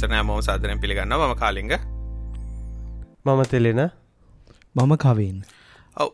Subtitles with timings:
[0.00, 1.72] දෙදස්සිය හැට නමයි නිසන මෝ සාධරන පිළිගන්න ම කාලිග.
[3.24, 3.90] මම තෙලෙන.
[4.74, 5.44] මම කවන්න
[5.96, 6.10] ඔව්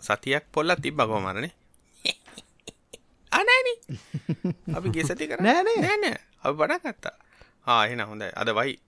[0.00, 1.52] සතියක් පොල්ල තිබ්බ කොමරනේ
[3.32, 3.68] අනෑන
[4.76, 5.76] අපි ගෙසති කර නෑනේ.
[5.76, 7.14] නෑනෑ අප බඩ ගත්තා.
[7.66, 8.30] ආහෙන හොඳයි.
[8.34, 8.78] අද වයි.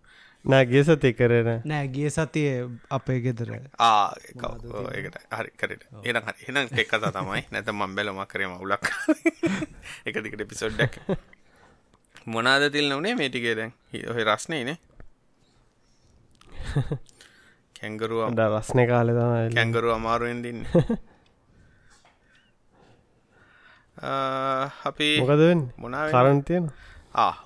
[0.45, 1.50] නෑ සති කරන.
[1.64, 3.50] නෑ ගිය සතිය අපේ ගෙදර.
[3.78, 6.38] ආකට හරි කරට එන හරි.
[6.48, 7.45] එනම් එක් කතා තමයි.
[7.50, 8.88] නැත මම් බැලම කරම උලක්
[10.06, 11.02] එක දිකට පිසොඩ්ඩක්
[12.27, 13.72] මොනාද තිල් නොනේ මේටිකේ දැන්
[14.06, 14.78] ඔහ රස්නේ නේ.
[17.77, 20.60] කැංගරුව ඩ රස්න කාල තමයි කැංගරුව අමාරුවෙන් දින්න.
[24.84, 26.64] අපි මොකදවෙන් මොනාව කරන්තියන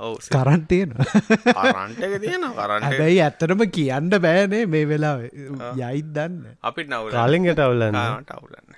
[0.01, 6.57] ඔව් කරන්ටයන කරන්ටක තියෙන කරන්ට හැබැයි ඇත්තටම කියන්න බෑනේ මේ වෙලා යයිත් දන්න.
[6.63, 7.97] අපිට නවල කාලින්ගට අවුලන්න.
[8.31, 8.69] අවුලන්න.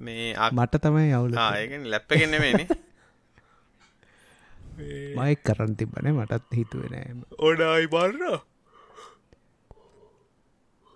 [0.00, 2.66] මේ මට තමයි අවුල ආ, ඒකෙන් ලැප්පගෙන්නෙමේනේ
[5.16, 8.40] මයි කරන් තිබනේ මටත් හිතුවෙනෑ ඕඩයි බර්ර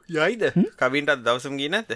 [0.08, 0.42] යයිද?
[0.78, 1.94] කවින්ටත් දවසම් ගී නැත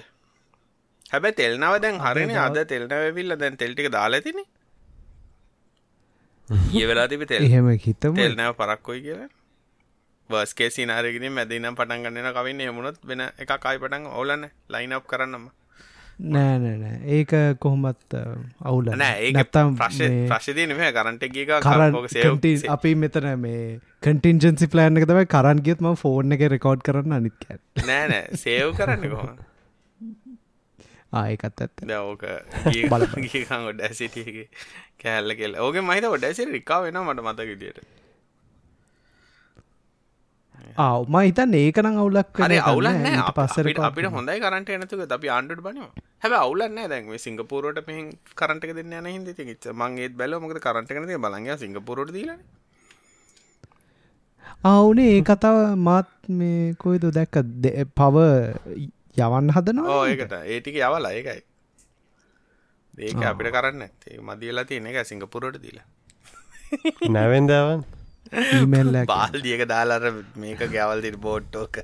[1.13, 2.31] හැබැ තෙල්නාව දැන් හරන.
[2.39, 4.41] අද තෙල්නවවිල්ල දැන් තෙල්ටික දාලතින
[6.49, 8.15] ඒ වෙලා තිබි තෙල් එහෙම හිතම.
[8.15, 9.29] තෙල්නෑව පරක්කොයි කියලා.
[10.31, 15.49] වස්කේ සිනාරගෙන මැදිනම් පටන් ගන්නන කවින්න එමුණොත් වෙන එක කයි පටන් ඔවලන්න ලයිනප් කරන්නම
[16.19, 18.15] නෑනෑ ඒක කොහොමත්
[18.63, 23.61] අවුල නෑ ඒ නැත්තම් ප්‍රශ් මේ ප්‍රශ්තින මේ කරන්ට එක කරන් කටි- අපි මෙතන මේ
[24.03, 27.47] කටින්ජන්සි ප්ලෑන් එක තමයි කරන් ගියත් ම ෆෝර්න එක රෙකෝඩ් කරන්න අනිත්
[27.85, 28.25] නෑ නෑ.
[28.37, 29.37] සේව් කරන්න කොහොම
[31.15, 31.87] ආයකත් ඇත්ත.
[32.01, 32.25] ඕක
[33.65, 34.49] ඔඩ ඇසිටගේ
[34.99, 37.81] කෑල්ල කෙල් ඕක මහිත ඔඩ ඇසි රිකා වෙන මට මත විදියට
[40.77, 46.37] ආවම හිතන් ඒකනම් අවුලක් අවුලන්න පස්සර අපිට අපිට හොඳයි කරට එනතුක අපි ආණ්ඩුට බනවා හැබ
[46.37, 47.99] අවුලන්න දැන් සිංගපුරට පහ
[48.35, 52.33] කරට දෙන්න යන හිද ච්ච මගේ බැල මොක කරට කනද බලග සිංගපුරට දීල
[54.65, 57.37] අවුනේ ඒ කතාව මාත් මේ කොයිද දැක්ක?
[57.95, 58.17] පව
[59.17, 60.33] යවන්න හදනවා ඒකට.
[60.47, 61.43] ඒටික යවලා ඒකයි.
[62.99, 63.85] ඒක අපිට කරන්න
[64.23, 65.87] මදියලා තියෙන එක සිංගපුරට දීලා.
[67.09, 67.85] නැවෙන්දවන්
[69.07, 70.05] බාල්දියක දාලාර
[70.37, 71.79] මේක ගැවල් තිර බෝට්ටෝක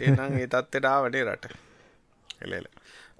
[0.00, 1.56] එනම් ඒ තත්ත්ෙටාවටේ රට.
[2.40, 2.66] එලෙල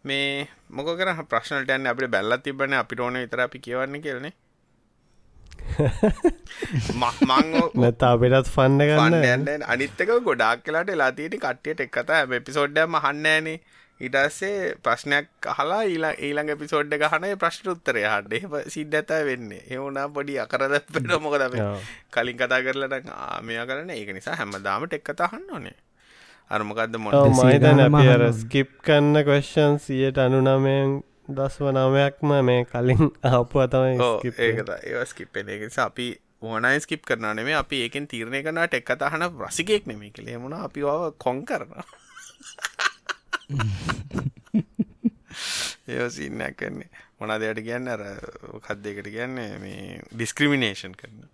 [0.05, 4.35] මේ මොක කර ප්‍රශ්නට යන්න අපිට බැල්ලත් තිබන අපිට ඕන විතර අපි කියවන්න කියලනේ
[7.01, 9.19] මං නැත අපිටත් ෆන්න ගන්න.
[9.19, 13.59] පන්නන්න අනිත්තක ගොඩක් කලාට ලාතියට කට්ටියට එක් කතා එපිසෝඩ්ඩම හන්නෑනේ
[14.01, 19.63] ඉටස්සේ ප්‍රශ්නයක් කහලා ඊලා ඊළඟ පිසෝඩ්ඩ ගහන ප්‍රශ්න උත්තරය හඩේ සිද්ධ ඇත වෙන්නේ.
[19.69, 21.45] එවුනා පොඩි අකරද පෙන මොකද.
[22.11, 23.13] කලින් කතා කරලට
[23.43, 25.77] මෙයා කරන ඒක නිසා හැමදාමට එක් කතාහන්න ඕනේ.
[26.51, 28.33] අරමකක්ද මොට මහිතන අපි අර මහනවා.
[28.41, 30.99] ස්කිප් කන්න කොස්්ෂන් සියට අනුනමයෙන්
[31.31, 36.07] දස්ව නමයක්ම මේ කලින් ආපුව තමයි skip ඒකත ඒ ස්කිප්පෙන එක නිසා අපි
[36.43, 40.81] ඕනයි ස්කිප් කරන නෙමේ අපි ඒකෙන් තීරණය කරනට එක් කතාහන රසිකයෙක් නෙමේ කළේ මුණ අපි
[41.19, 41.45] කොන්
[45.87, 46.89] කරන ඒසින්නක් කන්නේ
[47.21, 47.89] මොනා දෙයට කියන්න?
[47.89, 48.03] අර
[48.67, 51.27] කද්දයකට කියන්නේ මේ ඩිස්ක්‍රිමිනේෂන් කරන.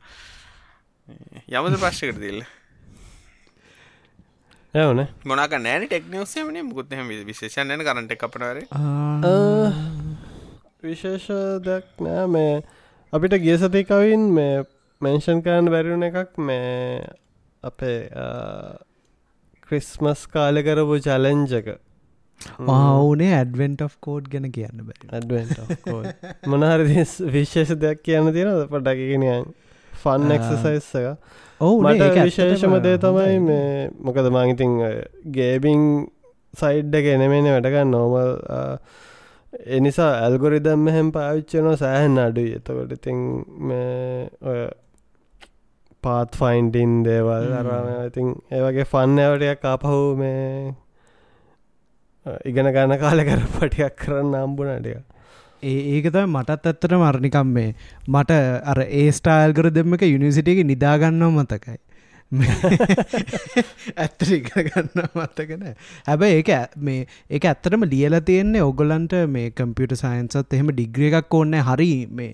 [1.49, 2.45] යමද ප්‍රශ්කට දිල්ල
[4.75, 8.59] ඇවන මොනක නෑන ටෙක්නිවසේමන මුකුත්හම විශේෂණයන කරට කපනවර
[10.83, 11.29] විශේෂ
[11.65, 12.27] දෙයක් නෑ.
[12.29, 12.63] මේ
[13.13, 14.65] අපිට ගිය සතිකවින් මේ
[15.01, 17.05] මෙන්ෂන් කරන්න බැරිුණ එකක් මේ
[17.63, 18.11] අපේ
[19.69, 21.86] ක්‍රිස්මස් කාල කරපු චලෙන්ජක
[22.61, 25.95] මවුනේ ඇඩවෙන්ට of කෝඩ් ගැන කියන්න ඇඩවෙන්ට
[26.51, 29.51] මොනහරි විශේෂ දෙයක් කියන්න තියෙනද පටකිගෙනයන්
[29.93, 31.09] ෆන් එක්සසයිස් එක
[31.61, 34.79] ඔවු මට විශේෂම දේ තමයි මේ මොකද මංඉතින්
[35.33, 35.83] ගේබිං
[36.55, 38.33] සයිඩ්ඩ ගෙනෙමෙන වැඩගන්න නෝමල්
[39.77, 42.57] එනිසා ඇල්ගොරිදම් හෙම පාවිච්චනවා සෑහන් අඩුයි.
[42.57, 43.21] එතකොට ඉතින්
[44.43, 44.61] ඔය
[46.03, 50.75] පාත් ෆයින්ඩින් දේවල් අරම ඉතින් ඒවගේ ෆන්න ඇවටයක් ආපහු මේ
[52.45, 54.97] ඉගෙන ගන්න කාල කර පටියක් කරන්න අම්බුණටිය
[55.63, 57.75] ඒ ඒකත මටත් ඇත්තට මරණිකම් මේ
[58.09, 61.77] මට අර ඒ ස්ටායිල් කර දෙම එක යුනිසිටියක නිදාගන්නව මතකයි.
[63.97, 65.65] ඇත්තට ඉගෙන ගන්න මත්තකන
[66.07, 71.35] හැබැයි ඒක ඇ- මේ ඒක ඇත්තටම ලියල තියෙන්නේ ඔගොලන්ට මේ කම්පියට සයින්සත් එහෙම ඩිග්‍රිය එකක්
[71.35, 72.33] ඕන්න හරි මේ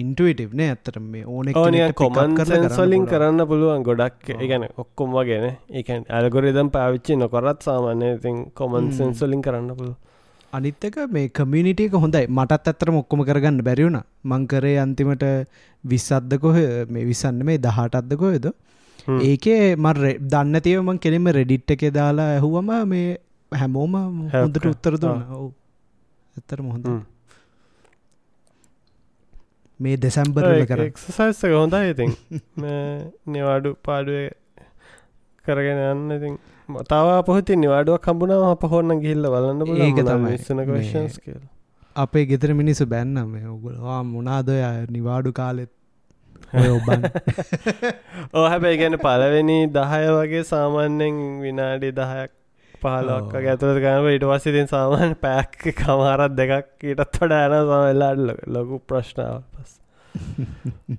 [0.00, 1.52] ඉන්ටුවටව්නේ ඇත්තට මේ ඕන
[1.94, 3.82] කොමන් සෙන්සොලින් කරන්න පුළුවන්.
[3.82, 9.96] ගොඩක් ඒගැන ඔක්කොම් වගෙන ඒකන් ඇල්ගොරිදම් පාවිච්චි නොකරත් සාමාන්‍ය ඉතින් කොමන් සෙන්සොලින් කරන්න පුළුව
[10.52, 12.26] අනිත්තක මේ කමියනිටියක හොඳයි.
[12.28, 15.24] මටත් ඇත්තර මොක්කොම කරගන්න බැරිවුණ මංකරේ අන්තිමට
[15.84, 16.56] විස්සද්ද කොහ
[16.88, 18.48] මේ විසන්න මේ දහටත්ද කොයද
[19.08, 23.18] ඒකේ මර දන්න තියවමන් කෙනෙම රෙඩිට් එක දාලා ඇහුවම මේ
[23.52, 23.94] හැමෝම
[24.32, 25.22] හොඳට උත්තර දුන්න.
[25.30, 25.52] ඔවු.
[26.36, 26.86] ඇත්තර මොහොඳ
[29.80, 30.84] මේ දෙසැම්බරල කර.
[30.84, 32.14] එක්සසයිස් එක හොඳයි ඉතින්.
[33.34, 34.30] නිවාඩු පාඩුව
[35.44, 36.38] කරගෙන යන්න ඉතින්.
[36.84, 40.02] තව පොහති නිවාඩුවක් කම්බුණාව අප හොන්න ගිල්ල වලන්න ඒක.
[40.26, 41.42] විස්සන කවශන්ස් කියල.
[41.96, 44.58] අපේ ගෙතර මිනිස්සු බැන්නම ඔගුලවා මොනාදය
[44.90, 45.70] නිවාඩු කාලෙත්?
[48.32, 52.30] ඕ හැබැයි ගැන පලවෙනි දහය වගේ සාමාන්‍යෙන් විනාඩි දහයක්
[52.80, 53.44] පහලක් ඔව්.
[53.44, 59.72] ඇතුර ගනව ඉට වසිතින් සාමාන්‍ය පැක් කමාරත් දෙකක් ඊටත් වඩ ඇන සමල්ලාට ලොකු ප්‍රශ්නාව පස්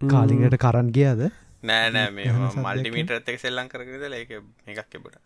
[0.00, 1.20] කාලිගට කරන් ගියද?
[1.62, 2.32] නෑ නෑ මේ?
[2.58, 4.32] මල්ටිමීටරත් එක සෙල්ලං කරගෙනද ඒක
[4.74, 5.16] එකක් එබට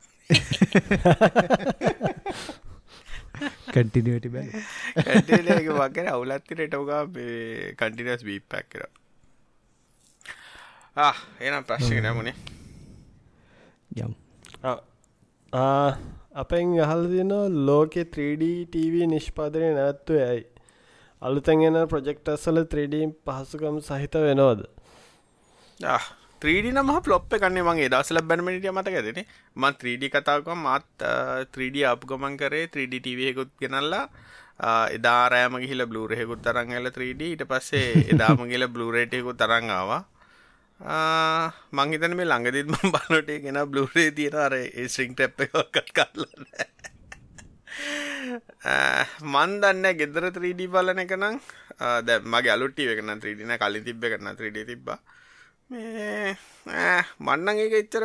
[3.71, 4.47] කටිනිවට බැ
[5.81, 7.03] වගේ අවුලත්ති රටවගා
[7.81, 8.87] කටිනස් බී පැක් කර
[10.97, 12.35] එනම් ප්‍රශ්ක නමුණේ
[14.03, 14.13] යම්
[16.43, 17.33] අපෙන් යහල් දින
[17.69, 18.45] ලෝකෙ 3D
[18.75, 20.47] TV නිෂ්පාදනය නැත්තු ඇයි?
[21.23, 24.65] අලුතැගෙන ප්‍රජෙක්ටස්සල 3D පහසුකම් සහිත වෙනෝද
[26.43, 29.23] 3D නම පලොප් කන්නේ මගේ දසල බැනමටිය මතක ඇතින
[29.57, 31.13] ම 3D කතාවක මත්
[31.53, 34.05] 3D අප ගමන් කරේ 3D TVයකුත් ගෙනල්ලා.
[34.97, 40.03] එදා රෑම ගිහිල බ්ලූරහෙකුත් තරංගල 3D ඊට පස්සේ එදාම ගිල බ්ලූරේටයකු තරංගාවා
[40.81, 44.55] මංහිතන මේ ළඟදිත් ම බලනොටේ ගෙන බ්ලූරේ තියෙන අර
[44.89, 46.45] ස්ට්‍රිං ටැප් එකක්ත් කරලන්න
[49.33, 51.37] මන් දන්න ගෙදර 3D බලන එක නම්.
[52.07, 54.99] දැ මගේ අලුට්ටිය එකන 3දින කලින් තිබ්බ කරන්න 3D තිබ්බා.
[55.71, 56.35] මේ
[57.21, 58.05] මන්නන් ඒක එච්චර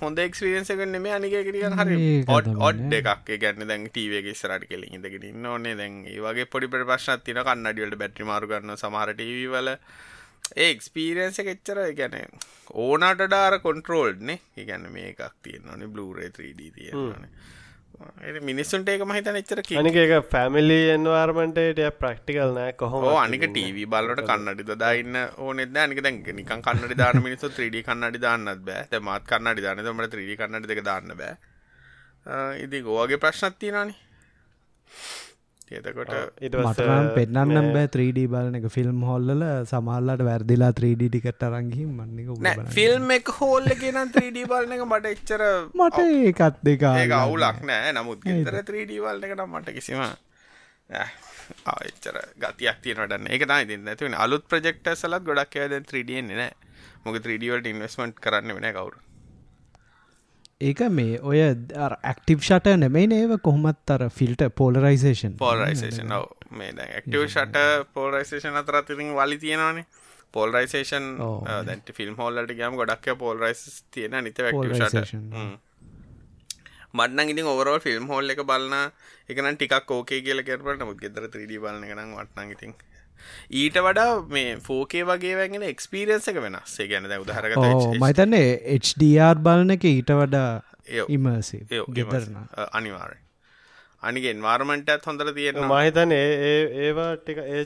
[0.00, 2.30] හොඳ එක්ස්පිරියන්ස එක නෙමේ අනිකකටියන් හරි ඒක
[2.68, 3.26] ඔඩ් එකක්.
[3.44, 5.74] ගැන්න දැන් ටීවගේ ස්රට කෙලින් ඉදගෙන ඉන්න ඕනේ.
[5.80, 9.10] දැන් ඒ වගේ පොඩි ප්‍රශ්නත් තින කන්නඩියලට බැටි මාරු ගන්න සමහර
[10.48, 12.16] ටීවල ඒ එක්ස්පීරියන්ස එක එච්චර ගැන
[12.86, 17.30] ඕනට ඩාර කොන්ට්‍රෝල්ඩ්නේ ඉගැන්න මේ එකක් තියෙන්නවනේ බ්ලූරේ 3D තියෙනවානේ.
[18.22, 23.86] ඒ මිනිස්සුන්ට ඒක මහිතන එච්චර කිය අනික එක පැමිලි එන්වාර්මටට ප්‍රක්ටිකල් නෑ කොහොම අනික ටීවී
[23.94, 29.00] බලට කන්නඩි දන්න ඕනෙද අනික දැන් නිකන් කන්නඩි දාන මිනිස්සු 3D කන්නඩි දාන්නත් බෑ.
[29.00, 31.36] මාත් කන්නඩි දාන මට 3D කන්නඩි දෙක දාන්න බෑ.
[32.64, 33.94] ඉති ගෝගේ ප්‍රශ්නත් තියෙනනි
[35.76, 38.66] එතකොට මටනම් පෙන්න්නම් බෑ 3D බලන එක.
[38.76, 39.30] ෆිල්ම් හොල්ල
[39.70, 45.42] සමල්ලට වැරදිලා 3D ටිකට අරංගහි මන්නක ෆිල්ම් එක හෝල්ල ගෙන 3D බලන එක මට එච්චර
[45.80, 47.90] මට ඒකත් දෙක ඒක අවුලක් නෑ.
[47.98, 50.00] නමුත් ගෙතර 3D වල්න එක නම් මට කිසිම
[51.88, 56.52] එච්චර ගතියක් තියනටන්න ඒක තයි තින්න ඇතිවෙන අලුත් ප්‍රජෙක්ට සලත් ගොඩක් ඇද 3ඩන්නේ නෑ.
[57.04, 58.98] මොක 3ඩවලට ඉන්වස්මට් කරන්න වෙන කවරු
[60.60, 66.10] ඒක මේ ඔය ඇක්ටිව් ෂට නෙමයි නේව කොහොමත් අර ෆිල්ට පෝලරයිසේෂන් පෝල්රයිසේෂන්
[66.52, 67.60] මේ ඇක්ටව ෂට
[67.94, 69.86] පෝල්රයිසේෂන් අතර තිරින් වලි තියෙනවානේ.
[70.34, 71.46] පෝල්රයිසේෂන් ඔව්.
[71.66, 74.42] දැට ෆිල්ම් හෝල්ලට ගම ගොඩක් පෝල්රයිස් තියෙන නිත
[76.94, 78.90] මටන ඉතින් ඔවරෝල් ෆිල්ම් හෝල් එක බලන්න
[79.28, 82.74] එකන ටිකක් ඕකේ කියල කරට මුත් ගෙදර 3D බලන එකනම් වටන ඉතින්
[83.60, 86.74] ඊට වඩා මේ ෆෝකේ වගේ වැගෙන එක්ස්පීරියන්ස එක වෙනස්.
[86.80, 88.50] ඒ ගැන උදහරගත මයිතන්නේ
[88.80, 90.50] HDR බලන එක ඊට වඩා
[91.08, 92.36] ඉමසි ඒ ගෙදරන
[92.72, 93.16] අනිවාර
[94.02, 97.64] අනිගෙන් වාර්මටත් හොඳර තියෙන මහිතන ඒ ඒවා ටික ඒ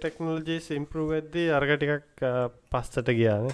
[0.00, 2.24] ටෙක්නෝලජී සිම්පරුවද්දී අර්ග ටිකක්
[2.72, 3.46] පස්සට ගියාන.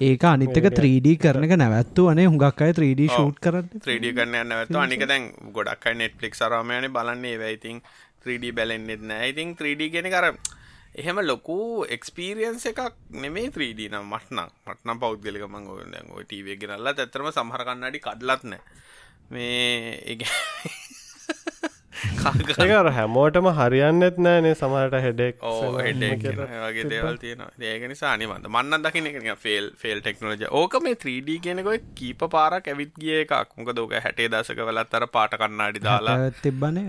[0.00, 4.80] ඒක අනිත්තක 3D කරන එක නැවත්තු අනේ හුඟක් අය 3D ෂූට් කරන්න 3D කරන්න නැවත
[4.84, 7.84] අනික දැන් ගොඩක් නෙට්ලික් සරමයන බලන්නේ වැයිතින්
[8.24, 9.28] 3D බැලෙන්න්නෙත් නෑ.
[9.32, 10.26] ඉතින් 3D ගෙන කර
[10.94, 11.58] එහෙම ලොකු
[11.88, 12.80] එක්ස්පීරියන්ස එකක්
[13.16, 17.64] නෙමේ 3D නම් මටනම් මටනම් පෞද්ගලික මං ඔය දැන් ඔය ටීවී එක ගෙනල්ලා ඇත්තටම සමහර
[17.64, 18.62] කන්නඩි කඩලත් නෑ.
[19.30, 20.16] මේ ඒ
[21.92, 29.18] ඒකර හැමෝටම හරියන්නෙත් නෑනේ සමහට හෙඩෙක් වගේ දේවල් තියෙන ඒක නිසා අනිවන්ද මන්න දකින එක
[29.44, 33.56] ෆෙල් ෆෙල් ටෙක්නෝජ ඕක මේ 3D කියනකොයි කීප පාරක් ඇවිත් ගිය එකක්.
[33.56, 36.16] මොක දෝක හැටේ දසක වෙලත් අර පාට කන්නාඩි දාලා.
[36.42, 36.86] තිබ්බනේ?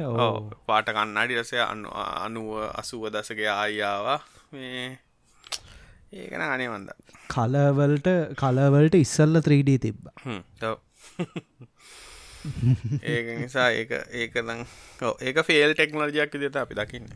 [0.68, 4.20] පාට කන්නාඩි රසය අනුව අසුව දසක ආයාවා
[4.54, 4.88] මේ
[6.14, 6.90] ඒකන අනිවන්ද
[7.30, 8.10] කලවලට
[8.42, 10.02] කලවලට ඉස්සල්ල 3D තිබ්බ
[13.04, 14.62] ඒක නිසා ඒක ඒක නම්
[15.02, 17.08] ඔව් ඒක ෆෙල් ටෙක්නෝලජයක් විදිහට අපි දකින්න.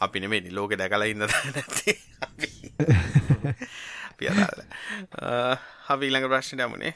[0.00, 1.92] අපි නෙමෙයි ලෝකෙ දැකලා ඉන්න නැති
[4.32, 4.60] අදාළ.
[5.92, 6.92] අපි ඊළඟ ප්‍රශ්නයට යමුනේ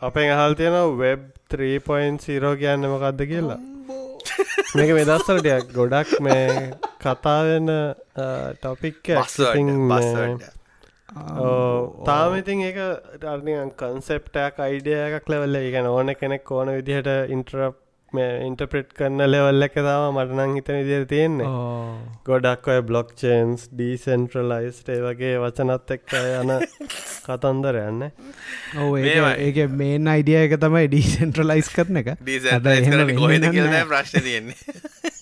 [0.00, 3.60] අපෙන් අහල් තියෙන වෙබ් 3.0 කියන්න මොකක්ද කියලා.
[4.74, 6.70] මේක මෙදස්සලටයක් ගොඩක් මේ
[7.02, 7.68] කතාවෙන
[8.60, 10.40] ටොපික් තාම
[12.38, 12.80] ඉතින් ඒක
[13.18, 15.78] ටර්නියන් කන්සෙප්ටක් අයිඩිය එකක් ලෙවල්ල එක.
[15.86, 17.70] ඕන කෙනෙක් ඕන විදිහට ඉන්ට්‍ර
[18.12, 21.50] මේ ඉන්ටප්‍රෙට් කරන්න ලෙවල්ල එක තම මටනං හිතන ඉදිර තියෙන්නේ.
[22.26, 26.54] ගොඩක් ඔය බ්ලොක් චේන්ස් ඩීසෙන්ට්‍රලයිස්ට ඒ වගේ වචනත් එක්ක යන
[27.26, 28.06] කතන්දර යන්න
[28.78, 32.14] ඕ ඒක මේන් අයිඩිය එක තමයි ඩීසෙන්ට්‍රලයිස් කරන එක.
[33.92, 34.58] ප්‍රශ්න තියෙන්නේ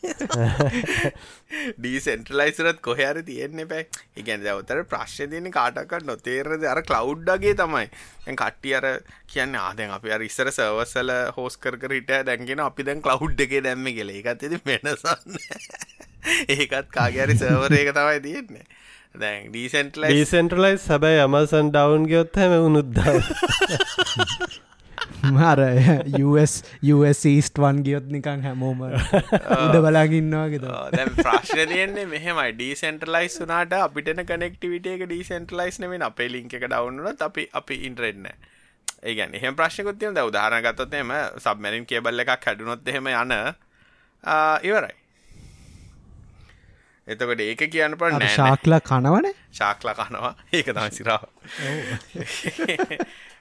[1.51, 3.85] ඩීසෙන්ට්‍රලයිසරත් කොහර තියෙන්නේ පැ
[4.17, 7.87] ඉගැන දවතර ප්‍රශ්න තියන කාටකට නොතේරද අර කලව්ඩ්ඩගේ තමයි.
[8.33, 8.87] කට්ටිය අර
[9.33, 13.89] කියන්න ආදැන් අපි අර ඉස්සර සවසල හෝස් කර හිට දැන්ගෙන අපි දැන් කලව්ඩ් එක දැම්ම
[13.99, 15.41] කෙල එකත් ඇති වෙනසන්න
[16.57, 18.65] ඒකත් කාගරි සවර එක තමයි තියෙන්නේ.
[19.17, 22.57] දැන් ඩීසෙන්ටල ඩීසෙන්ටලයිස් සැබයි අමසන් ඩවන් ගයොත් හැම
[25.29, 25.61] මර
[27.31, 28.83] ඊස්ටවන් ගියොත් නිකං හැමෝම
[30.93, 32.53] දැ ප්‍රශ්න තියන්නේ මෙහෙමයි.
[32.55, 38.31] ඩීසෙන්ටලයිස් වනාට අපිටන කනෙක්ටිවිට එක ඩීසෙන්ටලයිස් නෙවෙන අපේ ලිංක එක ඩවන්නත් අපි අපි ඉන්ටරෙන්න
[39.03, 43.37] ඒගැන එහෙම ප්‍රශ්නකුත්තියම ද උදාහරන ගත්තොත්තේම සබමැරින් කියබල්ල එකක් හැඩුනොත් එහෙම යන
[44.63, 44.95] ඉවරයි.
[47.09, 49.33] එතකට ඒක කියන්න නෑ ශාක්ල කනවන?
[49.53, 50.35] ශාක්ලා කනවා.
[50.53, 51.27] ඒක තම සිරාව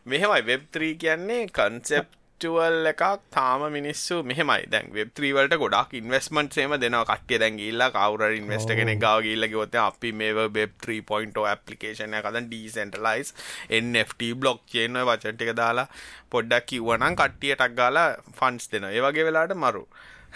[0.07, 3.01] මෙහෙමයි වෙබ්3 කියන්නේ කන්සෙප්ටුවල් එකක්
[3.35, 4.61] තාම මිනිස්සු මෙහමයි.
[4.71, 7.03] දැන් වෙබ්ත්‍රීවලට ගොඩක් ඉන්වස්මට සේම දෙනවා.
[7.09, 12.47] කට්ටිය දැන් ගිල්ල කවර ඉන්වස්ට කෙනෙ ගව ගිල්ල ගොත අපි මේ වෙබ් 3.0 ඇපලිකේෂන කදන්
[12.47, 13.33] ඩීසෙන්ටලයිස්
[13.81, 15.87] NFT බ්ලොක් චේන වචන්ටික දාලා
[16.31, 19.83] පොඩ්ඩක් කිව්වනම් කට්ටියටක් ගාලා ෆන්ස් දෙන ඒවගේ වෙලාට මරු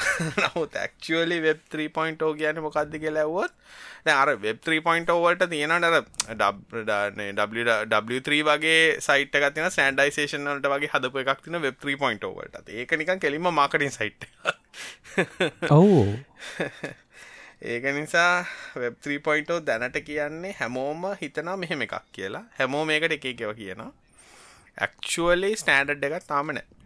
[0.41, 3.53] නමුත් ඇක්චුවලි වෙබ් 3.0 කියන මොකක්ද කියලා ඇවුවොත්
[4.13, 5.88] අර වෙබ් 3.0 වලට තියෙනට
[8.10, 13.24] W3 වගේ සයිට ගතින සෑන්ඩයිසේෂන් වලට වගේ හදපු එකක් තින වෙබ් 3.0 වලට ඒක නිකන්
[13.25, 14.27] කෙලින්ම මාකටින් සයිට්
[15.70, 16.03] ඔවු.
[17.63, 22.46] ඒක නිසා වෙබ් 3.0 දැනට කියන්නේ හැමෝම හිතනා මෙහෙම එකක් කියලා.
[22.60, 23.91] හැමෝ මේකට එක එකව කියනවා.
[24.77, 26.80] ඇක්චුවලි ස්ටෑන්ඩඩ් එකක් තාම නෑ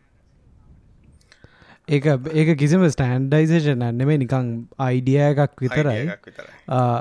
[1.88, 2.00] ඒ
[2.34, 4.48] ඒක කිසිම ස්ටන්ඩයිසේෂන් ඇන්නෙමේ නිකං
[4.80, 6.06] අයිඩිය එකක් විතරයි.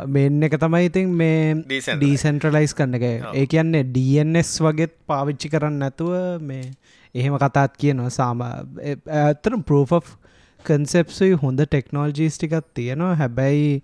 [0.07, 1.55] මෙන්න එක තමයි ඉතින් මේ
[1.95, 3.07] ඩීසන්ට්‍රලයිස් කරන්න එක.
[3.33, 6.69] ඒ කියන්නේ DNS වගේත් පාවිච්චි කරන්න නැතුව මේ
[7.15, 8.13] එහෙම කතාත් කියනවා.
[8.13, 10.15] සාම ඇතරම් ප්‍රෝෆ්
[10.67, 13.15] කන්සෙප්සුයි හොඳ ටෙක්නෝල්ජීස් ටිකත් තියෙනවා.
[13.15, 13.83] හැබැයි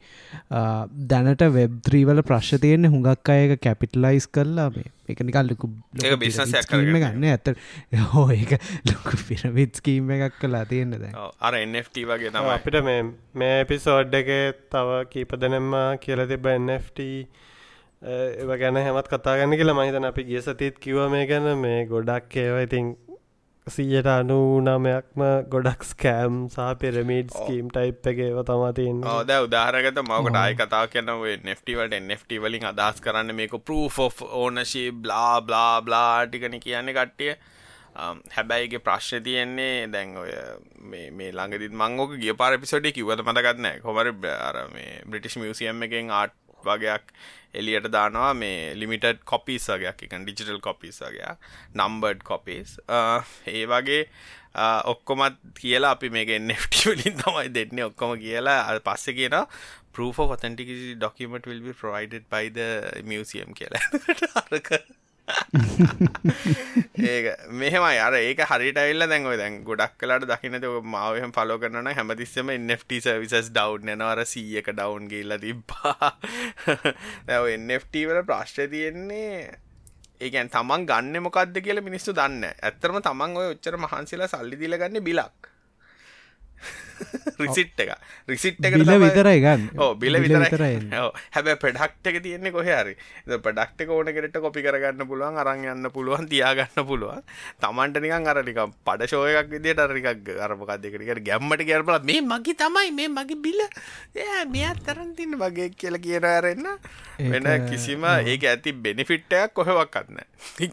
[1.10, 4.88] දැනට වෙබ්ද්‍රීවල ප්‍රශ් තියෙන්නේ හුඟක් අයක කැපිටලයිස් කරලා මේ.
[5.10, 5.68] එක නිකල්ලකු
[5.98, 7.52] ගන්න ඇත
[8.12, 8.56] හෝ ඒක
[8.88, 14.14] ලොකු පිරමිත් ස්කීම එකක් කලා තියෙන්න දැ අර NFT වගේ තම අපිට මේ මේ එපිසෝඩ්
[14.14, 14.32] එක
[14.70, 17.08] තව කීප දෙනෙම්ම කියල තිබ NFT
[18.02, 21.48] ඒ ගැන හැමත් කතාගන්න කියලා මහිතන අපි ගිය සතිත් කිව මේ ගැන.
[21.58, 22.86] මේ ගොඩක් ඒවා ඉතින්
[23.70, 25.22] සීයට අනු නමයක්ම
[25.52, 31.96] ගොඩක් ස්කෑම් සහ පිරමිඩ් ස්කීම් ටයිප් එකේව තමාතින් ඕද උදාහරගත මකට ආය කතා කියනව නෙෆ්ටිවලට
[32.08, 33.88] නෙෆ්ටි වලින් අදහස් කරන්න මේක ප්‍රූ
[34.42, 37.34] ඕනශී බ්ලා බ්ලා බ්ලා ටිකන කියන්නේ කට්ටිය.
[38.34, 40.30] හැබැයිගේ ප්‍රශ්න තියෙන්නේ දැන් ඔය
[41.12, 46.36] මේ ළඟදිත් මංගෝක ගිය පාර පිසොඩි කිවද මතගත්නෑ කොමර අර මේ බ්‍රිටිෂ් මියසියම් එකෙන් ආට්
[46.64, 47.14] වගයක්
[47.54, 52.78] එලියට දානවා මේ ලිමිටඩ් කොපිස් වගයක් එක ඩිජිටල් කොපිස් වගයක් නම්බඩ් කොපිස්
[53.46, 54.04] ඒ වගේ
[54.84, 58.60] ඔක්කොමත් කියලා අපි මේක එන්නට වලින් තමයි දෙන්නේ ඔක්කොම කියලා.
[58.66, 59.36] අ පස්ස කියන
[59.92, 63.80] proof of authenticity document will be provided by the museum කියලා.
[64.42, 64.72] අරක
[67.10, 67.98] ඒක මෙහෙමයි.
[68.06, 73.00] අර ඒක හරිට ඇල්ල දැන් ඔය දැන් ගොඩක් කලාට දකිනත මාවහම පලෝ කරන හැමතිස්සම NFT
[73.06, 76.12] සවිසස් ඩව් නවර සීය එක ඩවන්් ගේල්ල තිබ්බා.
[77.28, 79.34] දැව NFT වල ප්‍රශ්්‍ය තියෙන්නේ
[80.20, 85.49] ඒකන් තමන් ගන්න මොකක්ද කියල මිනිස්සු දන්න ඇත්තරම තමන් ඔය ඔච්චර මහන්සිලා සල්ලි දිලගන්න බිලක්.
[87.40, 87.90] රිසිට් එක
[88.28, 89.62] රිසිට් එක විතරයි ගන්න.
[89.78, 90.78] ඕ බිල විතරයි.
[91.36, 92.94] හැබැ පෙඩක්ට එක තියන්නේ කොහරි
[93.26, 97.22] පඩක්ට ඕන කෙට කොපි කරගන්න පුළුවන් අරන් යන්න පුළුවන් තියාගන්න පුළුවන්.
[97.64, 103.40] තමන්ට නිකන් අරනික පඩශෝයකක් විදිට අරිකක් අරමකක් දෙකට ගැම්මට කියරපල මේ මගේ තමයි මේ මගේ
[103.46, 103.60] බිල.
[104.54, 106.66] මෙත් තරන්තින්න වගේ කියල කියන ඇරෙන්න
[107.32, 110.20] වෙන කිසිම ඒක ඇති බෙනිෆිට්ටයක් කොහවක්න්න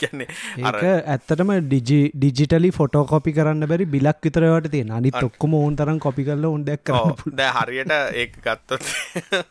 [0.01, 0.27] කියන්නේ
[0.69, 4.91] අර ඇත්තටම ඩිජි ඩිජිටලි ෆොටෝ කොපි කරන්න බැරි බිලක් විතරවට තියෙන.
[4.97, 6.89] අනිත් ඔක්කොම ඕන් තරම් කොපි කරල උන්ඩක්
[7.31, 8.85] ද හරියට ඒ ගත්තොත්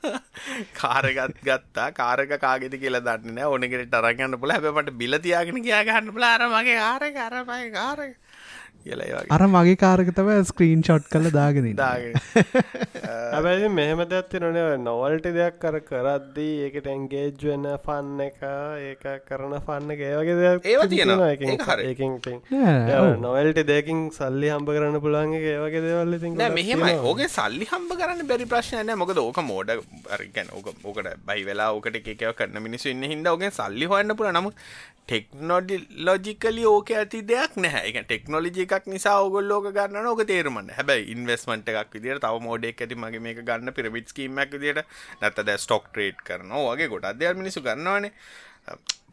[0.78, 1.88] කාරගත් ගත්තා.
[1.92, 8.14] කාරක කාගෙති කියලා දන්න ඕනෙකට ටරගන්න පුල හැබට බිලතියාගෙන කියයාගන්න පුලාර මගේ ආර කරමයි කාරක
[9.30, 11.66] අර මගේ කාරකතව ස්ක්‍රීන් ෂොට් කල දාගෙන
[13.32, 18.40] හැබැයි මෙහෙම දැත්ති නොන නොවල්ට දෙයක් කර කරද්දී ඒකට එන්ගේජ් වෙන ෆන්න එක
[18.82, 21.14] ඒක කරන ෆන්න එක ඒවගේ දෙයක් ඒව තියෙන
[23.20, 26.94] නොවල්ට දෙකින් සල්ලි හම්බ කරන්න පුළන්ගේ ඒවගේ දෙවල්ල ති මෙහෙමයි.
[27.02, 29.74] ඕගේ සල්ලි හම්බ කරන්න බැරි ප්‍රශ්නය මොකද ඕක මෝඩ
[30.10, 34.32] අරිගැන ඕක ඕකට බයි වෙලා ඕකට එකව කරන්න මිනිස්සු ඉන්න හිද ඕගේ සල්ලි හොන්න පුළ
[34.32, 34.54] නමුත්
[35.06, 37.82] ටෙක්නොඩි ලොජිකලි ඕක ඇති දෙයක් නැහැ.
[37.88, 42.82] එක ටෙක්නොලජි එකක් එකක් නිසා ඔගොල්ලෝක ගන්න ඕක තේරුමන්න හැබැයි ඉන්වස්මට එකක් විදිට තව මෝඩෙක්
[42.82, 44.82] ඇති මගේ මේක ගන්න පිරමිට් කීමක් විදිට
[45.20, 46.66] නැතද ස්ටොක් ට්‍රේට් කරනවා.
[46.68, 48.12] වගේ ගොඩ අදය මිනිසු ගන්නවානේ.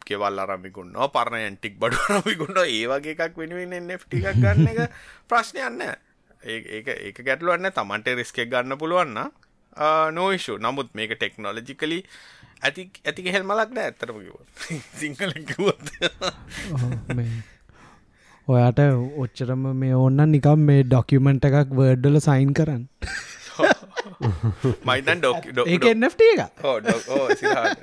[0.04, 4.98] කෙවල් අරමිකුන්න පරණ ඇන්ටික් බඩු රමිකුන්න ඒ වගේ එකක් වෙනුවෙන් එට එකක් ගන්න එක
[5.28, 9.18] ප්‍රශ්නයන්න ඒ ඒක ගැටලුවන්න තමන්ට රිස්කෙක් ගන්න පුළුවන්න
[10.12, 12.00] නෝයිෂු uh, නමුත් මේක ටෙක්නෝලජිකලි
[12.64, 14.36] ඇති ඇති හෙල් මලක් නෑ ඇත්තරම කිව
[15.00, 15.88] සිංහල කිවත්
[18.48, 18.80] ඔයාට
[19.18, 22.82] ඔච්චරම මේ ඔන්න නිකම් මේ ඩොකියමෙන්ට් එකක් වර්ඩ්ඩල සයින් කරන්න.
[24.84, 26.42] මයිතන් ඩොක් ඒක එන්නට එක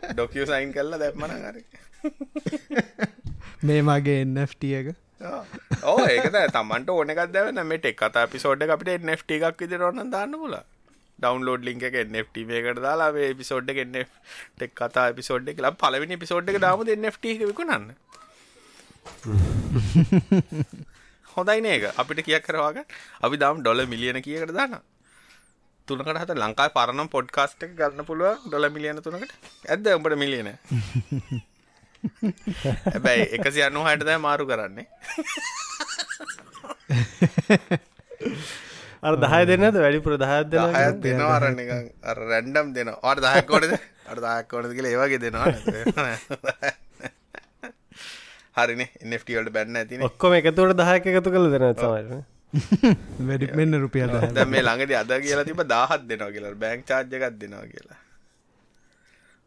[0.09, 1.63] ඩොකිය සයින් කරලා දැක්මන හරි.
[3.65, 4.93] මේ මගේ එන්නට එක.
[5.85, 10.37] ඕ ඒකත තමන්ට ඕනකක් දැවන මේ ටෙක් කතා පිසෝඩ් අපිට නෙට් එකක් විදි රොන්න දාන්න
[10.37, 10.55] පුල
[11.21, 13.09] ඩවන්ලෝඩ් ලින්ක එක නෙට් මේකට දාලා
[13.39, 17.91] පිසෝඩ් එක ටෙක් කතා පිසෝඩ් එක පලවිනි පිසෝඩ් එක දාම නෙට් විකුණන්න?
[21.35, 22.77] හොඳයි නේක අපිට කියක් කරවාග
[23.21, 24.81] අපි දම් ඩොල මිලියන කියකට දාන්න
[25.87, 29.31] තුනකට හත ලංකායි පරනම් පොඩ්කාස්ට් එක ගන්න පුළුව ඩොල මිලියන තුනකට.
[29.67, 30.49] ඇද උඹට මිලියන
[32.85, 34.87] හැබැයි එකසි අනු හයට දැ මාරු කරන්නේ.
[39.03, 39.77] අර දහය දෙන්නද?
[39.83, 41.61] වැඩි ප්‍රදහත් දෙන හයත් දෙනවා අරන්න
[42.05, 45.47] අර රැන්ඩම් දෙන අට දහකොඩද අට දහකොඩද කියල ඒවගේ දෙනවා.
[48.57, 48.83] හරින.
[49.01, 52.21] එන්ටවලට බැන්න ඇතින ඔක්කොම එකතුවට දහයක එකතු කළ දෙන සමට
[53.23, 56.55] වැඩිමෙන්න්න රුපියල් දැ මේ ළඟට අද කියලා තිබ දාහත් දෙනවා කියලා.
[56.57, 57.99] බැංක් චාර්ජකත් දෙනවා කියලා.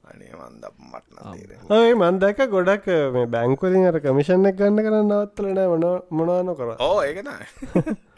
[0.04, 5.61] අනේ මන්ද මටන තේර ඔය මන්දක ගොඩක් මේ බැංකුලින් අර කමිෂණ එක ගන්න කරන්න නවත්තලන
[5.73, 5.87] මොන
[6.18, 7.30] මොනාන කර ඕ ඒකන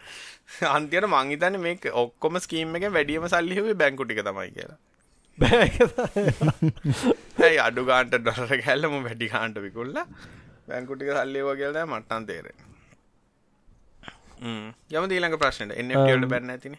[0.74, 4.78] අන්තියට මංහිතන මේ ඔක්කොම ස්කීම එක වැඩියම සල්ලිහවේ බැංකුටික තමයි කියලා.
[7.46, 9.96] ඇයි අඩු ගාන්ට ඩොර කැල්ලම වැඩි කාන්ට විකුල්ල?
[10.68, 12.46] බැංකුටික සල්ලිව කියලද මට්ටන් තේර
[14.92, 15.72] යම දීලඟ ප්‍රශ්නට.
[15.74, 16.78] එන්නට බැන්න ඇතින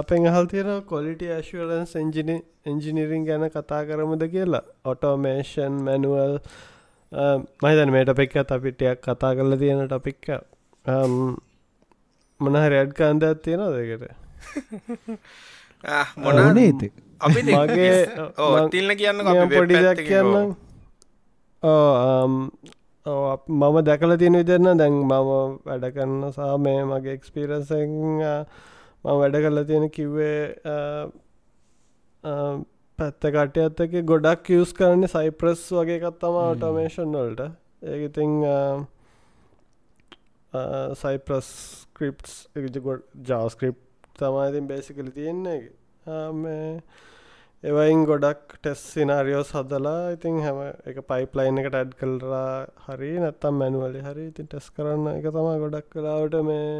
[0.00, 2.32] අපෙන් අහල් තියෙන කොලිට ඇශලන්ස් එජින
[2.66, 4.64] එන්ජිනිරිං ගැන කතා කරමුද කියලා?
[4.84, 6.38] ඔටෝමේෂන් මැනුවල්
[7.62, 10.26] මහිතන මේ ටපෙක්ක අපිටයක් කතා කරල තියෙන ටපික්ක
[12.40, 14.04] මොනහ රැඩ්කාන්ද තියෙන දෙකට
[16.18, 16.88] මොන ඒති
[17.26, 17.92] අපි මගේ
[18.70, 20.32] තිල්න කියන්න පොඩි දෙයක් කියන්න
[23.50, 25.30] මම දැකල තියෙන විදරන්න දැන් මම
[25.64, 27.96] වැඩ කරන්න සා මේ මගේ එක්ස්පිරසෙන්
[29.04, 30.42] මම වැඩ කරලා තියෙන කිව්වේ
[32.98, 37.50] පැත්ත කටයත්තක ගොඩක් යස් කරන්න සයිප්‍රස් වගේ කත්තම ඔටෝමේෂන් වලට.
[37.84, 38.32] ඒඉතිං
[40.94, 41.50] සයිප්‍රස්
[41.98, 42.34] ස්ක්‍රිප්ස්
[42.80, 43.78] ගොඩ ජාස්ක්‍රිප්
[44.18, 45.60] තමයිතින් බේසිකල තියෙන්නේ
[47.64, 52.52] එවයින් ගොඩක් ටෙස් සිනාරියෝ සදලා ඉතින් හැම එක පයිප්ලයින් එකට ඇඩ් කල්රා
[52.84, 56.70] හරි නැත්තම් මැනුවලි හරි ඉතින් ටෙස් කරන්න එක තමා ගොඩක් කලාවට මේ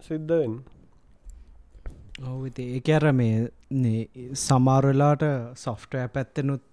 [0.00, 0.54] සිද්ධවෙන්
[2.28, 4.06] ඔවති ඒක අර මේ
[4.38, 5.26] සමාරලාට
[5.58, 6.64] සොෆ්ටය පැත්තනුත්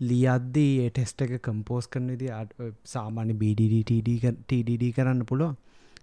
[0.00, 2.34] ලියද්දී ඒ ටෙස්ට එක කම්පෝස් කරන ති
[2.88, 5.56] සාමාන්‍ය BDDTD කරන්න පුළුව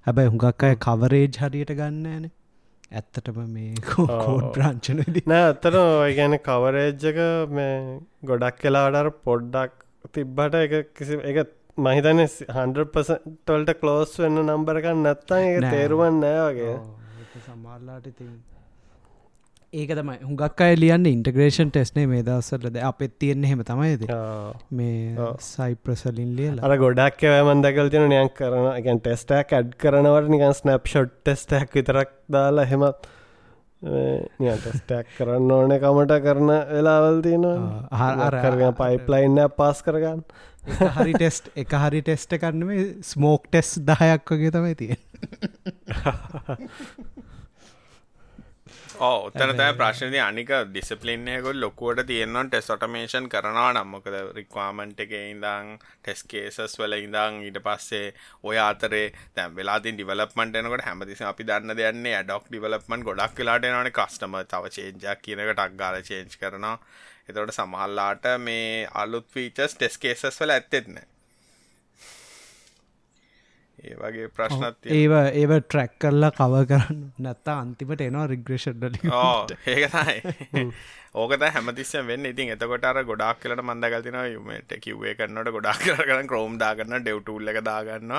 [0.08, 2.26] හැබැයි හුඟක් අය කවරේජ් හරියට ගන්න ෑන
[2.92, 5.78] ඇත්තටම මේ කෝඩ් ප්‍රංචනද නෑ අත්තන
[6.18, 7.76] ගැන කවරේජ්ජක මේ
[8.24, 11.40] ගොඩක් කලාඩර පොඩ්ඩක් තිබ්බට එක කිසි එක
[11.78, 16.44] මහිතන හන්පසටොල්ට කලෝස් වෙන්න නම්බරකන්න නැත්තන් එක තේරුවන් නෑ.
[16.50, 16.76] වගේ.
[17.46, 18.36] සමාල්ලාට තින්
[19.76, 20.16] ඒක තමයි.
[20.24, 24.06] හුඟක් අය ලියන්න ඉන්ටග්‍රේෂන් ටෙස්නේ මේ දවසලද අපත් තියෙන්නේ හෙම තමයිද
[24.80, 26.62] මේ සයිප්‍රසලින් ලියල.
[26.62, 32.16] අර ගොඩක් මන්දකල් තින නයක් කරන එකන් ටෙස්ටක් ඇඩ් කරනවට නිකන් ස්නප් ෂොට් ටෙස්ටක් විතරක්
[32.30, 33.12] දාලා හෙමත්
[33.84, 37.88] ටෙස්ටක් කරන්න ඕන කමට කරන වෙලාවල් තියෙනවා.
[38.24, 40.24] හරකරගෙන පයිප්ලයින්න පාස් කරගන්න.
[40.66, 44.96] හරි ටෙස්ට් එක හරි ටෙස්ට කරන්නේ ස්මෝක් ටෙස් දහයක් වගේ තමයි තිය
[48.98, 56.24] ඔත්තන තෑ ප්‍රශ්නය අනික ඩිස්පලින්නයකොල් ලොකුවට තියෙන්න්න ටෙස් ඔටමේෂන් කරනවා නම්මොකද රික්වාමන්ට් එක ඉඳං ටෙස්
[56.26, 62.22] කේසස් වල ඉඳං ඊට පස්සේ ඔය අතරේ දැම් වෙලාතින් ඩිවලපමට එනකට හැමතිස අපි දන්න දෙන්නේ
[62.24, 66.78] ඩොක් ඩිවලපමන් ගොඩක් වෙලාට නන කස්ටම තව චේන්ජක් කියනක ටක් ගාල චේන්ජ් කරනවා.
[67.28, 71.04] එතවට සමහල්ලාට මේ අලුත් ෆීචස් ටෙස් කේසස් වල ඇත්තෙත්න
[73.86, 78.96] ඒ වගේ ප්‍රශ්නත් ඒව ඒව ට්‍රැක් කරලා කව කරන්න නැත්තා අන්තිමට එනවා රිග්‍රේෂඩ්ඩ
[79.68, 80.66] ඒකතයි
[81.16, 82.26] ඕකත හැමතිස්ස වෙන්න.
[82.26, 87.60] ඉතින් එතකොට අර ගොඩක් කියලට මන්දගතින යුමට කිව්වේ කරන්නට ගොඩක් කරගන්න ක්‍රෝම් දාගන්න ඩෙව්ටූල්ල එක
[87.64, 88.16] දාගන්න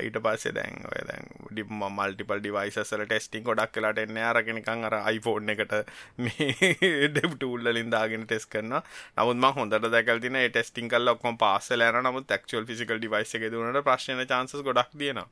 [0.00, 4.22] ඊට පස්සේ දැන් ඔය දැන් ඩිම මල්ටිපල් ඩිවයිසසල ටෙස්ටිං ගොඩක් කලාට එන්න.
[4.26, 5.76] අරගෙනකං අර iPhoneෆෝන් එකට
[6.18, 6.72] මේ
[7.10, 8.80] ඩෙව්ටූල්ලින් දාගෙන ටෙස් කරන්න
[9.16, 14.26] නමුත්ම හොඳට දැකල්තින ටෙස්ටිං කල් ඔක්කොම පාසල න නමුත් ක්ල් ෆිසිකල් ඩිවයිස එක දුනට ප්‍රශ්න
[14.26, 15.28] චන්ස ගොඩක් ගොඩක් තියෙනවා.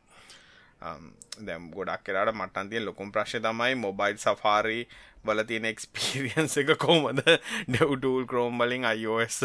[1.41, 4.81] දැම් ගොඩක් කරට මටන් තිය ලොකුම් ප්‍රශ් තමයි මොබයිල් සෆාරි
[5.25, 9.41] බල තියෙන එක්ස්පිරියන්ස එක කෝමද ඩෙව්ටූල් ක්‍රෝම් බලින් අයිෝස්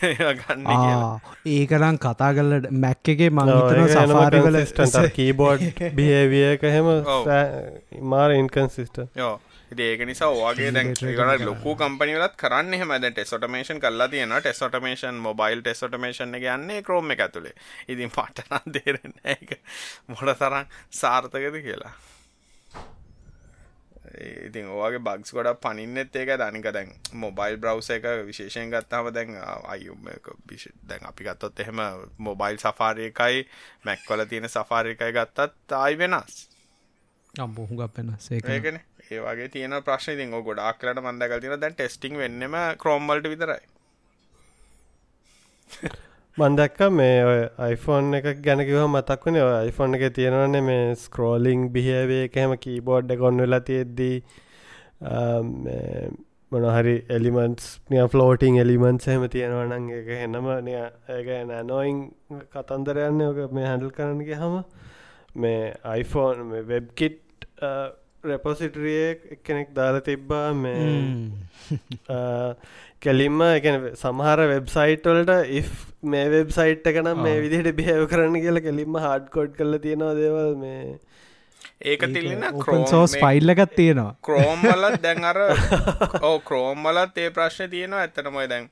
[0.00, 0.66] ගන්න
[1.52, 6.92] ඒකරම් කතා කල්ලට මැක් එකේ මංතන සෆාරිවල ස්ටන් කීබෝඩ් බිහවිය එක හෙම
[8.08, 9.34] මාර ඉන්කන්සිිස්ට යෝ
[9.80, 12.94] ඒක නිසා ඕගේ දැන් ගන ලොකු කම්පනිවලත් කරන්න එහෙම.
[13.02, 17.54] දැ ටෙස්ොටමේෂන් කල්ලා තියෙන ටෙස්ොටමේෂන් මොබයිල් ටෙස්ොටමේෂන් එක යන්නේ ක්‍රෝම එක ඇතුළේ
[17.88, 19.60] ඉතින් පටන දේරන්න එක
[20.08, 21.94] මොට තරම් සාර්ථකද කියලා.
[24.46, 29.36] ඉතින් ඕගේ බක්ස් ගොඩ පනින්නෙත් ඒක දනික දැන් මොබයිල් බ්‍රව්ස එක විශේෂයෙන් ගත්තාම දැන්
[29.72, 30.08] අයුම්
[30.88, 31.82] දැන් අපි ගත්තොත් එහෙම
[32.18, 33.46] මොබයිල් සෆාරයකයි
[33.84, 36.48] මැක්වල තියෙන සෆාරයකයි ගත්තත් ආයි වෙනස්.
[37.34, 38.30] අම්බොහුගක් වෙනස්.
[38.32, 38.80] ඒකන
[39.12, 43.32] ඒවගේ තියෙන ප්‍රශ්න ඉතින් ඔය ගොඩාක් කරලා මම දැකලා තියෙනවා දැන් ටෙස්ටිං වෙන්නෙම Chrome වලට
[43.34, 43.62] විතරයි.
[46.38, 50.84] මන් දැක්ක මේ ඔය iPhone එකක් ගැන කිව්වම මතක් වුණේ ඔය iPhone එකේ තියෙනවනේ මේ
[50.96, 54.16] ස්ක්‍රෝලිං බිහේවියර් එක එහෙම කීබෝඩ් එක ඔන් වෙලා තියෙද්දී
[55.58, 56.06] මේ
[56.52, 62.00] මොන හරි එලිමන්ට්ස් නිය ෆ්ලෝටිං එලිමන්ට්ස් එහෙම තියෙනවා නම් ඒක එනම නිය ඒක නැනෝයින්
[62.54, 64.56] කතන්දරයන්නේ ඔක මේ හැන්ඩල් කරන්න ගියාම
[65.36, 65.62] මේ
[65.94, 67.46] iPhone මේ වෙබ්කිට්
[68.24, 70.82] රෙපොසිටරිය කෙනෙක් දාලා තිබ්බා මේ
[73.02, 75.62] කෙලින්ම එකන සමහර වෙබ්සයිට් වලට ඉ
[76.06, 80.94] මේ වෙබ්සයිට් එකනම් මේ විදිහට බිහව කරන්න කියලා කෙලින්ම හඩ් කොඩ් කල තියෙනවා දේවල් මේ.
[81.84, 84.14] ඒක තිල්ලන්න සෝස් ෆයිල්ලකත් තියෙනවා.
[84.22, 85.42] ක්‍රෝම්වලත් දැන් අර
[86.28, 88.02] ඕ ක්‍රෝම්වලත් ඒ ප්‍රශ්න තියෙනවා.
[88.02, 88.70] ඇත්තනමයි දැන්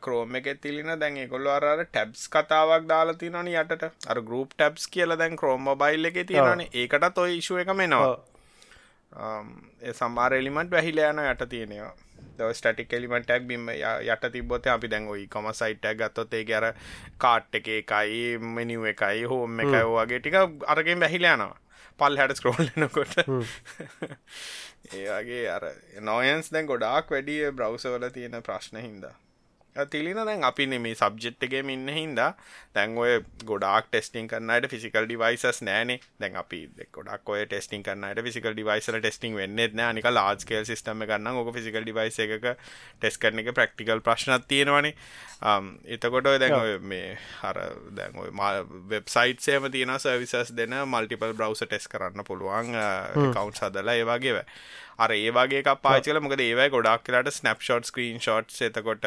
[0.00, 5.16] ක්‍රෝම එක තිලින දැන් කොල්ල අර ටැබ්ස් කතාවක් දාලා තිනන යට අර ගරුප් ටැබ්ස් කියල
[5.16, 8.16] දැන් ක්‍රෝම් බයිල් එක තියෙනන ඒකටත් ඔය ඉශුව එක මෙනවා
[9.12, 11.92] ඒ සමාර එලිමට වැහිල යන යට තියෙනවා.
[12.38, 16.68] දව ස්ටටික් එලිමටක් බිම යට තිබොත අපි දැන් ඔයි කොම සයිට්ක් ගත්තොත් ඒ අර
[17.18, 19.60] කාට් එක එකයි මෙනිුව එකයි හෝම.
[19.60, 21.56] එකයි වගේ ටික අරගෙන් වැහිල යනවා.
[21.98, 23.16] පල් හැට ස්ක්‍රෝල්ලනකොට
[24.94, 25.66] ඒ වගේ අර
[26.00, 29.14] නොයන්ස් දැන් ගොඩාක් වැඩිය බ්‍රව්සවල තියෙන ප්‍රශ්න හින්දා
[29.90, 32.34] තිලින දැන් අපි මේ සබ්ජෙට්ගේ ඉන්න හින්දා.
[32.74, 36.60] දැන් ඔය ගොඩක් ටෙස්ටිං කරන්නට ෆිසිකල් ඩිවයිසස් නෑනේ දැන් අපි
[36.92, 39.92] ගොඩක් ඔය ටෙස්ටිං කරන්නට ෆිසිකල් ඩිවයිසල ටෙස්ටිං වෙන්නෙත් නෑ.
[39.92, 42.46] නික ලාජ්කේල් සිස්ටම ගන්න ඕක ෆිසිකල් ඩිවයිස එකක
[43.00, 44.94] ටෙස් කරන එක ප්‍රක්ටිකල් ප්‍රශ්නත් තියෙනවනේ
[45.88, 47.60] එතකොට ඔය දැන් ඔය මේ හර
[47.96, 48.30] දැන් ඔය
[48.90, 52.76] වෙබ්සයිට් සේම තියෙන සර්විසස් දෙන මල්ටිපල් බ්‍රවස ටෙස් කරන්න පුළුවන්
[53.32, 54.44] කවුන්් සදලා ඒවාගේව
[55.04, 56.20] අර ඒ වගේ එකක් පාචි කළ.
[56.24, 59.06] මොකද ඒවයි ගොඩක් කියලාට ස්නප්ෂෝට් ස්ක්‍රීන් ෂොට් එතකොට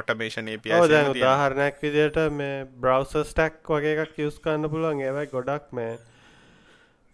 [0.00, 5.04] ඔටමේෂන් ප උදාහරණයක් විදියට මේ බ්‍රවස ස්ටක් වගේ එකක් කිවස් කන්න පුළුවන්.
[5.08, 5.92] ඒවයි ගොඩක් මේ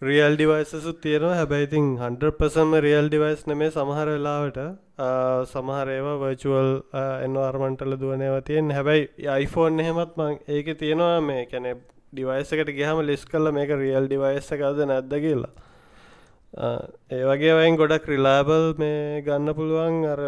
[0.01, 1.37] රියල් ඩිවයිසසුත් තියෙනවා.
[1.39, 4.59] හැබැයිතින් හන්ඩ පසම රියල් ඩිවයිස් නෙමේ සමහර වෙලාවට.
[5.53, 6.69] සමහර ඒවා වර්චුවල්
[7.25, 9.07] එන්වාර්මන්ටල දුවනව තියෙන් හැබැයි
[9.37, 11.17] iPhoneෆෝන් එහෙමත් මං ඒක තියෙනවා.
[11.31, 11.73] මේ කැනෙ
[12.13, 15.51] ඩිවයිස එකට ගහම ලිස් කල්ල මේක රියල් ඩිවයිස එකද නැද්ද කියලා
[16.53, 20.21] ඒ වගේ වයින් ගොඩක් රිලාබල් මේ ගන්න පුළුවන් අර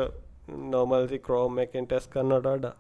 [0.72, 2.76] නොමල්සි ක්‍රෝම් එකෙන් ටෙස් කන්නට වඩා.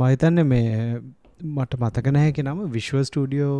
[0.00, 1.00] මහිතන්න මේ
[1.40, 3.58] මට මතක නැහැකි නම විශ්ව ස්ටඩියෝ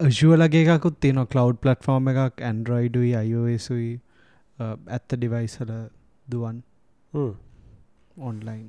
[0.00, 3.92] අජුවලගේ එකකුත් තියෙන කලව් පලට්ෆෝර්ම් එකක් ඇන්ඩරෝයිඩුයි අයෝසුයි
[4.58, 5.74] ඇත්ත ඩිවයිසල
[6.26, 6.62] දුවන්.
[8.22, 8.68] ඔන්ලයින්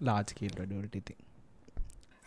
[0.00, 1.27] ලාජකිල් රඩුවලට ඉතින්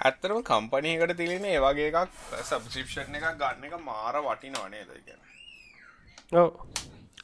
[0.02, 2.10] ඇත්තරම කම්පනයකට තිලෙන ඒවගේ එකක්
[2.42, 5.20] සබ්සිප්ෂන් එකක් ගන්න එක මාර වටිනවනේ ද ගැන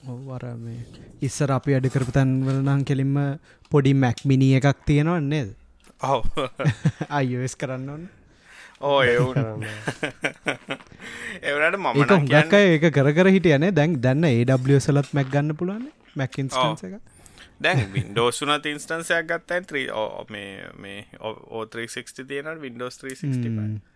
[0.08, 0.86] ඔවර මේ
[1.22, 3.40] ඉස්සර අපි අඩි කරපු තැන්වල නම් කෙලින්ම
[3.72, 5.56] පොඩි මැක් මිනි එකක් තියෙනවා නේද?
[6.02, 6.26] ඔව.
[7.12, 8.10] අයස් කරන්න ඕන්න
[8.82, 9.38] ඕ එවනට
[11.76, 17.17] මම ගක්ක ඒක කර කර හිටියනේ දැන් දැන්න ඒඩ සලත් මැක් ගන්න පුළුවන් මැකින්ස්ටන්ස එක
[17.60, 19.88] දැන් වින්ඩෝස් වනත් ඉන්ස්ටන්සයක් ගත්තයි ත්‍රී
[20.30, 23.96] මේ මේ ඕ360 තියෙන වින්ඩෝස් 360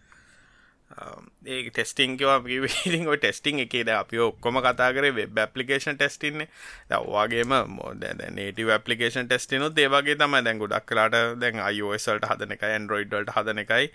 [1.45, 6.47] ඒ ටෙස්ටිංකවා පිවිසිං ඔය ටෙස්ටිං එකේද අපි ඔක්කොම කතා කරේ වෙබ් ඇපලිකේෂන් ටෙස්ටින්නේ
[6.89, 13.33] දවවාගේම මොද නේටව පපලිකේෂන් ටෙස්ටිනු ඒවගේ තම දැන් ගොඩක් කලාට දැන් අයෝසල්ට හදන එකයි ඇන්ඩරෝයිඩ්වල්ට
[13.35, 13.87] හදන එකයි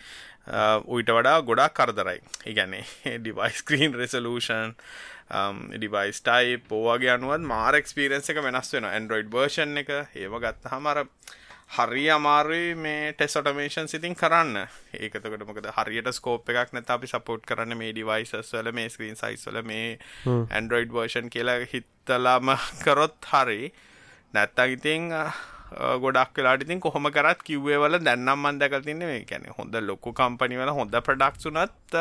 [0.88, 2.20] උයිට වඩා ගොඩක් කරදරයි.
[2.46, 2.84] ඉගැනේ
[3.18, 4.74] ඩිවයිස් ස්ක්‍රීන් රෙසලූෂන්
[5.28, 11.02] ඩිවයිස් ටයි පෝවාගේ අනුවත් මාර එක්ස්පිරන්ස එක වෙනස් වෙන ඇන්ඩරෝයිඩ් වර්ෂන් එක ඒව ගත්ත හමර
[11.68, 14.68] හරි අමාරුයි මේ ටෙස්ටමේෂන් සිතින් කරන්න.
[14.94, 19.62] ඒකතකට මොකද හරියට ස්කෝප් එකක් නැත අපි සපෝට් කරන්න මේ ඩිවයිසස් වල මේ ස්ක්‍රීන් සයිස්වල
[19.64, 23.72] මේ ඇන්ඩරෝයිඩ් වර්ෂන් කියලා හිත්තලාම කරොත් හරි.
[24.34, 25.10] නැත්තක් ඉතින්
[25.98, 30.12] ගොඩක් වෙලාට ඉතින් කොහොම කරත් කිව්වේ වල දැන්නම් මන් දැකලා තින්නේ මේ කියන්නේ හොඳ ලොකු
[30.14, 31.96] කම්පැනි වල හොඳ ප්‍රොඩක්ට්ස් උනත්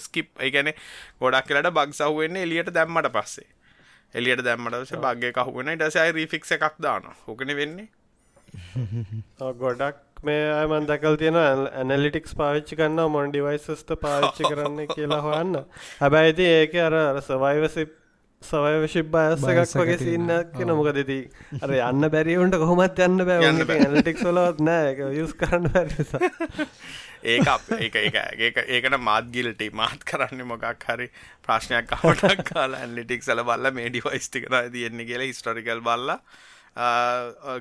[0.00, 0.78] ස්කිප් ඒ කියන්නේ
[1.20, 3.50] ගොඩක් වෙලාට බග්ස් අහුවෙන්නේ එළියට දැම්මට පස්සේ
[4.14, 7.16] එළියට දැම්මට පස්සේ බග් එක අහුවෙන ඊට පස්සේ ආයි රීෆික්ස් එකක් දානවා.
[7.28, 7.88] ඕකනේ වෙන්නේ.
[9.62, 15.58] ගොඩක් මේ අයමන් දැකල් තියෙන ඇනලිටික්ස් පාවිච්චි කන්න මොන් ඩිවයිසස්ට පාවිච්චි කරන්න කියලා හොයන්න
[16.00, 17.20] හැබැයිති ඒක අර අර
[18.50, 19.98] බයස් එක වගේ.
[20.02, 21.18] සින්නක් නොමක දෙති
[21.60, 23.54] අර යන්න බැරිවුන්ට කොහොමත් යන්න බෑ.
[23.78, 24.94] ඇනටික් සොලවත් නෑ.
[25.16, 26.30] යුස් කරන්න බැරිසා
[27.24, 31.08] ඒක ඒකට මාත් ගිල්ටි මාත් කරන්න මොකක් හරි
[31.46, 36.12] ප්‍රශ්නයක් කවටක් කාලා ඇන්ලිටික් සල බල්ල මේ ඩිවයිස්ටි කර තියෙන්නේ කියලා හිස්ටරිකල් බල්ල.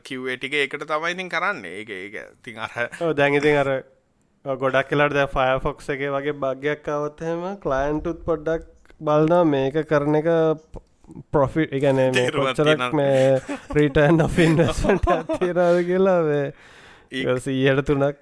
[0.03, 1.65] කිව්ේටික ඒකට තමයිඉතින් කරන්න.
[1.71, 2.75] ඒක ඒක තින් අර
[3.13, 3.71] දැඟඉතින් අර
[4.45, 8.72] ගොඩක් කියලාට ෆයෆොක්ස එක වගේ භගයක් අවත්හෙම කලයින්ටුත් පොඩ්ඩක්
[9.03, 10.29] බලනා මේක කරන එක
[11.31, 12.91] පොෆි එකන තියෙනවා.
[12.93, 13.39] මේ
[13.73, 14.61] ප්‍රීටන් ඔෆින්ට
[15.39, 18.15] තිරාව කියලා ඒ- සීයට තුනක්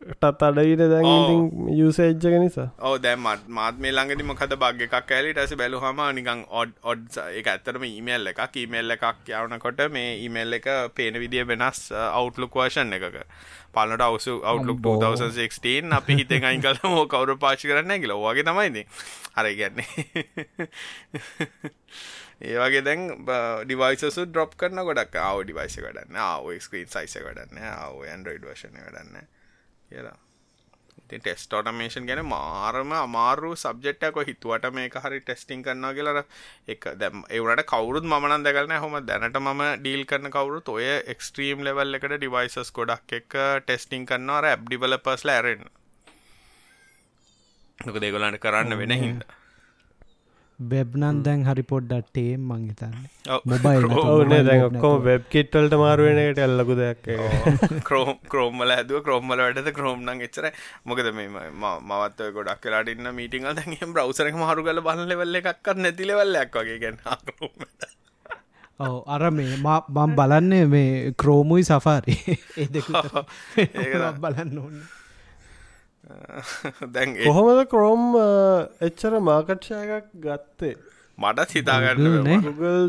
[0.00, 2.70] ටත් අඩවිට දැන් යුසේජ්ජක නිසා.
[2.80, 7.48] ඕ දැම් මත් මේ ළඟදි මොකද බග් එකක් ඇලි ටස බැලුහම නිකං ඔඩ් ඔඩ් එක
[7.48, 8.56] ඇත්තරම ඊමේල් එකක්.
[8.56, 13.26] ඊමේල් එකක් යවනකොට මේ ඊමේල් එක පේන විදිිය වෙනස් අවුට්ලුක් වර්ෂන් එකක.
[13.74, 15.00] පලට අවසු අවුටලුක් අම්බෝ.
[15.02, 18.14] 2016 අපි හිතෙන් අයින් කල හෝ කවරු පාචි කරන්න කියල.
[18.18, 18.86] වගේ තමයිද
[19.36, 19.88] හරි ගැන්නේ
[22.48, 23.02] ඒවගේ දැන්
[23.64, 25.18] ඩිවයිසසු ඩ්‍රොප් කරන ගොඩක්.
[25.20, 29.26] ආව ඩිවයිස කඩන්න ආව ස්ක්‍රීන් සයිස කඩන්න ආව ඇන්ඩරයිඩ් වශන කඩන්න
[29.90, 30.16] කියලා.
[31.00, 36.20] ඉතින් ටෙස්ට ඔටමේෂන් ගැන මාරම අමාරු සබ්ජෙට්ටක හිතුවට මේක හරි ටෙස්ටිං කරනවා කියලර
[36.68, 36.84] එක.
[37.00, 42.14] දැම් ඒවට කවරුත් මනන් දැකලන හොම දැනට මම ඩීල් කරන කවරුත් ඔය එක්ස්ට්‍රීම් ලෙවල් එකට
[42.14, 45.64] ඩිවයිසස් ගොඩක් එක ටෙස්ටිං කරන්නවාර ඇබ් ඩිවල පස්ල ඇරෙන්
[47.78, 49.37] නොක දෙගොලන්ට කරන්න වෙන හිද
[50.58, 52.94] වෙබ්නන් දැන් හරි පොඩ්ඩටේ මං හිතන්න.
[53.28, 53.40] ඔව්.
[53.44, 57.06] මොබයිල් ඔවනේ දැන් ඔක්කොම වෙබ් කිට්වල්ට මාරුවෙනකට එල්ලකු දෙයක්
[57.84, 60.50] ක්‍රෝම් ක්‍රෝම්මල ඇදුව ක්‍රෝම්මල වැඩ ක්‍රෝම්්නං එච්චර.
[60.84, 61.28] මොකද මේ
[61.84, 66.98] මවත් ගොඩක් කලාට ඉන්න මීටිංගල් දැගේ බ්‍රවසරක මහරු කල බල ලෙවල්ල එකක්ත් නැතිලෙවල්ලක් වගේ ගැන
[68.80, 72.14] ඔව අර මේ මා- මං බලන්නේ මේ ක්‍රෝමුයි සෆාරි
[72.58, 74.78] ඒ බලන්න ඕන්න
[76.94, 78.04] දැන් ඒ කොහොමද කරෝම්
[78.80, 80.76] එච්චර මාකට්ෂයකක් ගත්තේ?
[81.18, 82.82] මටත් හිතාගන්න Google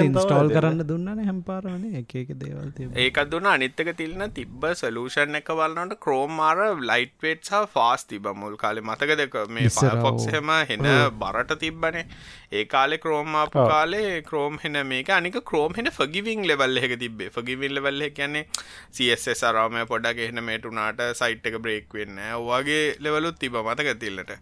[0.00, 2.70] ඉන්ස්ටෝල් කරන්න දුන්නන හැම්පාරවන එක එක දේවල්
[3.04, 3.48] ඒකත් දුන්න.
[3.52, 6.58] අනිත්තක තිල්න තිබ්බ සලූෂන් එක බලන්නට ක්‍රෝම් මාර
[6.90, 8.82] ලයිට්වේට් සහ ෆාස් තිබ මුල් කාලෙ.
[8.82, 9.70] මතක දෙක මේ.
[10.06, 10.88] ෆොක්හෙම හෙන
[11.22, 12.04] බරට තිබ්බනේ.
[12.52, 13.70] ඒ කාලෙ ක්‍රෝම්මාපු ඔව්.
[13.74, 15.14] කාලේ ක්‍රෝම් හෙන මේක.
[15.20, 18.46] අනික ක්‍රෝම් හෙන ෆගිවිං ලෙවල් එක තිබේ ෆගිවිල් ලෙවල්ල කියන්නේ
[18.92, 24.32] සස් අරාම පොඩක් එහෙන මේටුනාට සයිට් එක බ්‍රේක් වෙන්න වගේ ලෙවලුත් තිබ මතක තිල්ලට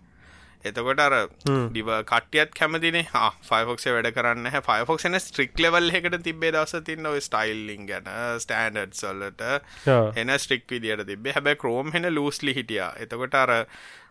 [0.65, 3.07] එතකොට අර ඩිව කටියත් කැමතිනේ.
[3.51, 4.51] ෆයිෆොක්සේ වැඩ කරන්න.
[4.69, 8.11] ෆයිෆොක්න ස්ට්‍රික් ලෙවල් එකට තිබේ දස තින්න ස්ටයිල්ලිං ගැන
[8.45, 9.47] ස්ටෑන්ඩඩ් සොල්ලට
[10.17, 12.85] එන ස්ට්‍රික් විදියට තිබේ හැබැ ක්‍රෝම් හෙන ලූස්ලි හිටිය.
[13.05, 13.55] එතකොට අර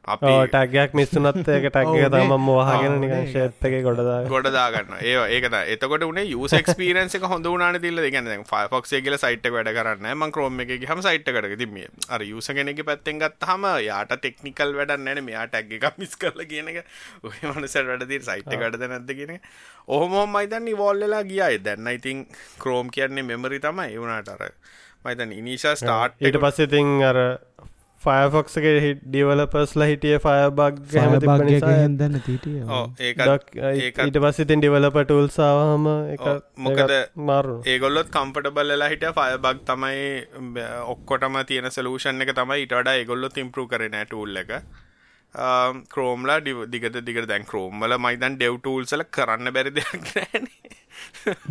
[0.08, 2.10] ටක්ගයක් මිස්සුනත් ඒක ටක්ක ඔව් නේ.
[2.14, 3.32] තම මවාගෙන ඔව් නිකන් නේ.
[3.34, 8.30] ශේප් එක ගොඩදා ගොඩදාගන්න ඒ ඒකත එතකොට උනේ යුස ක්ස්පිරන්ස එක හොඳ වනාන තිල්ල ගැන
[8.52, 11.76] ෆයිෆොක්සේ කියල සයිට් වැඩ කරන්න ම ක්‍රෝම එක හම සයිට් කරක තිම
[12.10, 16.46] අර යුස කෙනෙක පැත්තෙන් ගත් හම යාට තෙක්නිකල් වැඩ නැන මෙයා ටැක් එක මිස් කරල
[16.48, 16.84] කියන එක.
[17.24, 19.38] ඔය මනසට වැඩදී සයිට් එකටද නැද්ද කියන
[19.88, 22.26] ඔහොමොම මයිතන් නිවෝල්ලලා ගියයි දැන්න ඉතින්
[22.64, 23.92] ක්‍රෝම් කියන්නේ මෙමරි තමයි.
[23.98, 24.52] එවුණට අර
[25.06, 27.20] මයිතන් ඉනිශා ස්ටාර්ට් ඊට පස්සේ තින් අර
[28.08, 32.62] ෆයෆොක්සගේ ඩිවලපස්ල හිටිය ෆය බග් හැම තිබ නිසා දන්න තීටිය
[33.02, 36.94] ඒක ඒකත් ඊට පස්සේ තින් ඩිවලප ටූල්සාහම එක ඔව්, මොකද
[37.24, 37.58] මාරු.
[37.68, 40.04] ඒගොල්ලොත් කම්පටබල්ලා හිට ෆය බක් තමයි
[40.88, 44.54] ඔක්කොටම තියෙන සලූෂන් එක තමයි ඉට වඩා ඒගොල්ලොත් ඉම්පරු කරන ටූල් එක
[45.90, 50.48] ක්‍රෝම්ලා දිගත දිගට දැන් ක්‍රෝම්වල මයිදන් ඩෙව් ටූල්සල කරන්න බැරි දෙයක් නෑන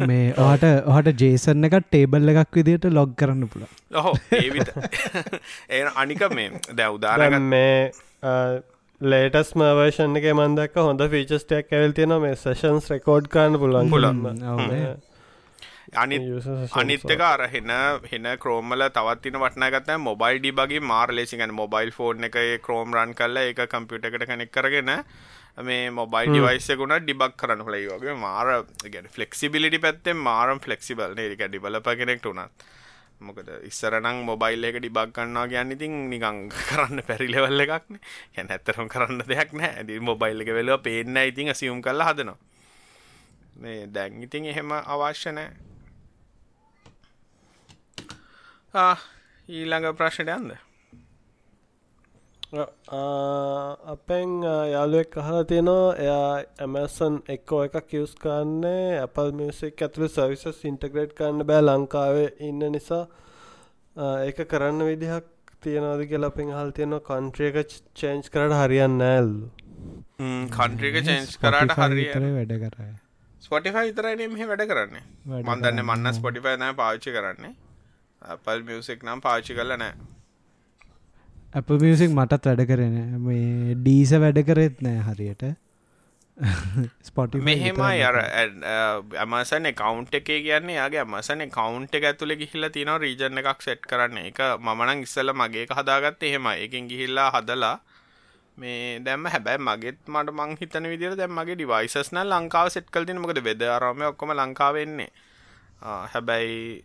[0.06, 4.72] මේ ඔහට ඔහට ජේසන්න එක ටේබල් එකක් විදිට ලොග් කරන්න පුළ ඔහෝ ඒවිත
[5.70, 7.92] ඒ අනික මේ දැ දැන් උදාරගත් මේ
[9.00, 14.40] ලේටස් මවර්ෂන් එක මන්දක් හොඳ ෆීචස්ටයක් ඇවල් තියෙන මේ සේෂන්ස් රෙකෝඩ් කාන්න පුලන් පුළුවන්.
[15.96, 16.16] අනි
[16.74, 17.70] අනිත්තක අර හෙන
[18.10, 23.60] හෙන ක්‍රෝමල තවත්තින වටනගත මොබයිල් ඩිබගේ මාර් ලෙසිගන මොබයිල් ෆෝන් එක ක්‍රෝම් රන් කල්ල එක
[23.68, 24.90] කම්පියුට එකට කනෙක් කරගෙන
[25.62, 28.14] මේ මොබයිල් ඩිවයිසකුණ ඩිබක් කරන්න හොලයි වගේ.
[28.16, 32.50] මාර ගැන ෆලෙක්සිබිලිටි පැත්තෙන් මාරම් ෆලෙක්සිබල් නේක ඩිබලප කෙනෙක්ට උනත්.
[33.18, 37.96] මොකද ඉස්සරනං මොබයිල් එක ඩිබක් කන්නවා කියන්න ඉතින් නිකං කරන්න පැරිලෙවල්ල එකක්න
[38.36, 42.36] හැන ඇත්තරම් කරන්න දෙයක් නෑ ඇදි මොබයිල් එක වෙලව පේන්න ඉතින් සියුම් කල්ල හදනවා.
[43.56, 45.48] මේ දැන් ඉතින් එහෙම අවශ්‍ය නෑ
[48.65, 50.56] ආ, ඊළඟ ප්‍රශ්නයට යන්ද
[53.92, 54.34] අපෙන්
[54.72, 56.34] යාලුවෙක් අහලා තියෙනවා එයා
[56.66, 63.02] ඇමසන් එක්කෝ එකක් කිවස් කාන්නේ Apple මියසික් ඇතුළු සවිසස් ඉන්ටග්‍රේට් කන්න බෑ ලංකාවේ ඉන්න නිසා.
[64.26, 65.26] ඒක කරන්න විදිහක්
[65.62, 67.02] තියෙනවාද කියලා අපෙන් හල් තියෙනවා.
[67.10, 69.50] කන්ට්‍රිය එක චේන්ජ් කරට හරියන්න නෑල්ලු
[70.54, 72.90] කන්ට්‍රික චේන්ස් කරට හරිය වැඩ කරය
[73.42, 75.06] ස්පොටිෆයි විතරයි මෙහ වැඩ කරන්නේ.
[75.44, 77.54] මන්දන්න මන්න ස්පොටිෆයි නෑ පාවිච්චි කරන්නේ
[78.34, 79.94] Apple මියසික් නම් පාචි කල නෑ
[81.54, 85.44] අප මියසික් මටත් වැඩ කරන මේ ඩීස වැඩ කරෙත් නෑ හරියට.
[87.00, 88.16] ස්පොටි මෙහෙමයි අර
[89.22, 94.18] ඇමසන කවුන්් එක කියන්නේ යාගේ අමසන කවුන්් එක ඇතුළ ගිහිල්ලා තින රීජන එකක් සෙට් කරන්න.
[94.30, 97.76] එක මනං ඉස්සල මගේ හදාගත්ත එහෙම එකින් ගිහිල්ලා හදලා
[98.58, 103.40] මේ දැම හැබැයි මගෙත් මට මං හිතන විදිර දැම් මගේ ඩිවයිසස්න ලංකාව සෙට් කල්තින මොකද
[103.48, 105.10] වෙද අරම ඔක්කොම ලංකාවෙන්නේ.
[106.12, 106.84] හැබැයි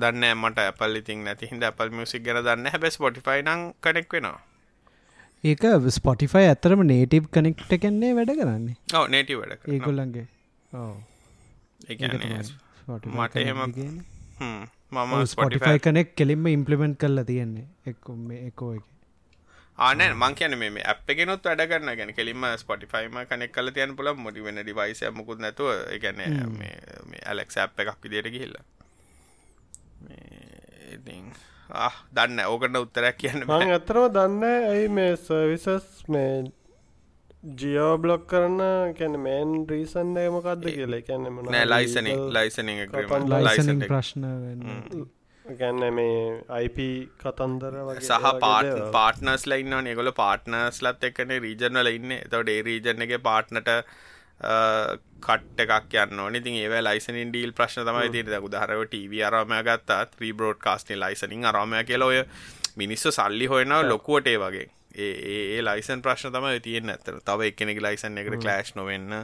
[0.00, 4.40] දන්න මට ඇපල් ඉතින් නැති හිද ඇපල් මියසික් ගැන දන්න හැබැ ස්පොටිෆයි නං කනෙක් වෙනවා.
[5.44, 5.64] ඒක
[5.98, 8.76] ස්පොටිෆයි ඇතරම නේටව් කනෙක්ට කන්නේ වැඩ කරන්නේ.
[8.98, 10.26] ඔව නේටි වැඩ ඒකොල්ලන්ගේ
[13.16, 13.60] මට එහෙම
[14.92, 17.66] මම ස්පොටිෆයි කනෙක් කෙලින්ම ඉම්පලිමෙන්ට් කරලා තියෙන්නේ.
[17.86, 18.16] එක්කො
[18.48, 18.72] එකෝ.
[18.78, 18.84] එක
[19.78, 24.12] ආන මං කියන මේ අප ගෙනුත් වැඩ කරන්න ගැන කෙලින්ම ස්පොටිෆයිම කනෙක් කල තියන් පුල
[24.24, 25.70] මොටි වෙන ඩිවයිස මුකුත් නැතුව
[26.02, 26.20] ගැන
[26.58, 26.74] මේ
[27.26, 28.56] ඇලෙක් ඇප් එකක් විදියට ගිහිල්ල
[32.16, 36.32] දන්න ඕකට උත්තරයක් කියන්න මං අතරම දන්න ඇයි මේ සර්විසස් මේ
[37.60, 38.92] ජියෝ බ්ලොක් කරන්න?
[38.98, 41.00] කැන මේන් රීසන් ඒමකක්ද කියලා?
[41.06, 42.74] කැන නෑ ලයිසන ලයිසන
[43.38, 44.26] ලයිසන ප්‍රශ්න
[45.44, 46.18] ගැන්න මේ
[46.58, 46.78] අයිප
[47.22, 52.16] කතන්දර සහ පාට පාටනස් ලයින්න නිගොල පාටනස් ලත් එක්කන රීජනල ඉන්න.
[52.30, 53.72] තොට ඒ රීජන එක පාට්නට
[54.40, 60.58] කට් එකක් යන්න ඉතින් ඒ ලයිසනින් ඩීල් ප්‍රශ්න තමයි තිර උදාහරව ටව අරමය ගත්තාත් ්‍රීබෝඩ්
[60.58, 62.22] කාස්ටේ ලයිසනින් අරමය කියල ඔය
[62.76, 64.68] මිනිස්සු සල්ලි හොයන ලොකුවටේ වගේ.
[64.96, 69.14] ඒ ලයිසන් ප්‍රශ්න තම තියෙන් ඇතර තව එකනෙක ලයිසන් එකට කලෑශ් නොවෙන්න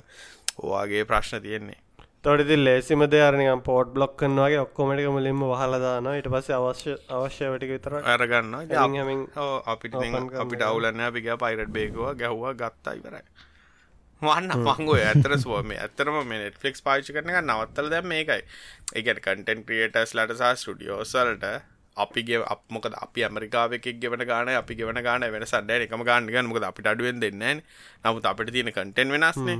[0.58, 1.80] ඕවාගේ ප්‍රශ්න තියෙන්නේ.
[2.24, 7.98] තොටති ලේසිම දෙයාරනිකම් පෝට් බ්ලොක් කන්නවාගේ ඔක්කොමටික මුලින්ම වහලදාන ඉට පස්ස අවශ්‍ය අවශ්‍ය වැටික විතර
[8.06, 8.54] අරගන්න
[9.66, 10.00] අපිට
[10.36, 13.24] අපිට අවුලන්න අපික පයිරට් බේකවා ගැහ්වා ගත්තා ඉවරයි
[14.22, 18.42] වන්න මංගෝ ඇතර ස්වම ඇතරම මේ නෙට්ෆලික්ස් පාචි කරන එක නවත්තල දැම් මේකයි.
[18.94, 21.44] ඒගැන කටන් ක්‍රියටස් ලට සහ ස්ටඩියෝසල්ට
[21.96, 26.48] අපිගේ අපමොකද අපි ඇමරිකාවකක් ගෙවන ගාන අපි ගෙවන ගාන වෙන සඩ එකම ගාන්න ගන්න.
[26.50, 27.44] මොකද අපිට අඩුවෙන් දෙන්න
[28.04, 29.58] නමුත් අපිට තියෙන කටෙන් වෙනස්නේ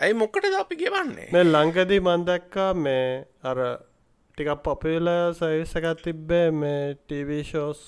[0.00, 1.28] ඇයි මොක්කට අපි ගෙවන්නේ?
[1.32, 3.06] මේ ලංකදී මන්දක්කා මේ
[3.44, 3.58] අර
[4.38, 7.80] ටිකක් පොපිල සවිසකත් තිබ්බේ මේ ටීවීෂෝස්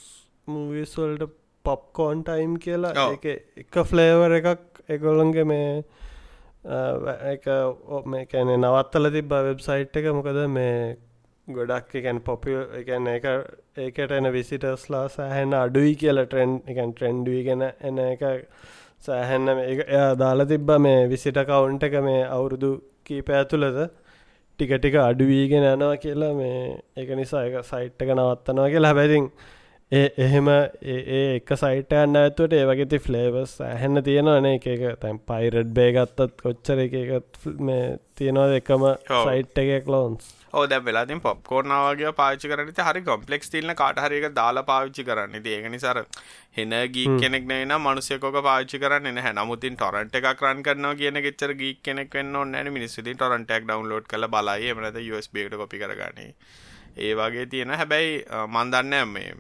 [0.47, 1.33] මූවිස්වල්ට
[1.65, 3.25] පොප්කෝන් ටයිම් කියලා එක
[3.65, 5.69] එක ෆ්ලේවර එකක් එකොළන්ගේ මේ
[8.07, 10.07] මේ කැනෙ නවත්තල තිබ වෙබ්සයිට් එක.
[10.13, 10.97] මොකද මේ
[11.49, 13.27] ගොඩක් එකැන් පොපිය එකැන එක
[13.79, 18.23] ඒකට එන විසිටස්ලා සෑහෙන් අඩුයි කියල ට්‍රෙන්් එකන් ට්‍රෙන්ඩුවී ගෙන එන එක
[19.01, 22.71] සෑහෙන්න එයා දාලා තිබ්බ මේ විසිට කවුන්ට එක මේ අවුරුදු
[23.05, 23.79] කීප ඇතුළද
[24.59, 26.63] ටික ටික අඩුවීගෙන යනවා කියලා මේ
[26.97, 28.93] එක නිසා එක සයිට් එක නවත්තනවා කියලා.
[28.93, 29.29] හැබැතින්
[29.93, 34.87] එහෙම ඒ එක සයිට යන්න ඇතුවට ඒ වගේති ෆ්ලේවස් ඇහෙන්න තියෙනවන එක එක.
[35.03, 42.15] තැන් පයිරඩ් බේගත්තත් කොච්චර එකත් මේ තියෙනවද එකම සයිට් එකක් ලෝන්ස් ඕ දැ වෙලාතින් පොප්කෝර්නාවගේ
[42.17, 45.47] පාචි කරනට හරි කොම්පලෙක්ස් තිල්න කාටහරික දාලා පාවිච්චි කරන්න.
[45.47, 46.03] ඒක නිසාර
[46.57, 51.55] හෙන ගී කෙනෙක් න මනුසයකොක පාචි කරන්න හැ නමුතින් ටොරන්ට එකක් රන් කරන කියන ෙච්චර
[51.55, 52.73] ගී කෙනෙක් වන්න න.
[52.73, 54.75] මිනිස්සුති ටොරන්ටක් ඩවන්ලෝඩ් කල බලයි.
[54.75, 56.33] මනත USB කොපි කරගන්නේ
[56.97, 57.71] ඒ වගේ තියෙන.
[57.73, 59.35] හැබැයි මන්දන්න මේ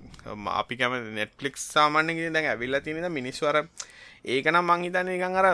[0.52, 3.56] අපි කැම නෙට්ලික් සාමාන්‍යගේ දැන් ඇවිල්ල තිනද මිනිස්වර
[4.24, 5.46] ඒකනම් මං හිතන්නේ නිකන් අර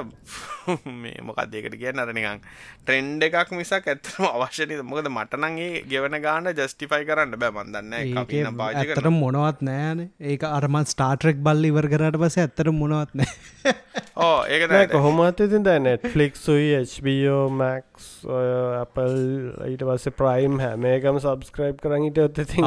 [1.03, 2.43] මේ මොකක්ද ඒකට කියන්නේ අර නිකන්
[2.81, 7.53] ට්‍රෙන්ඩ් එකක් මිසක් ඇත්තටම අවශ්‍ය නෑ මොකද මට නම් ඒ ගෙවන ගාන ජස්ටිෆයි කරන්න බෑ.
[7.53, 10.09] මන් දන්නේ නැහැ කපි නම් පාවිච්චි කරන්න ඇත්තටම මොනවත් නෑනේ.
[10.25, 13.75] ඒක අර මන් ස්ටාර් ට්‍රෙක් බල්ල ඉවර කරාට පස්සේ ඇත්තටම මොනවත් නෑ.
[14.27, 19.19] ඕ ඒක නෑ කොහොමත් ඉතින් දැන් නෙට්ෆ්ලික්ස් උයි HBO Max ඔය Apple
[19.67, 22.67] ඊට පස්සේ Prime හැම එකම subscribe කරන් හිටියොත් ඉතින්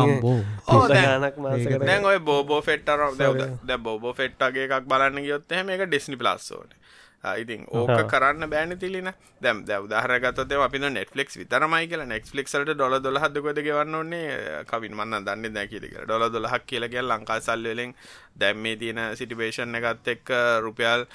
[0.68, 5.86] මාසෙකට දැන් ඔය බෝබෝ ෆෙට් අර දැන් බෝබෝ ෆෙට් වගේ එකක් බලන්න ගියොත් එහෙම ඒක
[5.94, 6.82] ඩිස්නි ප්ලස් ඕනේ.
[7.24, 9.06] ඉතින් ඕක කරන්න බෑන තිලින
[9.44, 12.06] දැම් දැ උදාහරගතත අපි නෙට්ලික් විතරමයි කියලා.
[12.06, 17.94] නෙක්ස්ලික්සලට ඩොල දොලහදකොද ගවන්න ඕන්නේ කවින් මන්න දන්න දැකිදික ඩොල දොලහක් කියලගේ ලංකා සල්ලවෙලෙන්
[18.36, 20.34] දැම් මේ තියෙන සිටිබේෂන් එකත් එක්
[20.66, 21.06] රුපියල්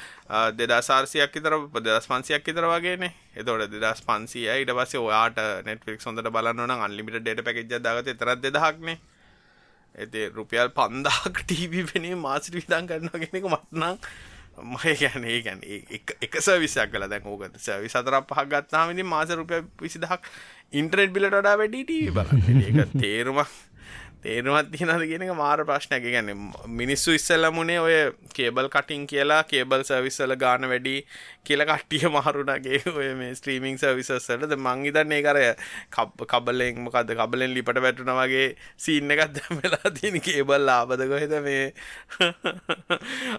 [0.57, 1.59] දෙදා සාර්සියක් තර
[1.89, 3.13] දෙදස් පන්සියක් තර වගේනේ.
[3.37, 8.97] එතොට දෙදස් පන්සිය ඉට පස ඔයාට නෙට්ලික් සොඳට බලන්න අන්ලිමිට ඩට පැකෙජ දගත තරත් දෙදහක්නේ.
[9.99, 13.97] ඇති රුපියල් පන්දාක් ටීවි පෙනේ මාසිට විදන් කරන්න කෙනෙක මත්නම්
[14.65, 19.63] මය ගැන ඒ ගැන එක සවිසයක් කල දැන් ඕකත සවි සතර පහක් ගත්තාමති මාස රුපය
[19.81, 20.31] විසිදහක්
[20.73, 22.29] ඉන්ට්‍රෙට් බිලට වඩා වැඩි ටීවි බල
[22.61, 23.57] ඒක තේරුමක්
[24.23, 26.07] තේරුමත් තියනද කියෙනක මාර ප්‍රශ්නයක්.
[26.07, 26.31] ගැන
[26.75, 27.97] මිනිස්සු ඉස්සල්ලමුණේ ඔය
[28.35, 30.95] කේබල් කටින් කියලා කේබල් සවිස්සල ගාන වැඩි
[31.45, 35.45] කියල කට්ටිය මහරුණගේ ඔය මේ ස්ත්‍රීමිං සවිසස්සලද මංගිතන්නේ කරය
[36.33, 38.49] කබලෙන් මොකද කබලෙන් ලිපට වැටුන වගේ
[38.79, 41.73] සීන්න එකත් දැමලා තියෙන කේබල් ලාබද කොහෙද මේ?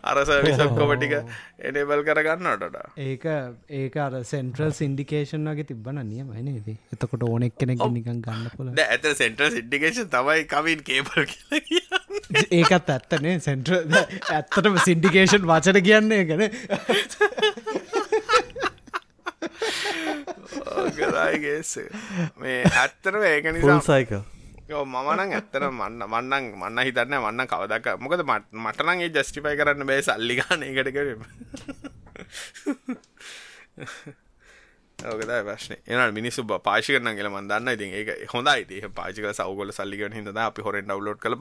[0.03, 1.15] අරසවිසක්කොමටික
[1.59, 3.27] එඩේබල් කරගන්නටට ඒක
[3.75, 9.51] ඒක අර සෙන්ට්‍රල් සින්ඩිකේෂන් වගේ තිබන නියමයිනේද එතකොට ඕනෙක් කෙනෙක් නිකන් ගන්න පුල ඇත සෙන්ට්‍රල්
[9.51, 12.01] සිඩිකේෂන් තමයි කවින් කේබල් කියලා
[12.57, 13.73] ඒකත් ඇත්තනේ සෙන්ට්‍ර
[14.29, 16.43] ඇත්තටම සින්ඩිකේෂන් වචන කියන්නේ ගැන
[20.97, 21.71] කරයිගේස
[22.37, 24.13] මේ ඇත්තරම ඒක ෆුල් නිසා සයික
[24.69, 30.89] මමනං ඇත්තර මන්න මන්නන් මන්න හිතන්න මන්න කවදක් මොකද මටනගේ ජස්ටිපයි කරන්න බෑ සල්ලිගාන එකට
[30.93, 31.07] කර
[35.07, 35.75] ඕකද ප්‍රශ්න.
[35.87, 38.79] එන මිනිස්සු පාශි කරන කියල මන්දන්න ඉතින් ඒක හොඳයි.
[38.79, 41.35] ඒ පාචික සවගොල සල්ලිගන හිද අපි හොරෙන් ඩවලෝඩ් කළ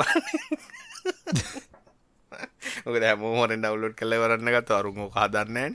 [2.87, 5.75] ඕක හැම හොරෙන් ඩවලෝඩ් කළ වරන්න ගත්ත අරුම කාදන්නෑන්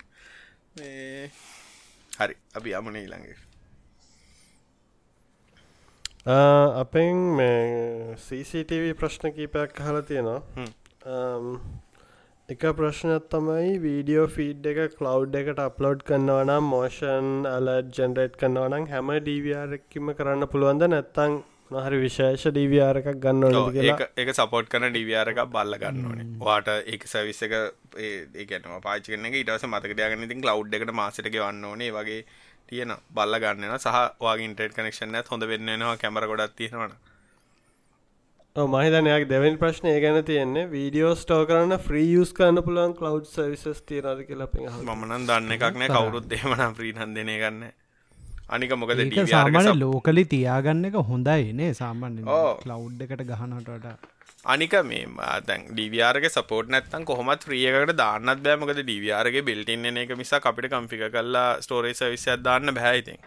[2.19, 2.35] හරි.
[2.57, 3.37] අපි අමන ඊළඟේ.
[6.81, 10.41] අපෙන් මේ CCTV ප්‍රශ්න කීපයක් හල තියෙනවා.
[10.55, 11.81] හ්ම්.
[12.49, 19.11] එක ප්‍රශ්නත් තමයි වීඩියෝ ෆීඩ් එක කලව් එකට අප්ලෝඩ් කරන්නවනම් මෝෂන් අලට් ජෙනරේට් කරන්නවනම් හැම
[19.27, 20.83] ඩීවරක්කිම කරන්න පුළුවන්ද?
[20.93, 21.37] නැත්තං
[21.85, 24.09] හරි විශේෂ ඩීවර් එකක් ගන්න ඕනද කියලා?
[24.17, 26.27] ඒක සපෝට් කන ඩිවියර එකක් බල්ල ගන්න ඕනේ.
[26.43, 27.55] වාට ඒක සවිස්ස එක
[28.43, 31.95] ඒකනවා පාචිකන ඉටස මතකටයගන ඉතින් කලව් එකට මාසට ගවන්න ඕනේ.
[31.97, 32.21] වගේ
[32.67, 36.99] තියෙන බල්ල ගන්නන සහ වගේ ඉන්ටර් කනෙක්ෂන හොඳ වෙන්නවා කැමර ගොඩත් තියෙනවන
[38.55, 40.65] මහිතනයක් දෙවන් ප්‍රශ්නය ගැන තියෙන්නේ.
[40.67, 45.63] වීඩියෝ ස්ටෝ කරන්න ෆ්‍රී යස් කරන්න පුළුවන් කලව් සවිසස් තියනද කියලා පෙ මමනන් දන්න එකක්
[45.73, 45.89] නෑ.
[45.89, 47.63] කවුරුත් දෙමන ප්‍රීහන්දනය ගන්න
[48.49, 48.93] අනික මොකද
[49.65, 52.21] සප්- ලෝකලි තියාගන්න එක හොඳයි නේ සාමාන්‍ය.
[52.61, 53.89] කලව් එකට ගහනටට
[54.45, 55.03] අනික මේ
[55.47, 61.49] දැන් ඩිවියාරගේ සපෝට් නැත්තන් කොහොමත් ්‍රියකට දාන්නත් බෑමකද ඩිවියාරගේ බිල්ටින්න එක මිසා අපිට කම්පික කල්ලා
[61.61, 63.17] ස්ටෝරේ සවිස්යක් දාන්න බැයිතින්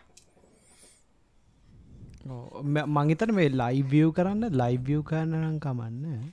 [2.27, 6.33] මංහිතන මේ ලයිවියව් කරන්න ලයිවියව් කරනනම් කමන්න.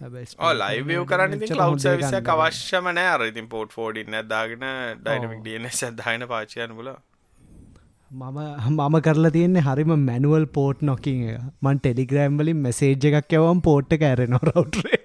[0.00, 3.08] ලයිවව කරන්න කලව් සවිසයක් අවශ්‍යම නෑ.
[3.08, 4.64] අර ඉතින් පෝට් ෆෝඩින්න දාගෙන
[5.00, 6.90] ඩයිනමික් ඩන සදදායන පාචයන් පුල
[8.10, 8.38] මම
[8.70, 11.40] මම කරලා තියන්නේ හරිම මැනුවල් පෝට් නොකින් එක.
[11.62, 15.02] මන් ටෙලිග්‍රෑම් වලින් මෙසේජ් එකක් යවම් පෝට් එක ඇර නොරවට්‍රේ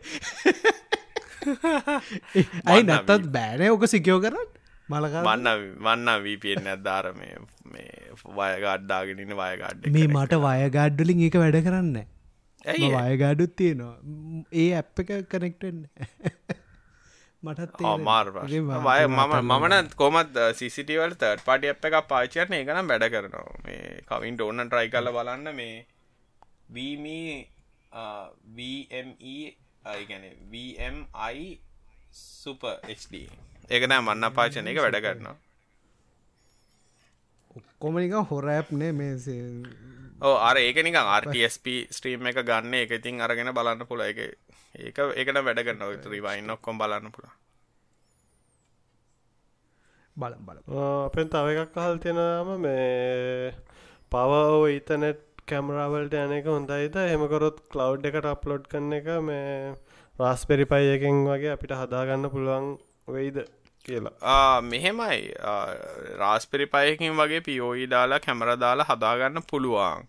[2.69, 4.49] ඇයි නැත්තත් බෑනය ඕක සිකයෝ කරන්න
[4.89, 5.47] මන්න
[5.79, 7.93] මන්න වීපෙන් ඇත්දාර මේ මේ
[8.31, 11.95] වයගඩ්ඩාගෙනන්න වයගඩ්ඩ මේ මට වයගාඩ්ඩලින් එක වැඩ කරන්න
[12.65, 13.95] ඇයි වයගාඩුත් තියෙනවා.
[14.53, 15.79] ඒ ඇප් එක කනෙක්ටෙන්
[17.43, 23.57] මටත් මාර් මම මමන කොමත් සිසිටවල් තර්ට පටි අප එක පාචයන ඒකනම් වැඩ කරනවා.
[23.65, 25.75] මේ කවින්ට ඕන්න ට්‍රයි කල බලන්න මේ
[26.69, 27.47] වීමී
[28.51, 29.35] වME
[29.85, 31.59] අයිගැන VMI
[32.13, 33.27] සුප HD
[33.69, 35.35] ඒකන මන්න පාචන එක වැඩ කරනවා.
[37.55, 39.13] ඔක්කොමනික හොරඇප්නේ මේ
[40.21, 44.19] ඕ අර ඒක නික RTSP ස්ට්‍රීම් එක ගන්න එක ඉතින් අරගෙන බලන්න පුළ එක
[44.75, 47.27] ඒක ඒකට වැඩ කරන්න රිවයින් ඔක්කොම් බලන්න පුළ
[50.15, 53.53] බල බල අපෙන් තව එකක් අහල් තියෙනම මේ
[54.11, 59.75] පවෝ ඉතනෙට් කැමරාවල්ට යන එක හොඳයිද හෙමකොරොත් කලව් එකට අප්ලෝඩ් කරන එක මේ
[60.19, 62.67] රාස්පෙරි පයි එකෙන් වගේ අපිට හදාගන්න පුළුවන්
[63.07, 63.37] වෙයිද
[63.85, 64.61] කියලා.
[64.61, 65.33] මෙහෙමයි.
[66.17, 70.07] රාස්පිරි පයකින් වගේ පියෝයි දාලා කැමර දාලා හදාගන්න පුළුවන්.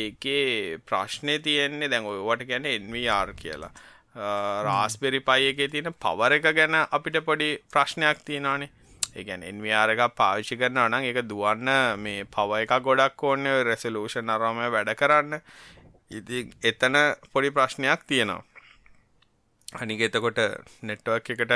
[0.00, 3.72] ඒකේ ප්‍රශ්නය තියෙන්නේ දැන් ඔවට ගැන එන්වR කියලා.
[4.66, 8.70] රාස්පෙරි පයි එක තියෙන පවර එක ගැන අපිට පොඩි ප්‍රශ්නයක් තියෙනවානේ.
[9.16, 14.62] ඒගැන එන්වR එක පාවිච්චි කරන නම් එක දුවන්න මේ පව එක ගොඩක් ඕන්න රෙසලූෂන් අරම
[14.76, 15.40] වැඩ කරන්න.
[16.10, 16.96] ඉති එතන
[17.32, 18.44] පොඩි ප්‍රශ්නයක් තියෙනවා.
[19.80, 20.38] අනික එතකොට
[20.88, 21.52] නෙට්වක් එකට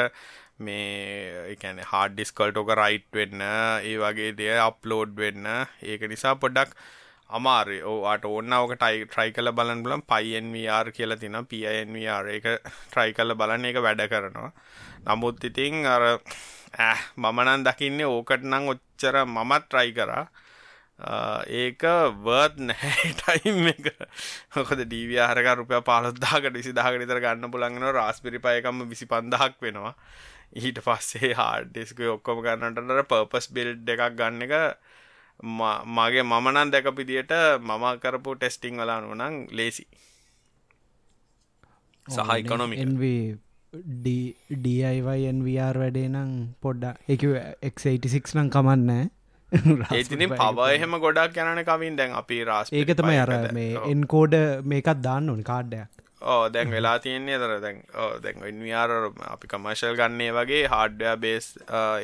[0.58, 5.48] මේ එකන හාඩ ඩිස්කල්ට ඕක රයිට් වෙන්න ඒ වගේ දෙය අප්ලෝඩ් වෙන්න.
[5.82, 6.72] ඒක නිසා පොඩ්ඩක්
[7.30, 7.78] අමාරය.
[7.84, 12.46] ඕට ඕන්න ඕක ටයි ට්‍රයි කල බලන් බලම් පයින්වR කියලා තින පින්වR එක
[12.88, 13.68] ට්‍රයි කල්ල බලන්න.
[13.70, 14.50] එක වැඩ කරනවා.
[15.06, 16.04] නමුත් ඉතිං අර
[17.16, 20.24] මමනන් දකින්නේ ඕකට නං ඔච්චර මමත් ට්‍රයි කරා.
[20.98, 21.82] ඒක
[22.24, 23.90] වර්ත් නැහැ ටයිම් එක.
[24.56, 29.94] හොකද ඩීවියහරක රුපය පාලොද්දාකට විසි දාගනිතර ගන්න පුළන්ගෙන රාස්පිරි පයකම විසි පන්දහක් වෙනවා.
[30.56, 34.54] ඊට පස්සේ හාඩ්ඩිස්ක ඔක්කොම ගන්නටට පර්පස් බිල්ඩ් එකක් ගන්න එක
[35.92, 39.84] මගේ මමනන් දැක පිදියට මම කරපු ටෙස්ටිං වලා නොනං ලේසි
[42.06, 42.80] සහ ඉකොනොමික්
[44.62, 46.32] DIYන්VR වැඩේ නම්
[46.62, 47.22] පොඩ්ඩ එක
[47.68, 49.10] X86 නම් කමන්න
[49.98, 51.96] ඒතිනින් පව එහෙම ගොඩක් යනන කවින්.
[51.96, 56.98] දැන් අපි රාස් ඒක තම අර මේ එන්කෝඩ මේකත් දාන්න ඕනි කාඩ්ඩයක් ඕ දැන් වෙලා
[56.98, 57.80] තියන්නේ තර දැන්
[58.22, 58.92] දැන් ඉන්වියාර
[59.26, 61.48] අපි කමර්ශල් ගන්නේ වගේ හාඩ්ඩ බේස්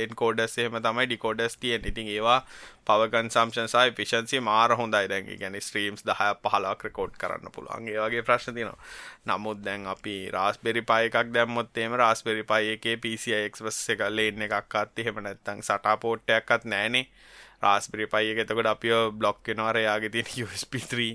[0.05, 2.37] එන්කෝඩස් එහෙම තමයි ඩිකෝඩස් තියෙන් ඉතින් ඒවා
[2.85, 5.09] පවකන්සම්ෂන් සයි පිෂන්සි මාර හොඳයි.
[5.09, 7.89] දැන් ගැන ස්ත්‍රීම්ස් දහය පහලාක් රකෝඩ් කරන්න පුළුවන්.
[7.89, 8.79] ඒ වගේ ප්‍රශ්න තිනවා
[9.27, 15.23] නමුත් දැන් අපි රාස්බෙරි පයකක් දැම්මොත්තේම රාස්බෙරි පයි එකේ පිසික්වස් එක ලේන්න එකක් අත් එහෙම
[15.25, 17.07] නැත්තං සටාපෝට්ටයක්ත් නෑනේ
[17.63, 21.09] රාස්පරි පයි එක එතකොට අපිෝ බ්ලොක් වෙනවාර යාගේ තින් USB3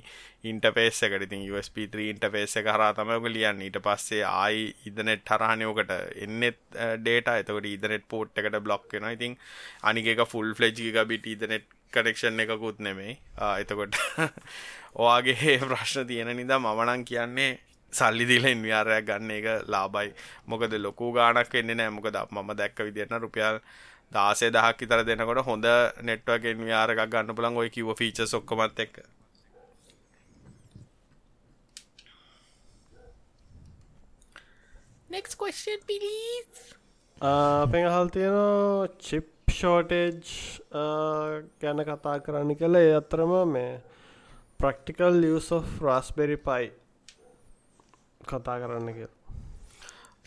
[0.44, 1.24] ඉන්ටපේස් එකට.
[1.28, 3.64] ඉතින් USB3 ඉන්ටපේස් එක හරහා තමයි ඔක ලියන්න.
[3.68, 5.94] ඊට පස්සේ ආයි ඉදනෙට් හරහානේ ඔකට
[6.26, 6.60] එන්නෙත්
[7.04, 9.16] ඩේටා එතකොට ඉදනෙට් පෝට් එකට බ්ලොක් වෙනවා.
[9.18, 9.38] ඉතින්
[9.84, 13.18] අනික එක full fledged gigabit internet connection එකකුත් නෙමෙයි.
[13.60, 14.00] එතකොට
[15.04, 17.52] ඔයාගේ ප්‍රශ්න තියෙන නිදා මම නම් කියන්නේ
[17.94, 20.16] සල්ලි දීලා ඉන්වියාරයක් ගන්න එක ලාභයි.
[20.46, 21.96] මොකද ලොකු ගාණක් වෙන්නේ නැහැ.
[21.98, 23.62] මොකද මම දැක්ක විදිහට රුපියල්
[24.12, 25.66] දාසේ දහක් විතර දෙනකොට හොඳ
[26.54, 29.00] NVR එකක් ගන්න පුළුවන් ওই කිව්ව ෆීචර්ස් ඔක්කොමත් එක්ක.
[35.10, 36.64] Next question please.
[37.22, 40.34] අපෙන් අහල් තියෙනවා චිප් ෂෝටේජ්
[41.62, 43.72] ගැන කතා කරන්න කළ ඒ අතරම මේ
[44.60, 46.68] ප්‍රක්ටිකල් ලියස් of රස්බෙරි පයි
[48.24, 49.17] කතා කරන්න කියලා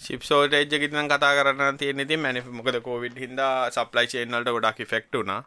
[0.01, 4.81] ශිප්සෝටේජ් එකකින් නම් කතා කරන්න තියෙන ඉතින් මැනි මොකද කෝවිඩ් හින්දා සප්ලයි චේන් වලට ගොඩක්
[4.81, 5.43] ඉෆෙක්ට් වුණා.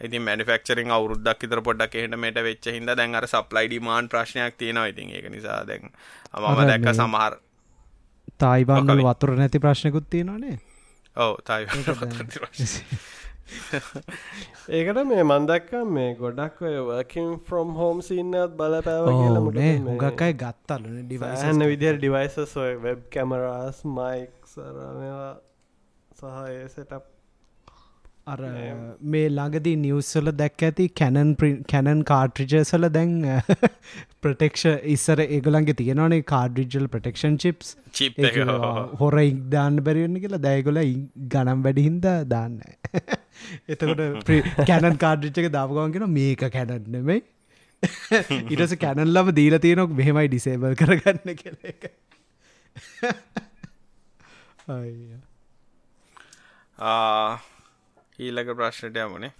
[0.00, 4.86] ඉතින් මැනුෆැක්චරින් අවුරුද්දක් විතර පොඩ්ඩක් එහෙට මෙට වෙච්ච හින්දා දැන් අර සප්ලයි ඩිමාන්ඩ් ප්‍රශ්නයක් තියෙනවා
[4.86, 5.90] ඉතින් ඒක නිසා දැන්
[6.34, 7.36] මම දැක්ක සමහර
[8.38, 10.56] තායිබන් වල වතුර නැති ප්‍රශ්නකුත් තියෙනවානේ.
[11.16, 12.96] ඔව් තායිබන් වතුර ප්‍රශ්න.
[14.76, 21.98] ඒකට මේ මන්දක්ක මේ ගොඩක් වර්කින් ෆ්‍රොම් හෝම් සින්නත් බලපෑව කියලමට මුගක්කයි ගත්තලන ඩිවයින්න විදිර
[21.98, 25.26] ඩිවයිසස් වෙබ් කැමරස් මයික් සරවා
[26.14, 27.02] සහ ඒ සටප්
[28.26, 28.38] අර
[29.12, 31.34] මේ ළඟදී නිවස්සල දැක් ඇති කැනන්
[31.72, 33.12] කැනන් කාට්‍රිජසල දැන්
[34.22, 38.16] ප්‍රටෙක්ෂ ඉස්සර ඒගොලන්ගේ තියෙනවනේ කාඩ්රිජල් ප්‍රටෙක්ෂන් චිප්ස් චිප්
[39.02, 40.80] හොර ඉක්දාන්න බැරිවෙන්න කියලා දැයගොල
[41.34, 42.58] ගනම් වැඩිහින්ද දාන්න
[43.68, 44.32] එතකොට
[44.66, 47.18] කැනන් කාඩ්‍රිච්චක දාපගවන් කියෙන මේක කැනන්නෙමයි
[48.48, 51.82] ඉටස කැනල්ලම දීල තියෙනොක් මෙහෙමයි ඩිසේබල් කරගන්න කෙ එක.
[56.78, 57.38] ආ
[58.18, 59.32] ඊළඟ ප්‍රශ්නට යමුණේ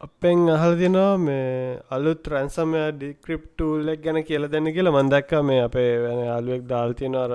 [0.00, 6.20] අපෙන් අහල තිනවා මේ අලුත් රැන්සමය ඩික්‍රිප්ටූල්ලෙක් ගැන කියල දෙන්න කියලා මන්දක්ක මේ අපේ වෙන
[6.30, 7.32] අලුවෙක් දාල්තින අර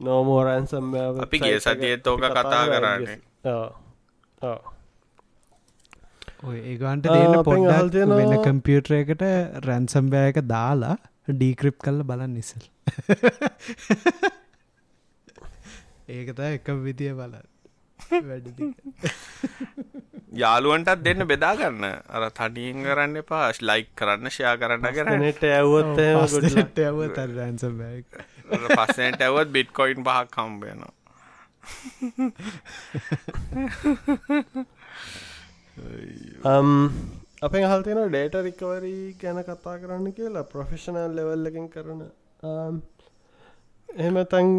[0.00, 3.18] නෝමෝ රැන්සම් අපි ගේ සතියත් ඕක කතා කරන්නේ
[6.42, 9.24] ඔය ඒගන්ට දෙන්න පොඩ්ඩල් වෙන කම්පියුටර එකට
[9.64, 10.96] රැන්සම්බෑක දාලා
[11.30, 12.64] ඩීක්‍රිප් කල්ල බලන්න නිසල්
[16.10, 17.34] ඒකත එක විදිය බල
[20.34, 26.98] යාළුවන්ටත් දෙන්න බෙදාගන්න අර තනියෙන් කරන්න පාශ් ලයික් කරන්න ෂයා කරන්න කරනට ඇවොත් ට ඇව
[28.48, 30.92] පස්සට ඇවත් බිට්කොයින් පහක් කම්බයනවා
[36.52, 36.70] um
[37.46, 42.00] අපේ හල්තින ඩේට රිකවරී ගැන කතා කරන්න කියලා ප්‍රොෆෙෂනල් ලෙවල්ලකින් කරන.
[43.88, 44.50] එහෙම තැන්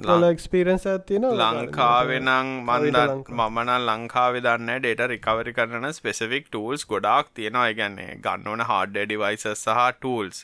[0.00, 2.30] ලක්ස්පිරන්ස් ඇතින ලංකාවෙනං
[2.68, 7.70] මන්දත් මමන ලංකාව දන්න ඩේට රිකවරි කරන ස්පෙසිෆික් ටූල්ස් ගොඩක් තියෙනවා.
[7.74, 10.38] ගන්න ඕන හාඩ ඩිවයිස සහ ටූල්ස්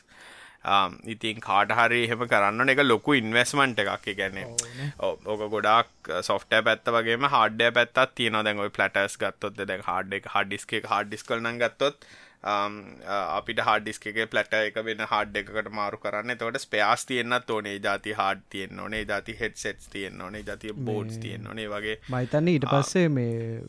[1.15, 4.07] ඉතින් කාට හරි එහෙම කරන්න එක ලොකු ඉන්වස්මන්ට් එකක්.
[4.21, 4.39] ගැන
[4.99, 10.33] ඕක ගොඩක් සොෆ්ට පැත්ත වගේ හඩ පැත්තත් තියන දැන් ඔයි පලටස් ගත්තොත් දැ හඩ එක
[10.35, 12.09] හඩිස්ක හඩිස් කලන ගත්තොත්
[13.37, 16.35] අපිට හඩිස්ක පලට එක වෙන හඩ් එකකට මාරු කරන්න.
[16.37, 17.79] තවට ස්පයාස් තියන්නත් ඕනේ.
[17.87, 19.01] ජාති හාඩ් තියෙන් ඕනේ.
[19.09, 20.43] ජාති හෙඩ් සෙට් තියෙන් ඕනේ.
[20.47, 21.67] ජති බෝඩ්ස් තියෙන් ඕනේ.
[21.73, 23.59] වගේ මයිතන්නේ ඊට පස්සේ මේ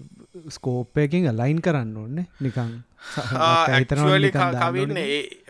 [0.58, 2.78] ස්කෝප්පයකින් අලයින් කරන්න ඕන්න නිකං
[4.56, 5.00] කවින්න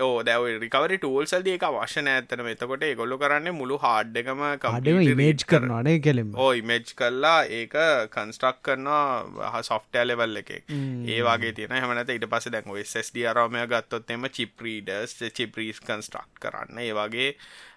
[0.00, 5.98] ඕ දැව රිකවරි ටූල්සල්ද එක වශන ඇතන එතකොට ගොල්ල කරන්න මුළු හාඩ්ඩකම කඩම ඉමේජ් කරනවානේ
[6.00, 7.76] කෙලෙම ඕ ඉමේජ් කරලා ඒක
[8.10, 10.52] කන්ස්ට්‍රක් කරනවා සොෆ්ටෑ ලෙවල් එක.
[11.06, 16.78] ඒ වගේ තියෙන හමනත ඉට පස දැන් ස්D අරමය ගත්තොත් එම චිප්‍රීඩස් චිප්‍රීස් කන්ස්ට්‍රක්් කරන්න.
[16.80, 17.30] ඒ වගේ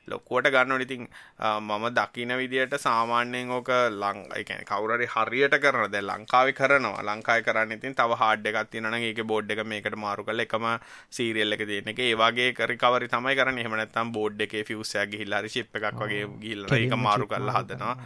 [0.08, 1.08] ලොක්කුවට ගන්න ඉතින්
[1.40, 7.04] මම දකින විදියට සාමාන්‍යයෙන් ඕක ලං එකන කවුරරි හරියට කරන ද ලංකාවි කරනවා.
[7.04, 10.68] ලංකායි කරන්න ඉතින් තව හාඩ් එකක් තියන ඒක බෝඩ් එක මේකට මාරු කල එකම
[11.10, 12.00] සීරියල් එක තියෙන එක.
[12.02, 13.60] ඒවාගේ කරි කවරි තමයි කරන්න.
[13.60, 17.98] එහෙමනත්තම් බෝඩ් එක ෆියසයක් ගිහිල්ලාරි ශිප් එකක් වගේ ගිල්ල එක මාරු කරලා හදනවා.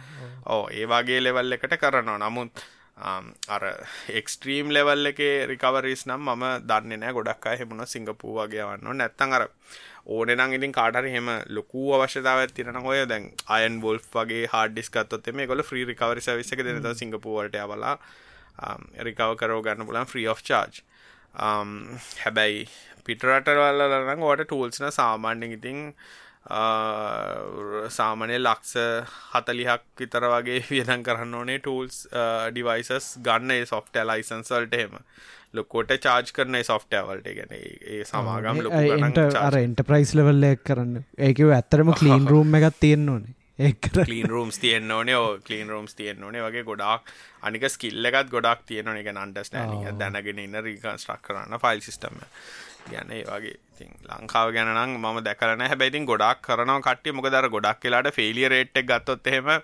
[0.46, 2.18] ඕ ඒවාගේ ලෙවල් එකට කරනවා.
[2.20, 2.66] නමුත්
[3.48, 3.62] අර
[4.20, 5.20] එක්ස්ට්‍රීම් ලෙවල් එක
[5.50, 9.44] රිකවරිස් නම් මම දන්න නෑ ගොඩක් අය හෙමුණ සිංගපූ වගේ වන්න නැත්තන් අර
[10.08, 15.32] ඕන නම් ඉතින් කාටර හෙම ලොකු අවශ්‍යතාව තිරන හොය දැන් අයන් බොල් වගේ හාඩිස් කත්තොත්
[15.32, 17.96] මේ ගොල ්‍රී රිකවරි සවිසක දෙනත සිංගපුවලට අවලා
[19.00, 20.80] රිකව කරෝ ගන්න පුලන් ්‍රී of චාර්ජ්
[21.38, 21.74] um,
[22.18, 22.64] හැබැයි
[23.04, 25.80] පිටරටවල්ල ලරං ඕට ටූල්ස්න සාමාන්‍යෙන් ඉතින්
[26.50, 28.74] uh, සාමනය ලක්ෂ
[29.32, 32.04] හතලිහක් විතර වගේ වියදන් කරන්න ඕනේ ටූල්ස්
[32.50, 34.96] ඩිවයිසස් uh, ගන්න සොෆ්ට ලයිසන්සල්ට එහෙම.
[35.54, 38.62] ලොකෝට චාර්ජ් කරන සොෆ්ටවල්ට ගැන ඒ සමාගම්
[39.40, 41.04] අර එන්ට ප්‍රයිස් ලෙවල්ල කරන්න.
[41.18, 43.34] ඒකව ඇත්තරම කලීන් රූම් එකත් තියෙන්න්න ඕනේ.
[43.90, 45.16] කලීන් රූම්ස් තියන්න ඕනේ.
[45.16, 46.42] ඕ කලීන් රූම්ස් තියන්න ඕනේ.
[46.42, 52.20] වගේ ගොඩක් අනික ස්කිල්ල එකත් ගොඩක් තියෙන එක අන්ඩස්නෑනික දැනගෙන ඉන්න රීකන්ස්ට්‍රක් කරන්න ෆයිල් සිිටම
[52.90, 57.14] ගැන ඒ වගේ ඉතින් ලංකාව ගැනම් ම දැකරන හැබැයිතින් ගොඩක් කරනවා කට්ටිය.
[57.14, 59.62] මොක දර ගොඩක් කියලාට ෆෙලිය රේට් ගත්තොත් එහෙම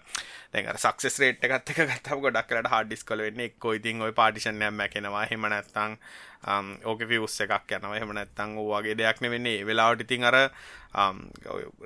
[0.52, 3.74] දැන් සක්සෙස් රේට් එකත් එක ගත්තම ගොඩක් කරට හාඩිස් කල වෙන්නේ එක්කෝ.
[3.80, 5.26] ඉතින් ඔය පාටිෂන් යම් මැකෙනවා.
[5.32, 5.98] හෙම නැත්තං
[6.84, 7.98] ඕක ෆියස් එකක් යනවා.
[7.98, 9.58] එහෙම නැත්තං වගේ දෙයක් නෙවෙන්නේ.
[9.60, 10.38] ඒ වෙලාවට ඉතින් අර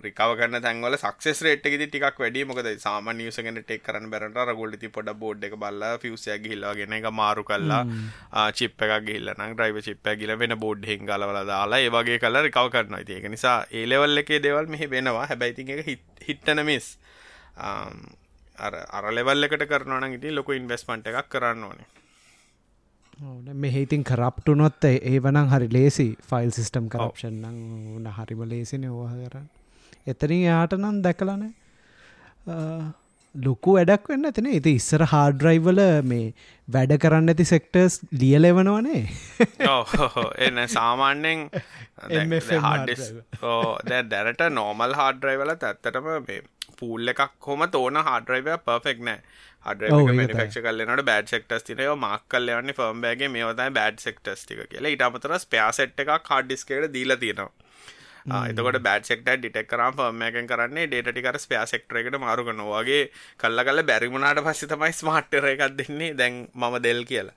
[0.05, 4.37] රිකව කරන්න තැන්වල සක්සෙස් රේට් එකෙදි ටිකක් වැඩි මොකද සාමාන්‍ය යූසර් කෙනෙක් ටේක් කරන්න බැරට
[4.37, 7.85] අර ගෝල්ඩ් ඉතින් පොඩක් බෝඩ් එක බලලා ෆියුස් එක ගිහිල්ලා ගෙන එක මාරු කළා.
[8.59, 12.18] චිප් එකක් ගිහිල්ලා නම් ඩ්‍රයිවර් චිප් එක ගිහිල්ලා වෙන බෝඩ් එකකින් ගලවලා දාලා ඒ වගේ
[12.19, 13.03] කරලා රිකව කරනවා.
[13.09, 15.27] ඒක නිසා ඒ ලෙවල් එකේ දේවල් මෙහි වෙනවා.
[15.27, 15.87] හැබැයි ඉතින් ඒක
[16.29, 16.87] හිට් ඇන මිස්
[18.59, 21.89] අර අර ලෙවල් එකට කරනවා නම් ඉතින් ලොකු ඉන්වෙස්ට්මන්ට් එකක් කරන්න ඕනේ.
[23.55, 29.49] මෙහිඉතින් කරප්ටුනොත් ඒ වනං හරි ලේසි ෆයිල් සිිස්ටම් කරප්ෂන් නං හරිම ලේසින ඕහ කරන්න.
[30.07, 31.45] එතරින් යාට නම් දැකලන
[33.35, 35.81] ලොකු වැඩක් වෙන්න ඇතින ඉති ඉස්සර හාඩ්‍රයිවල
[36.13, 36.29] මේ
[36.69, 39.03] වැඩ කරන්න ඇති සෙක්ටර්ස් ලියලෙවනවනේ.
[40.47, 41.49] එන්න සාමාන්‍යෙන්
[43.91, 46.41] දැ දැරට නෝමල් හාඩ්‍රයිවල ඇත්තටම මේ
[46.81, 49.21] පූල් එකක් හොම තෝන හාඩ්‍රයිව පර්ෆෙක් නෑ.
[49.67, 54.95] ක්ෂ කලනට බඩ් සෙක්ටස් තිනය මක් කල්ලවන්නේ ෆර්ම්බෑගේ මේවතයි බඩ් සෙක්ටස් ටික කියලා.
[54.97, 57.68] ඉට අමතර ස්පයාසෙට් එකක් හඩ්ඩිස්කේට දීල තියෙනවා
[58.29, 63.03] එතකොට බෑඩ් සෙක්ට ඩිටෙක් කරම් ෆර්මයකෙන් කරන්නේ ඩේට ටිකර ස්පයා සෙක්ටරකට මාරු කනවාගේ
[63.39, 66.11] කල්ල කල බැරිමුණට පස්ස තමයි ස්මාට්ටර එකක් දෙන්නේ.
[66.15, 67.37] දැන් මම දෙල් කියලා.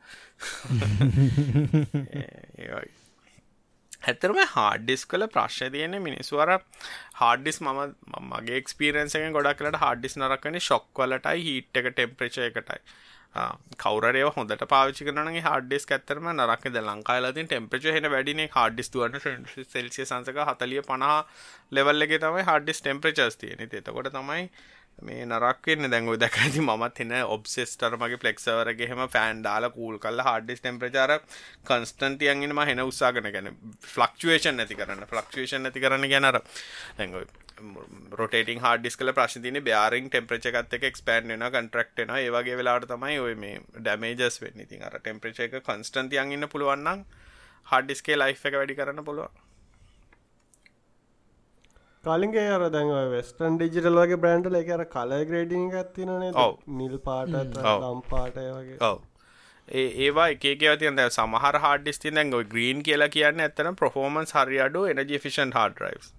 [4.04, 6.52] ඇතරම හාඩිස් කල ප්‍රශ්ය තියන මිනිස්වර
[7.16, 7.80] හාඩිස් මම
[8.30, 12.80] මගේ එක්ස්පිරන්සෙන් ගොඩක් කලට හාඩිස් නරක්කන ශොක්වලටයි හිට් එක ටෙම්ප්‍රචය එකටයි
[13.78, 19.20] කවරේ හොඳට පාවිචි කරනගේ හඩිස් ඇත්තරම නරක්ද ලංකාලතින් ටෙම්පච හෙන වැඩිනේ හඩිස් තුවන්න
[19.68, 21.18] සෙල්සිය සංසක හතලිය පනා
[21.72, 24.44] ලෙවල්ලගේ තමයි හඩිස් ටෙම්ප්‍රචස් තියෙන එතකොට තමයි
[25.00, 31.14] මේ නරක්වෙන්න දැංගු දැකඇති මත් එන්න ඔබ්සෙස්ටර් මගේ පලෙක්සවරගේහෙම ෆෑන් දාල කූල් කල්ල හඩිස් ටෙම්ප්‍රචාර
[31.66, 33.50] කන්ස්ටන්ටියන්ගෙනම හෙන උත්සාගන ගැන
[33.88, 35.08] ෆලක්ෂුවේෂන් නැති කරන්න.
[35.08, 36.40] ෆලක්ෂුවේෂන් නැති කරන්න ගැනර
[36.98, 37.26] දැඟයි
[38.14, 43.36] රොටේටින් හාඩිස් කල ප්‍රශ්තින බයාරිං ටෙම්ප්‍රච එකත් එක එක්ස්පෑන්් වෙන කන්ට්‍රක්ටන ඒවගේ වෙලාට තමයි ඔය
[43.36, 44.60] මේ ඩැමේජස් වෙන්න.
[44.60, 47.08] ඉතින් අර ටෙම්ප්‍රච එක කන්ස්ටන්තියන් ඉන්න පුළුවන්නම්
[47.68, 49.42] හඩිස්කේ ලයි් එක වැඩි කරන්න පුළුව
[52.04, 56.34] කලින්ගේ අර දැන් වෙස්ටන් ඩිජිටල් වගේ බ්‍රන්ඩල එක අර කල ග්‍රේඩිං ඇත්තිනේ
[56.80, 58.78] නිල් පාට ලම් පාටය වගේ.
[58.82, 59.02] ඔව.
[59.68, 60.48] ඒවා එකක
[60.80, 61.02] තියන්.
[61.10, 66.12] සමහර හාඩිස් ති දැන් ග්‍රීන් කියලා කියන්න ඇත්තන ප්‍රෆෝමන්ස් හරි අඩු එනජ ෆිෂන් හාඩ රයිස්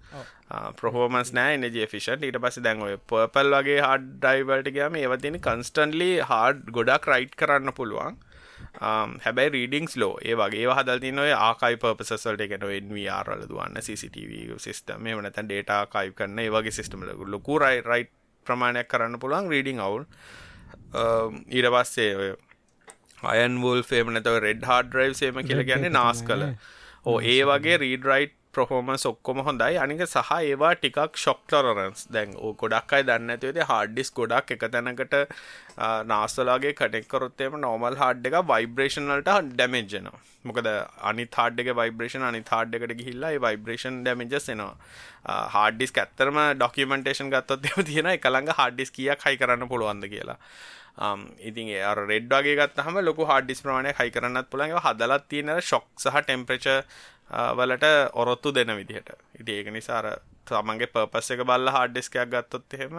[0.77, 6.11] ප්‍රහෝමස් නෑ එනජ ෆිෂන් ඊට පස දැන් ඔය පර්පල් වගේ හාඩ ඩයිවල්ට ගම ඒවතින කන්ස්ටන්ලි
[6.31, 8.21] හාඩ් ගොඩක් රයිට් කරන්න පුළුවන්
[8.81, 10.65] හැබැයි රීඩිංස් ලෝ ඒ වගේ.
[10.67, 16.39] හදල් නොය ආකයි පපසල්ට එකන එන්වරල දුවන්න CCTV සිස්ටම වනත ඩේට කයි කරන්න.
[16.39, 18.07] ඒවගේ සිස්ටම ලොකු රයි
[18.45, 20.05] ප්‍රමාණයක් කරන්න පුළුවන් රීඩිං අවුල්
[21.49, 22.31] ඊට පස්සේ ඔය
[23.23, 26.47] අයන් වල් ෆේම නැතව රෙඩ් හාඩ ්‍රයිව් සේම කියල ගැන්නේ නාස් කළ
[27.05, 28.09] ඕ ඒ වගේ රීඩ
[28.53, 29.77] රයිට් ප්‍රහෝමන්ස් ඔක්කොම හොඳයි.
[29.77, 35.15] අනික සහ ඒවා ටිකක් ශොක්ටොරරන්ස් දැන් ඕ ගොඩක් අයි දන්න ඇතිවද හාඩ්ඩිස් ගොඩක් එක තැනකට
[36.05, 40.69] නාස්සලාගේ කටෙක්කරොත්තේම නෝමල් හාඩ් එක වයිබ්‍රේෂන්ලට ඩැමේජ්නවා මොකද
[41.11, 48.13] අනි තාඩ්ක වයිබ්‍රේෂන් අනි තාඩ්කට ගිහිල්ලා වයිබ්‍රේෂන් ඩැමජස් එනවා හාඩිස් ඇත්තරම ඩොකිමෙන්ටේෂන් ගත්තොත් එම තියෙන
[48.15, 50.39] එකළඟ හාඩිස් කියක් හයි කරන්න පුළුවන්ද කියලා.
[51.49, 56.19] ඉතින් අ රෙඩ් වගේ ගත්තහම ලොක හාඩිස් ප්‍රමාණය හයි කරන්නත් පුළන්ගේ හදලත් තියෙන ශොක් සහ
[56.19, 56.67] ටෙම්ප්‍රච
[57.29, 59.09] වලට ඔරොත්තු දෙන විදිහට.
[59.33, 60.05] ඉති ඒක නිසාර
[60.45, 62.97] තමන්ගේ පපස් එක බල්ල හඩ්ඩිස්කයක් ගත්තොත් එහෙම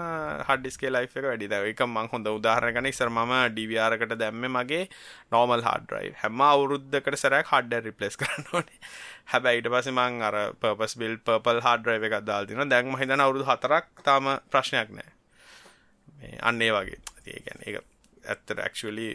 [0.49, 4.89] හඩිස්කේ ලයි් එක වැඩි එක මං හොඳ උදාහරගන ඉසර ම ඩිවියාරකට දැම්ම මගේ
[5.31, 8.81] නෝමල් හඩරයි හැම අවුරුද්ධකට සැරක් හඩ්ඩ රිපලස් කරන්න ඕනේ.
[9.27, 14.33] හැබැයිට පස මං අර පපස් බිල් පපල් හඩරය එක දාල්තින දැන්ම හිතන අවුරුදු හතරක් තාම
[14.51, 17.01] ප්‍රශ්නයක් නෑ අන්නේ වගේ.
[17.27, 17.81] ඒගැන ඒ
[18.25, 19.09] ඇත්තට ඇක්ලි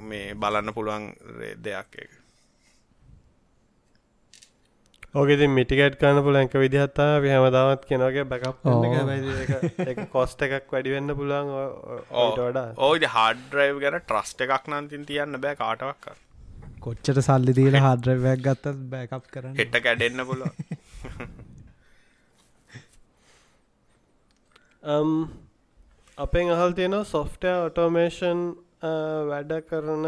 [0.00, 1.12] මේ බලන්න පුළුවන්
[1.62, 2.10] දෙයක් එක
[5.14, 8.58] ඕකෙති මිටිකට් කන්න පුල ඇක විදිහත්තා හැමදාමත් කෙනගේ බැකප්
[10.12, 11.52] කොස්ට එකක් වැඩිවෙන්න පුළන්
[12.38, 12.66] වඩා.
[12.78, 16.04] ඕයිද හාඩ ්‍රයිව් ගැන ට්‍රස්ට එකක් නන්තින් තියන්න බෑ කාටවක්
[16.80, 19.54] කොච්චට සල්ලි දීල හාඩරවයක් ගත්තත් බෑකප් කරන්න.
[19.56, 20.40] හෙට කැඩෙන්න්න පුල
[26.18, 28.40] අපෙන් අහල් තියෙන සොෆ්ටය ඔටෝමේෂන්
[29.30, 30.04] වැඩ කරන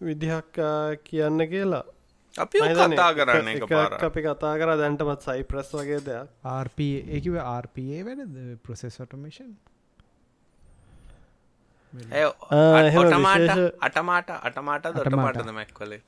[0.00, 0.62] විදිහක්
[1.04, 1.84] කියන්න කියලා
[2.42, 3.48] අපි කතා කරන්න
[4.06, 6.26] අපි කතා කර දැන්ටමත් සයිප්‍රස් වගේ දෙයක්.
[7.16, 8.34] එකව RPA වැඩද?
[8.64, 9.52] ප්‍රසෙස් ඔටෝමේෂන්
[13.88, 14.84] අටමාට අටමාට.
[14.96, 16.00] දොටමාටද මැක් කොලේ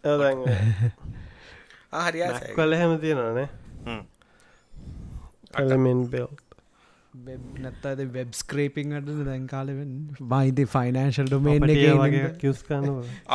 [2.07, 2.19] හරි
[2.59, 2.93] කල හැම.
[3.05, 3.49] තියෙනනේ
[5.63, 6.29] එලමෙන් බෙල්
[7.17, 9.93] නැත්තද වෙබ් ස්ක්‍රේපිං අට දැන් කාලෙවෙන්
[10.33, 11.67] මයිද ෆයිනන්ශල් ඩොමේන්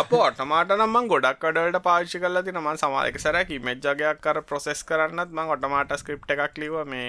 [0.02, 5.32] අප ඔටමාට නම්මන් ගොඩක් අඩට පාච්චි කල තින මන් සමාලක සරැකි මෙජ්ජගයක් කර ප්‍රොසෙස් කරන්නත්
[5.32, 7.08] මං ඔටමාට ස්ක්‍රප් එකක් ලිව මේ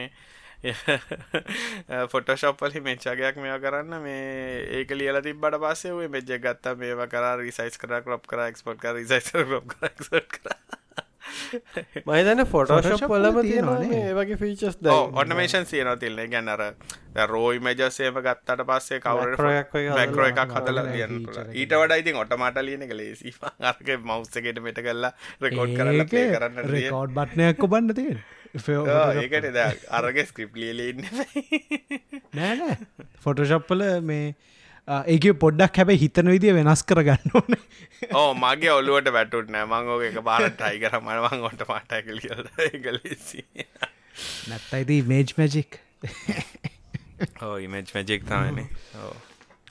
[2.11, 3.99] ෆොටෝශප්පලි මෙච්චාගයක් මෙය කරන්න.
[4.01, 6.75] මේ ඒක ලියල තිබට පස්සේ ඔය මෙජ්ජ ගත්තා.
[6.77, 9.45] මේවා කර රිසයිස් කර ක්‍රප් කර එක්ස්පොට් කර රිසයිස් කර
[10.37, 10.82] කර
[12.07, 14.03] මයිතන ෆොටෝශප් පොලම තියෙනවානේ.
[14.09, 16.63] ඒවගේ ෆීචස් ද ඔටමේෂන් සියන තිල්න්නේ ගැන්නර
[17.33, 21.17] රෝයි මජසේම ගත්තට පස්සේ කවරක් බැක්රෝ එකක් හදල ලියන්න
[21.55, 23.35] ඊට වඩ ඉතින් ඔටමට ලියන එක ලේසි
[23.73, 25.13] අරක මෞස්සකට මෙට කල්ලා
[25.47, 28.23] රෙකෝඩ් කරන්න පේ කරන්න රෙකෝඩ් බට්නයක් කොබන්න තියෙන.
[28.55, 29.61] ඒකට
[29.99, 31.05] අරග ස්ක්‍රිප් ලියලඉන්න
[32.39, 32.77] නෑනෑ
[33.25, 34.35] ෆොටෝශප්පල මේ
[34.89, 37.59] ඒක පොඩ්ඩක් හැබැ හිතන විදිිය වෙනස් කරගන්න ඕන.
[38.21, 39.67] ඕ මගේ ඔල්ලුවට වැටුත් නෑ.
[39.73, 40.99] මංගෝක එක පාරට ටයි කර.
[41.01, 42.19] මනවන් ඔට පාටැකල්
[42.87, 43.45] ගලසි
[44.51, 45.79] නැත්තයිති මේජ් මැජික්
[47.43, 48.67] ඕ ඉමේජ් මැජෙක් තමනේ
[49.03, 49.15] ඕ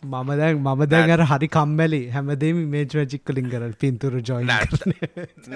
[0.03, 1.99] මම දැන් මම දැන්ගර හරි කම්මැලි.
[2.13, 4.47] හැමදේම මේජ් මැජික්කලින් කර පින්තුර ජොයි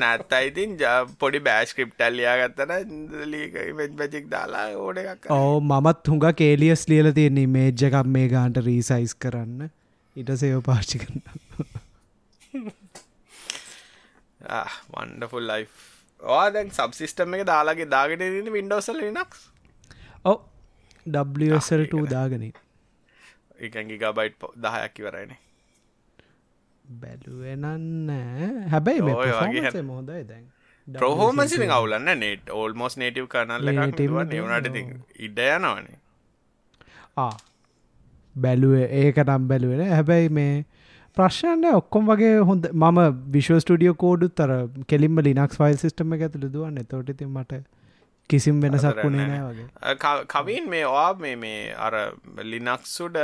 [0.02, 0.76] නැත් අයිතින්
[1.24, 7.48] පොඩි බෑස්ක්‍රප්ටල්ලියා ගත්තන ලීක වෙජ් මැජික් දාලා ඕඩ එකක් ඕ මමත් හුඟ කේලියස් ලියල තියෙන්නේ
[7.56, 9.72] මේජ් එකක් මේ ගාන්ට රීසයිස් කරන්න.
[10.16, 11.24] ඉට සයෝ පාර්චි කරන්න.
[14.94, 15.66] වන්ඩෆුල් ලයි්
[16.20, 19.42] ඕ දැන් සබ්සිිස්ටම එක දාලාගේ දාගෙන න්න වින්ඩෝසල් නක්ස්
[20.26, 20.38] ඔව
[21.06, 22.54] ඩස්ට දාගනින්
[23.60, 25.40] එකන් ගිගබයිට් දහයක් ඉවරයිනේ.
[26.86, 28.12] බැලුවනන්න
[28.70, 30.46] හැබැයි වගේ මොහොදයි දැන්.
[30.88, 34.00] ප්‍රහෝමසි අවුලන්න නෙට් ඕල්මෝස් නේටව් කනල්ල නට
[35.20, 36.00] ඉඩ යනවනේ.
[38.36, 40.66] බැලුව ඒක නම් බැලුවෙන හැබැයි මේ
[41.18, 43.00] ප්‍රශ්නය ඔක්කොම් වගේ හොඳ මම
[43.32, 44.52] විශ්ව ස්ටඩියෝ කෝඩු තර
[44.88, 46.84] කෙලින්ම ලිනක්ස් ෆයිල් සිස්ටම ඇතුළ දුවන්න.
[46.86, 47.62] තොටති මට
[48.30, 50.26] කිසිම් වෙනසක් වුණේ නෑ වගේ.
[50.28, 51.98] කවින් මේ ඔයා මේ මේ අර
[52.44, 53.20] ලිනක්සුඩ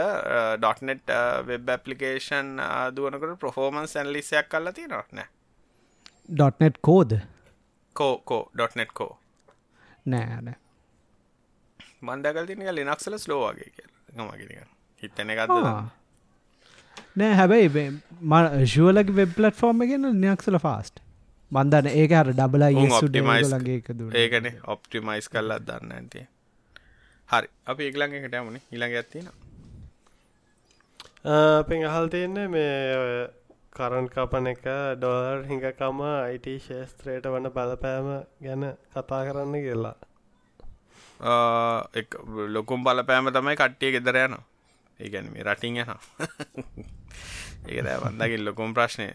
[0.58, 1.14] ඩොට්නෙට්
[1.48, 2.52] වෙබ් ඇපලිකේෂන්
[2.96, 5.30] දුවනකට ප්‍රෆෝමන්ස් ඇන්ලිසයක් කල්ලා තියෙනවා නෑ
[6.30, 7.18] ඩොට්නෙට් කෝද
[7.96, 9.14] කෝකෝ ඩොට්නෙට් කෝ
[10.06, 10.54] නෑන
[12.02, 13.90] මන්දකල් තිනක ලිනක්සල ස්ලෝවාගේ කියල.
[14.20, 14.70] මගිනික
[15.04, 15.56] හිතන එකක්ද
[17.16, 21.02] නෑ හැබැයි ශුවලක වෙබ් පලට්ෆෝර්ම ගෙන නියක්සල ෆාස්ට
[21.52, 23.80] බන්ධන ඒක හර ඩබල ඔප්ටිමයිස්ලගේ
[24.22, 26.26] ඒකන ඔප්ටිමයිස් කල්ලත් දන්න ඇතිය
[27.30, 29.30] හරි අප ඒගලන් එකට යමුණ ඉළඟ ඇත්තින
[31.26, 33.30] අපෙන් අහල් තියන්නේ මේ
[33.72, 34.64] කරන් කපන එක
[34.98, 38.08] ඩොලර් හිඟකම අයිට ශේස්ත්‍රයට වන බලපෑම
[38.42, 39.96] ගැන කතා කරන්න කියලා.
[42.50, 44.44] ලොකුම් බලපෑම තමයි කට්ටිය ගෙදර යනවා.
[45.00, 45.88] ඒගැන මේ රටින් යන
[47.68, 49.08] ඒක වන්දකින් ලොකුම් ප්‍රශ්නය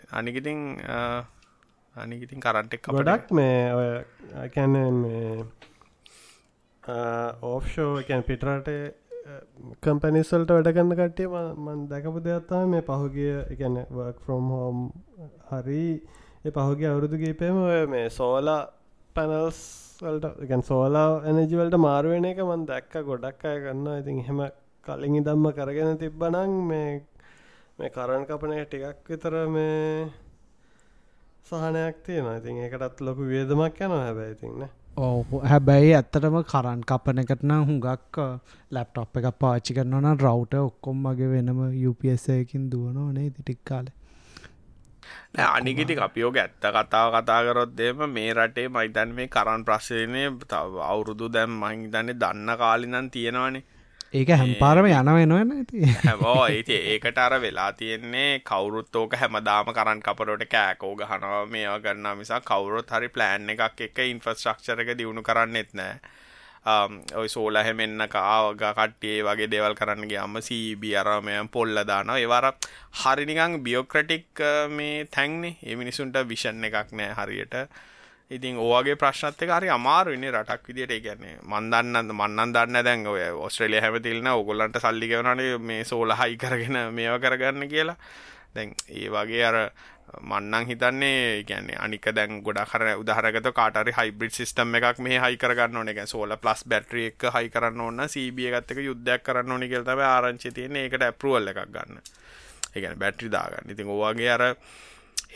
[1.97, 3.89] අනිකිතින් අනිඉතින් කරන්ටෙක් ගොඩක් මේ ඔය
[4.51, 5.45] කැන මේ
[7.45, 8.69] ඕෆ්ෂෝ එකැන් පිටරට
[9.81, 14.83] කම්පැනිස්සල්ට වැඩගන්න කට්ටිය මන් දැකපු දෙයක්ත්තා මේ පහුගිය එකැන වර්ක් ෆ්‍රොම් හෝම්
[15.51, 15.87] හරි
[16.45, 18.61] ඒ පහුගේ අවුරුදු ගීපේම ඔය මේ සෝලා
[19.17, 19.63] පැනල්ස්
[20.03, 24.45] වලට ගැන් සෝලා එනජිවලට මාරුවෙන එක මන් දැක්ක ගොඩක් අය ගන්න ඉතින් හෙම
[24.87, 26.93] කලින් ඉදම්ම කරගෙන තිබ්බනං මේ
[27.79, 30.13] මේ කරන් කපනය ටිකක් විතර මේ
[31.47, 34.65] සහනයක් තියෙන ඉතින් ඒකටත් ලොකු වේදමක් යන හැබැයි ඉතින්න
[34.99, 38.19] ඕ හැබැයි ඇත්තටම කරන් කපන එකටන හුඟක්
[38.71, 43.93] ලැප්ටොප් එක පාච්චි කරනවන රවුට ඔක්කොම් මගේ වෙනම යුපසයකින් දුවනෝ නේ තිටික් කාල
[45.47, 50.25] අනිගිටි අපියෝග ඇත්ත කතාව කතා කරොත්දේම මේ රටේ මයිතන් මේ කරන් ප්‍රශ්නය
[50.85, 53.65] අවුරුදු දැම් මහිතන්නේ දන්න කාලිනන් තියෙනවානේ
[54.17, 55.51] ඒක හැම්පාරම යනවෙනවන
[56.03, 62.19] හැබෝ ඒති ඒකට අර වෙලා තියෙන්නේ කවුරුත් ඕක හැමදාම කරන් කපරට කෑකෝ ගහනවා මේවා ගන්න
[62.19, 66.15] මිසා කවුරුත් හරි ප්ලෑන් එකක් එක ඉන්ෆස්ට්‍රක්ෂර එක දියුණු කරන්න එත්නෑ
[67.15, 72.47] ඔයි සෝල හැමෙන්න්න කාවග කට්ටියේ වගේ දෙවල් කරන්නගේ අම්ම සීබි අරමය පොල්ල දාන ඒවර
[73.01, 75.57] හරිනිකං බියෝක්‍රටික් මේ තැන්නේ.
[75.63, 77.55] ඒ මිනිසුන්ට විෂන් එකක් නෑ හරියට
[78.31, 84.27] ඉතින් ඕගේ ප්‍රශ්නත්ක හරි අමාරුනේ රටක් විදිට කියන්නේ මන්දන්න මන්නන් දන්න දැන් ඔය ඔස්ට්‍රලිය හැමතිල්න
[84.29, 87.97] ඔගොල්ලන්ට සල්ලිගවනනේ මේ සෝල හයි කරගෙන මේව කරගන්න කියලා
[88.55, 89.59] දැන් ඒ වගේ අර
[90.23, 95.77] මන්නං හිතන්නේ ගැන්නේ අනික දැන් ගොඩා කර උදාහරගත කාටරි හයිබ්‍රිඩ් සිස්ටම් එකක් මේ හයි කරගන්න
[95.77, 99.69] ඕන එක සෝල ප්ලස් බැට්‍රිය එක හයි කරන්න ඕන්න සීබිය එකත් එක යුද්ධයක් කරන්න ඕනි
[99.69, 102.03] කියලා තමයි ආරංචි තියෙන්නේ ඒකට ඇප්‍රූවල් එකක් ගන්න.
[102.75, 103.71] ඒ කියන්නේ බැටරි දාගන්න.
[103.71, 104.47] ඉතින් ඔයගේ අර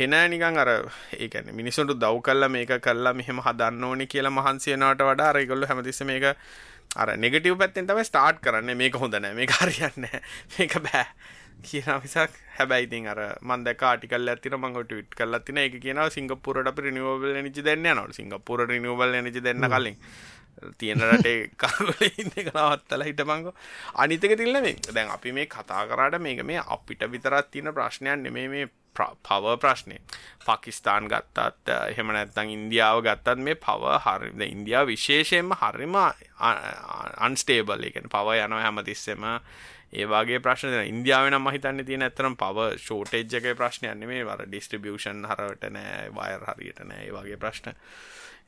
[0.00, 4.72] හෙන නිකන් අර ඒ කියන්නේ මිනිසුන්ට දව් කළා මේක කළා මෙහෙම හදන්න ඕනි කියලා මහන්සි
[4.74, 6.26] වෙනවට වඩා අර ඒගොල්ලෝ හැමතිස්සෙම මේක
[6.96, 8.74] අර නෙගටිව් පැත්තෙන් තමයි ස්ටාර්ට් කරන්නේ.
[8.74, 10.22] මේක හොඳ නැහැ මේක හරියන්නේ නැහැ
[10.56, 11.06] මේක බෑ
[11.62, 17.40] කියන මිසක් හැබැයිතින් අර මන්ද කාටිකල් ඇතින මං ටවිට් කල්ලා තින එක කියන සිංගපුරට රිනිවබල්
[17.42, 19.98] නිචි දෙන්න නව සිංගපුර රිනිවබල් නිචි දෙන්න කලින්
[20.78, 23.54] තියෙන රටේ කරල ඉන්න කනවත්තල හිට මංගෝ
[23.96, 28.48] අනිතක තිල්ල මේ දැන් අපි මේ කතා කරාට මේක මේ අපිට විතරත් තියෙන ප්‍රශ්නයන් නෙමේ
[28.48, 29.96] මේ පව ප්‍රශ්නය
[30.46, 35.96] පකිස්තාන් ගත්තත් එහෙම නැත්තං ඉන්දියාව ගත්තත් මේ පව හරි ඉන්දියාව විශේෂයෙන්ම හරිම
[37.18, 39.26] අන්ස්ටේබල් එකෙන් පව යනව හැමතිස්සෙම.
[39.92, 46.10] ඒවාගේ ප්‍රශ්න ඉන්දියාව නම් හිතන්න තියෙන ඇතරම් පව ෂෝටේජ්ජක ප්‍රශ්නයන්න මේ වර ඩිස්ට්‍රිබියෂන් හරට නෑ
[46.10, 47.10] වයර් හරියට නෑ.
[47.10, 47.74] වගේ ප්‍රශ්න.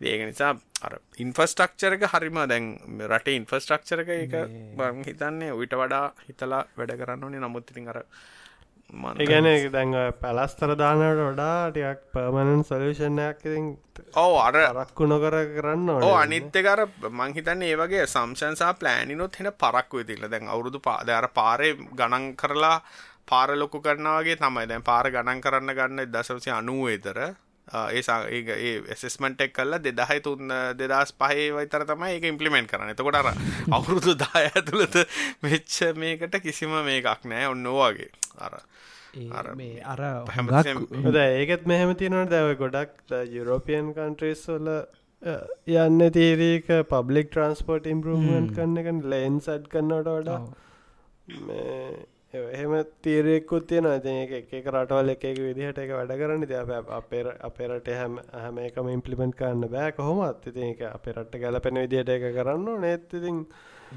[0.04, 2.68] ඒක නිසා අර ඉන්ෆස්ටක්චරක හරිම දැන්
[3.08, 4.36] රට ඉන්ෆස්ටක්චරක එක
[4.78, 7.40] බං හිතන්නේ ඔයිට වඩා හිතලා වැඩ කරන්න ඕනේ.
[7.40, 8.00] නමුත් ඉතින් අර
[8.92, 13.46] ඒගැන දැන් පැලස්තර දානට වඩා ටියක් පර්මණන් සොලූෂණයක්
[14.16, 20.28] ඕ අර රක්කු නොකර කරන්න ඕ අනිත්‍යකර මංහිතන්න ඒ වගේ සම්ෂන්සා ප්ලෑනිනොත් හෙන පරක්ව තිල්ල
[20.28, 22.76] දැන් අවුරුදු පාදර පාරය ගණන් කරලා
[23.26, 24.66] පාර ලොකු කරනවාගේ තමයි.
[24.66, 27.18] දැන් පාර ගණන් කරන්න ගන්න දසවසි අනුව එතර
[27.68, 28.02] ඒ
[28.34, 33.28] ඒ එසස්මට එක් කල්ල දෙදහයි තුන්න දෙදස් පහේ වයිතර තමයි ඒක ඉම්පලිමෙන්ට් කරන එතකොට අර
[33.70, 34.98] අවුරුදු දාය ඇතුළත
[35.42, 40.02] වෙච්ච මේකට කිසිම මේකක් නෑ ඔන්නෝවාගේ අර මේ අර
[40.32, 44.72] හද ඒකත් මෙහෙම තියෙනට දැව ගොඩක් යුරෝපියන් කන්ට්‍රේස් වල
[45.78, 50.40] යන්න තීරීක පබ්ලික් ට්‍රන්ස්පෝට් ඉම්පරමන්ට් කන්න එක ලෙන් සඩ් කන්නට වඩා
[52.32, 52.72] එහෙම
[53.02, 56.46] තීරෙකුත් තියෙන ඒක එක රටවල් එක විදිහට එක වැඩ කරන්න.
[56.46, 56.54] ති
[57.00, 60.46] අපේ අපේරට හැම හැම එකම ඉම්පලිමෙන්ට් කරන්න බෑ කොහොමත්.
[60.46, 63.44] ඉති එක අපේරට ගැලපෙන විදිහට එක කරන්න නේත් ඉතින්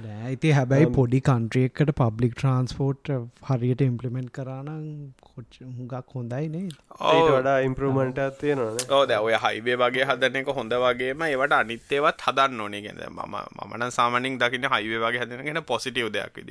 [0.03, 3.11] නෑයිති හැබැයි පොඩි කන්ට්‍රියකට පබ්ලික් ට්‍රන්ස්පෝට්
[3.49, 4.83] හරියට ඉම්පලිමෙන්ට් කරනම්
[5.29, 6.65] කොච් හුඟක් හොඳයි නේ
[7.11, 12.67] ඒට වඩා ඉම්පරමට තියෙනවා ඕද ඔය හයිවේ වගේ හදන එක හොඳ වගේම ඒවට අනිත්තේවත් හදන්න
[12.67, 12.83] ඕනේ.
[12.89, 13.39] ගැද ම
[13.71, 16.43] මන සාමනින් දකින හයිවේ වගේ හදනගෙන පොසිටව් දෙයක්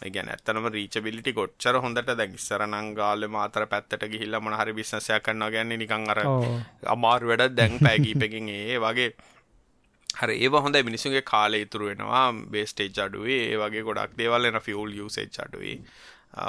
[0.00, 5.50] විදිට ගැන ඇත්තනම රීචබිලිටි කොච්චර හොඳට දැන් ඉස්සර නංගාල මාතර පැත්තට ගිහිල්ල මොනහරි බිස්සසයක් කරන්න
[5.50, 6.20] ගැන්න නිකං අර
[6.86, 9.10] අමාරු වැඩ දැන් පැගීපකින් ඒ වගේ.
[10.10, 12.32] හර ඒ හොඳ මිනිසුගේ කාලය ඉතුරු වෙනවා.
[12.48, 15.76] බේස්ටේජ් අඩුවේ ඒ වගේ ගොඩක් දේවල් එන ෆියල් යුසේච් අඩුවේ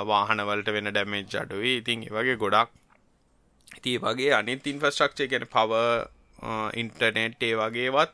[0.06, 2.72] වාහනවලට වෙන ඩැමේජ් අඩුවේ ඉතින් ඒ වගේ ගොඩක්.
[3.78, 5.72] ඉති වගේ අනිත් ඉන්ෆස්ට්‍රක්ෂය ගැන පව
[6.76, 8.14] ඉන්ටර්නෙට් ඒ වගේවත්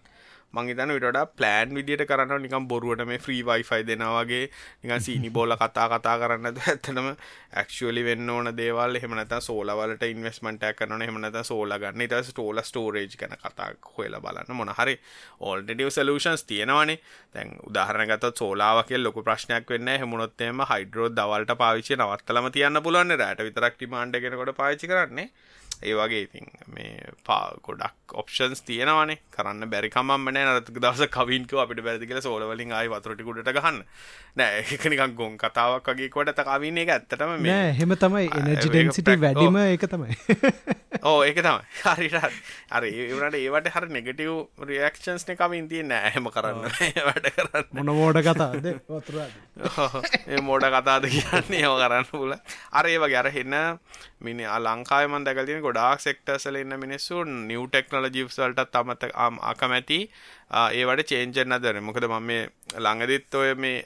[0.54, 4.44] මංහිතන විට ප්ලෑන් විදිට කරන්න නිකම් බොරුවට මේ ෆ්‍රී වයිෆයි දෙනවාගේ
[4.84, 7.10] නිකන් සීනි බෝල කතා කතා කරන්න ඇත්තනම
[7.54, 8.96] ඇක්ෂලි වෙන්න ඕන දේවල්.
[8.96, 12.02] එහමනත සෝලවලට ඉන්වස්මට කරන එහමනත සෝල ගන්න.
[12.02, 14.56] ඉට ස්ටෝල ස්ටෝරේජ් කන කතා හොල බලන්න.
[14.56, 14.96] මොනහරි
[15.42, 16.98] ඕල්ඩඩිය සලූෂන්ස් තියෙනවනේ.
[17.34, 23.76] තැන් උදාහරනගත සෝලාවක ලොක ප්‍රශ්නයක් වෙන්න හෙමුණොත්තේම හයිඩරෝ දවල්ට පාවිච්චි නවත්තලම තියන්න පුළුවන් රෑට විතරක්
[23.76, 25.30] ටිමාන්ඩගෙනකොට පාචි කරන්නේ.
[25.80, 29.20] ඒ වගේ ඉතින් මේ පා ගොඩක් ඔප්ෂන්ස් තියෙනවනේ.
[29.32, 33.84] කරන්න බැරිකමම්මන නරතක දවස කවින්ක අපිට බැරදි කියල සෝලවලින් ආයි වතුරටිකුට ගහන්න.
[34.38, 39.88] නෑ එකනිකක් ගොන් කතාවක් වගේ කොට කවින එක ඇත්තටම මේ හෙම තමයි එනජිටන්සිට වැඩිම එක
[39.88, 40.18] තමයි
[41.10, 41.64] ඕ ඒක තමයි.
[41.84, 42.16] හරිට
[42.72, 46.64] අර ඒවනට ඒවට හර නෙගටව් රියක්ෂන්ස් කමින් තිය නෑහෙම කරන්න
[47.08, 47.68] වැඩ කරන්න.
[47.74, 48.68] මොන මෝඩ කතාද?
[50.28, 53.58] ඒ මෝඩ කතාද කියන්නේ ඒව කරන්න පුල අර ඒ වගේ අර හෙන්න
[54.22, 59.12] මිනි ලංකායමන් දැකතින ගොඩාක් සෙක්ටර්සල ඉන්න මිනිස්සු නිව් ටෙක්නොලජිස් වලට තමත
[59.52, 60.00] අකමැති
[60.52, 63.84] ඒවට චේන්ජෙන් අදර මොකද මම මේ ළඟදිත් ඔය මේ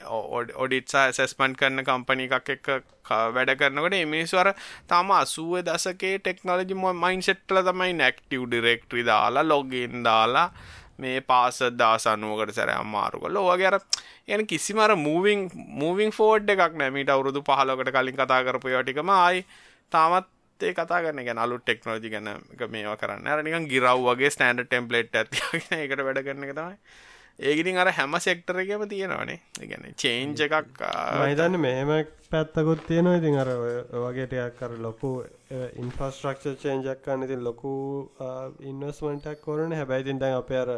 [0.56, 2.68] ඔඩිට්සා සෙස්මන්් කරන කම්පනි එකක් එක්ක
[3.30, 4.52] වැඩ කරනකට මිනිස්වර
[4.88, 10.48] තම අසුව දසකේ ටෙක්නෝලජි මයින් සෙට්ල තමයි නැක්ටව් ඩිරෙක්ට්‍රි දාලා ලොගින් දාලා
[10.98, 13.78] මේ පාස දාසනුවකට සැර අමාරු කල ඕගේර
[14.28, 19.46] යන කිසිමර මූවිං මූවිං ෆෝඩ් එකක් නෑමීට අවුරුදු පහලකට කලින් කතා කරපු ටිකම ආයි
[19.92, 20.28] තාමත්
[20.60, 23.26] ඒ කතා කරන ගැන අලු ටෙක්නෝජි ගැන එක මේවා කරන්න.
[23.28, 26.76] අරනිකන් ගිරව් වගේ ස්ටන්ඩ ටෙම්පලේට් ඇතිගෙන එකට වැඩ කරන එක තමයි.
[27.50, 29.38] ඒගිනින් අර හැම සෙක්ටර එකම තියෙනවානේ.
[29.70, 30.82] ගැන චේන්ජ එකක්
[31.20, 31.90] මහිතන්න මෙහෙම
[32.32, 33.16] පැත්තකුත් තියෙනවා.
[33.20, 33.50] ඉතින් අර
[34.04, 35.10] වගේටයක් කර ලොකු
[35.82, 37.72] ඉන්ෆස්ට්‍රක්ෂ චේන්ජක් කන්න ඉතින් ලොකු
[38.72, 40.70] ඉන්වස්මටක් කොරන හැබැයිතින් දැන් අප අර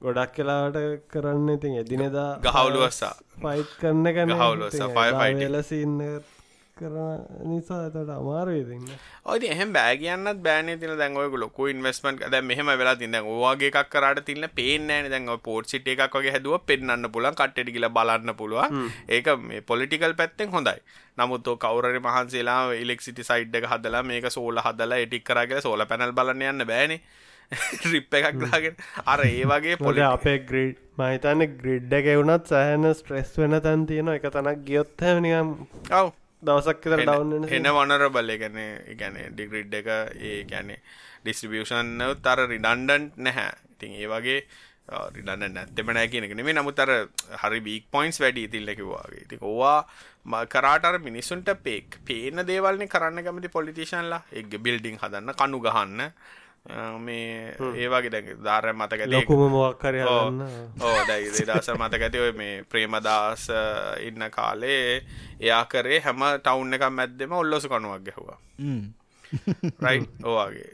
[0.00, 0.78] ගොඩක් කලාට
[1.12, 3.14] කරන්න ඉතින් එදිනෙදා ගහවුලුවස්සා.
[3.42, 5.10] පයිට් කරන්න කන්න ගහවුලුවසා පය
[6.72, 8.88] පයිට ලසින්න කර නිසා තට අමාරුවේදන්න
[9.24, 10.78] ඔද එහම බෑ කියන්නත් බෑන.
[10.78, 15.66] තින දැන්ගොක ලොකු ඉන්වස්මට දැ මෙහම වෙලා තින්න ඕවාගේ එකක් කරට තින්න පේනෑන දැන් පෝට්
[15.66, 18.90] සිට එකක් වගේ හැදුව පෙන්න්න පුලන් කට්ටට කියල බලන්න පුළුවන්.
[19.08, 20.78] ඒක මේ පොලිටිකල් පැත්තෙන් හොඳයි.
[21.18, 26.42] නමුත් කවර මහන්සේලා ඉලෙක්සිටි සයිඩ් එක හදලා මේක සෝල හදලා එටික් කරගේ සෝල පැනල් බලන්න
[26.42, 27.02] යන්න බෑනේ.
[27.92, 28.76] රිප් එකක් දාගෙන.
[29.06, 34.26] අර ඒ වගේ පොල අපේ ග්‍රීඩ් මහිතන්න ග්‍රිඩ්ඩ ගෙවුනත් සෑහන ස්ට්‍රෙස් වෙන තැන් තියෙන එක
[34.30, 35.54] තනක් ගියොත් හැනිකම්
[35.92, 36.12] ඔව්
[36.42, 38.58] දවසක් විතර ඩවන්න එන වනරබල් ගැන
[38.98, 40.74] ගැන ඩිග්‍රිඩ් එක ඒ ගැන
[41.22, 43.50] ඩිස්ටිබියෂන් තර රිඩන්ඩන්ට් නැහැ.
[43.72, 44.38] ඉතින් ඒ වගේ
[45.12, 46.90] රිඩන්න නැත්තෙම නෑ කියන නෙමේ නමුතර
[47.42, 54.22] හරි බීක් පොයින්ස් වැඩි තිල්ලකිවාගේ ති ඕවා කරාටර මිනිසුන්ට පේක් පේන දේවල්න කරන්න කැමති පොලිටිෂන්ලා
[54.32, 56.02] එක් බිල්ඩිං හදන්න කනු ගහන්න
[56.98, 63.48] මේ ඒවාගේ දැ ධාර මතක ලොකුම මොක්කර ඕ දැයි දස මතක ඇති ඔය මේ ප්‍රේමදාස
[64.00, 65.02] ඉන්න කාලේ
[65.40, 68.38] එයා කරේ හැම ටවුන් එකක් මැද්දෙම ඔල්ලොසු කනුවක් ගැහවා
[69.82, 70.68] රයි් ඕවාගේ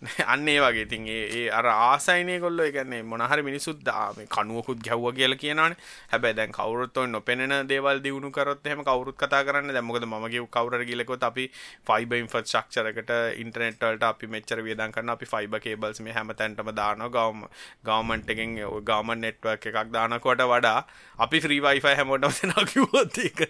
[0.24, 0.86] අන්න ඒ වගේ.
[0.86, 5.74] තින් ඒ අර ආසයිනය කොල්ල එකන්නේ මොනහරි මිනිසුත් දාම කනුවකුත් ගැව්ව කියල කියනවන.
[6.10, 9.68] හැබැ දැන් කවරුත් නොපෙන දේවල් දියුණු කරොත් එහම කවරුත් කතා කරන්න.
[9.70, 11.44] දැමකද මගේ කවර ගිලකොත් අපි
[11.84, 17.04] ෆයිබ ඉන්ෆත් ශක්ෂරකට ඉන්ටනෙට්වලට අපි මෙච්චර වියදන් කරන්න අපි ෆයිබ කේබල්ස් මේ හැම තැන්ටම දාන
[17.08, 17.44] ගවම
[17.84, 20.80] ගවමන්ටගෙන් ගාම නෙට්වක් එකක් දානකොට වඩා
[21.18, 23.44] අපි ්‍රීවයිෆයි හැමෝටම දෙනකිවොත් එක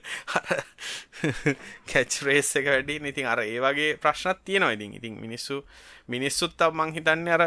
[1.86, 4.94] කැච් රේස් එක වැඩි ඉතින් අර ඒ වගේ ප්‍රශ්නත් තියෙනවා ඉතින්.
[4.94, 5.64] ඉතින් මිනිස්සු
[6.08, 7.44] මිනිස්සුත් මං හිතන්නේ අර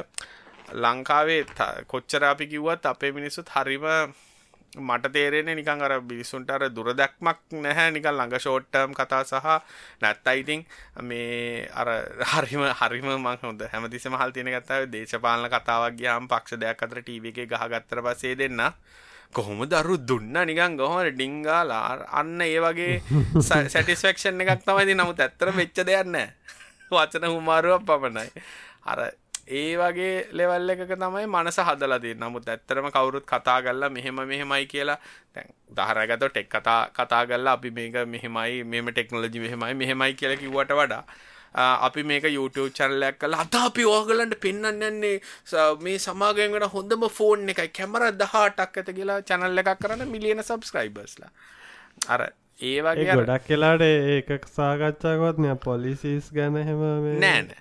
[0.74, 1.42] ලංකාවේ
[1.88, 3.86] කොච්චර අපි කිව්වත් අපේ මිනිස්සුත් හරිම
[4.74, 7.92] මට තේරෙන නිකන් අර බිරිසුන්ට අර දුර දැක්මක් නැහැ.
[7.92, 9.46] නිකන් ළඟ ෂෝට්ටර්ම් කතා සහ
[10.02, 10.66] නැත්තයි ඉතින්
[11.02, 11.88] මේ අර
[12.26, 17.30] හරිම හරිම මං හොඳ හැමතිස්සෙම හල් තියෙන කතාවේ දේශපාලන කතාවක් ගියාම පක්ෂ දෙයක් අතර ටීවී
[17.30, 18.62] එකේ ගහගත්තට පස්සේ දෙන්න.
[19.34, 22.08] කොහොම දරු දුන්න නිකන් ගොහොම ඩිංගාලා?
[22.12, 23.02] අන්න ඒ වගේ
[23.70, 26.32] සැටිස්ෆැක්ෂන් එකක් තමයි ඉතින් නමුත් ඇත්තට වෙච්ච දෙයක් නැහැ
[26.92, 28.30] වචන හුමාරුවක් පමණයි.
[28.86, 29.00] අර
[29.50, 32.30] ඒ වගේ ලෙවල් එකක තමයි මනස හදලා තියෙන්නේ.
[32.30, 35.00] නමුත් ඇත්තටම කවුරුත් කතා කරලා මෙහෙම මෙහෙමයි කියලා
[35.36, 40.74] දැන් උදාහරණයකට ටෙක් කතා කතා කරලා අපි මේක මෙහෙමයි මෙහෙම ටෙක්නොලොජි මෙහෙමයි මෙහෙමයි කියලා කිව්වට
[40.74, 41.04] වඩා
[41.56, 45.16] අපි මේක YouTube channel එකක් කරලා අද අපි ඔයගලන්ට පෙන්වන්න යන්නේ
[45.88, 47.70] මේ සමාගයෙන් වෙන හොඳම ෆෝන් එකයි.
[47.80, 51.32] කැමරා 18ක් ඇත කියලා channel එකක් කරන්න මිලියන subscribersලා
[52.14, 52.22] අර
[52.62, 56.82] ඒ වගේ ගොඩක් කියලාට ඒක සාකච්ඡාකොත් නය පොලිසිස් ගැන හෙම
[57.26, 57.54] නෑන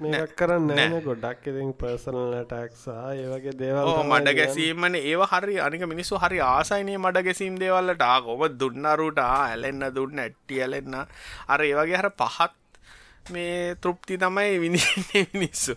[0.00, 4.98] මේක් කරන්න නෑන ගොඩක් ඉතින් පර්සනල් ටක්සා ඒවගේ දේවල් මඩ ගැසීමන.
[5.00, 8.04] ඒ හරි අනික මිනිස්සු හරි ආසයිනය මඩ ගැසීම් දේවල්ලට.
[8.26, 11.00] කොම දුන්නරුට ඇලෙන්න දුන්න ඇට්ටි ඇලෙන්න.
[11.52, 12.63] අර ඒවගේ හර පහත්
[13.30, 15.76] මේ තෘප්ති තමයි විනින්නේ මිනිස්සු.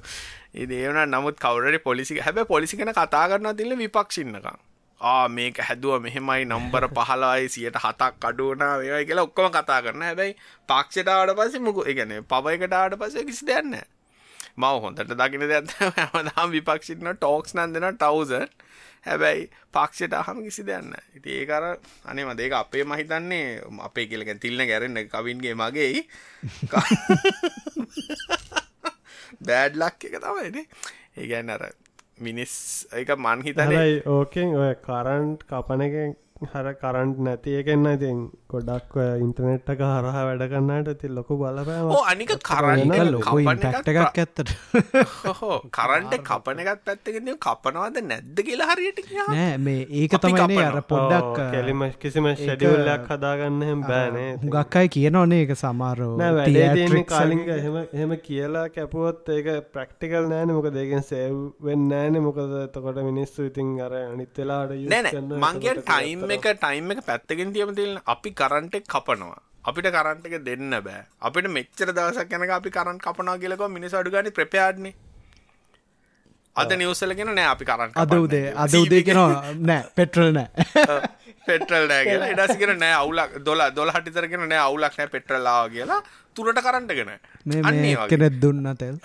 [0.55, 4.57] ඒදේවන නමුත් කවරට පොලිසි හැබ පොලිසි කන කතා කරන්න තිල්ල විපක්ෂින්නකම්
[5.01, 10.33] ආ මේක හැදුව මෙහෙමයි නම්බර පහලයි සියට හතක් අඩුවනා ඒවයි කියලා ඔක්කොම කතා කරන හැබැයි
[10.69, 13.75] පක්ෂටාවට පස්සේ මුකු එකන පවයකටාට පස්සේ කිසි දෙන්න
[14.57, 18.47] මව හොඳට දකින දෙයක් හැමදාම් විපක්ෂිටන ටෝක්ස් නන් දෙෙන ටවසර්
[19.07, 21.63] හැබැයි පක්ෂට හම කිසි දෙන්න ඉති ඒකර
[22.05, 23.47] අනේම දෙක අපේ මහිතන්නේ
[23.81, 25.89] අපේ කියලක තිල්න ගැරෙන්න කවින්ගේ මගේ
[29.41, 30.65] බෑඩ්ලක් එක තමයිනේ
[31.17, 31.67] ඒගැන්න අර
[32.19, 32.53] මිනිස්
[32.93, 35.95] එක මන් හිතනයි ඕකෙන් ඔය කරන්ට් කපන එක
[36.39, 38.17] හර කරන්ට් නැති එකෙන්න්න ඉතින්
[38.47, 44.51] ගොඩක් ඉන්ටනෙට් එක හරහා වැඩ කන්නට ති ලොකු බලපෑම අනික කරන්න එකක් ඇත්තට.
[45.39, 51.41] හෝ කරන්ට කපන එකත් පැත්තගෙන කපනවාද නැද්ද කියලා හරියට නෑ මේ ඒක තමයිනේ අර පොඩ්ඩක්
[51.51, 56.13] කෙලිම කිසිම ෂඩිවල්ලයක් හදාගන්න හෙම බෑනේ ගක්කයි කියනවනේ ඒක සමාරෝ
[57.07, 63.01] කාලිග එහෙම එහෙම කියලා කැපුවොත් ඒක ප්‍රක්ටිකල් නෑන මොක දෙකෙන් සේව් වෙන්න ෑන මොකද තකොට
[63.09, 68.85] මිනිස්සු ඉතින් අර අනිත්වෙලාට නෑ මංගේ ටයිම් එක ටයිම් එක පැත්තකින් තියම තිල්න අපි කරන්ටෙක්
[68.85, 69.41] කපනවා.
[69.63, 71.03] අපිට කරන්ට එක දෙන්න බෑ.
[71.21, 74.87] අපිට මෙච්චර දවසක් යනක අපි කරන් කපනා කියලක මිනිස් අඩු ගනි ප්‍රපයාඩ්න
[76.55, 80.49] අද නිවසලගෙන නෑ අපි කරන්න අද උදේ අද උදේ කෙනවා නෑ පෙට්‍රල් නෑ.
[81.47, 82.31] පෙට්‍රල් නෑ කියලා.
[82.33, 86.01] ඉඩසිකර නෑ අවුලක් දොල දොල හටිතරගෙන නෑ අවුලක් නෑ පෙට්‍රල්ලාව කියලා.
[86.35, 87.11] තුරට කරන්ටගෙන
[87.45, 88.97] මේ කෙනෙත් දුන්න තෙල්.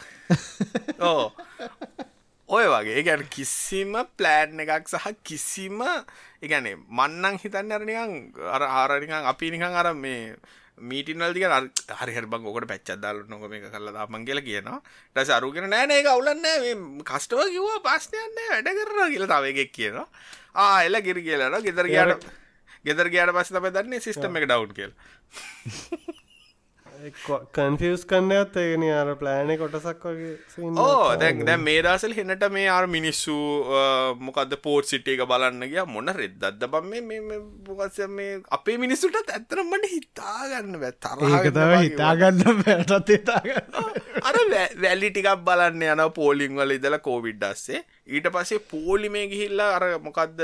[1.00, 1.22] ඕ
[2.52, 3.02] ඔය වගේ.
[3.02, 5.78] ගැන කිසිම ප්ලෑන් එකක් සහ කිසිම
[6.42, 8.12] එකනේ මන්නං හිතන්න අරනිකං
[8.56, 10.36] අර ආරනිකං අපි නිකං අර මේ
[10.80, 11.46] මීටිනල් දික
[12.00, 14.80] හරි බං ොකට පැච්චදල් නොක මේ කල්ලා දාමන් කියල කියනවා.
[15.16, 16.44] ටස අරුගෙන නෑන එක අවුලන්න
[17.08, 20.06] කස්ටව කිව්වා පස්්නයන්න වැඩ කරන කියල තවගෙක් කියනවා.
[20.54, 22.26] ආ එල ගිරි කියලන ගෙදර ගයාට
[22.84, 24.92] ගෙදර ගයාට පස්ස තම දන්නේ සිිස්ටම එක ඩවන්් කියල්
[27.52, 30.32] කන්ෆියස් කන්නයත් ඒගෙන අර ප්ලෑන කොටසක් වගේ
[30.78, 31.44] ඕ දැන්.
[31.44, 33.36] දැන් මේ දවස්වල හෙනට මේ අර මිනිස්සු
[33.72, 33.82] අ,
[34.20, 37.40] මොකද්ද පෝට් සිටි එක බලන්න ගියා මොන රෙද්දක්ද බම් මේ මේ
[38.10, 43.08] මේ අපේ මිනිස්සුන්ටත් ඇත්තටම මට හිතා ගන්න බෑ තරහ ඒක වෙන්න තව වගේ හිතාගන්න පැටත්
[43.08, 44.38] හිතාගන්න අර
[44.82, 50.40] වැලි ටිකක් බලන්න යන පෝලිං වල ඉදලා කෝවිඩ් අස්සේ ඊට පස්සේ පෝලිමේ ගිහිල්ලා අර මොකක්ද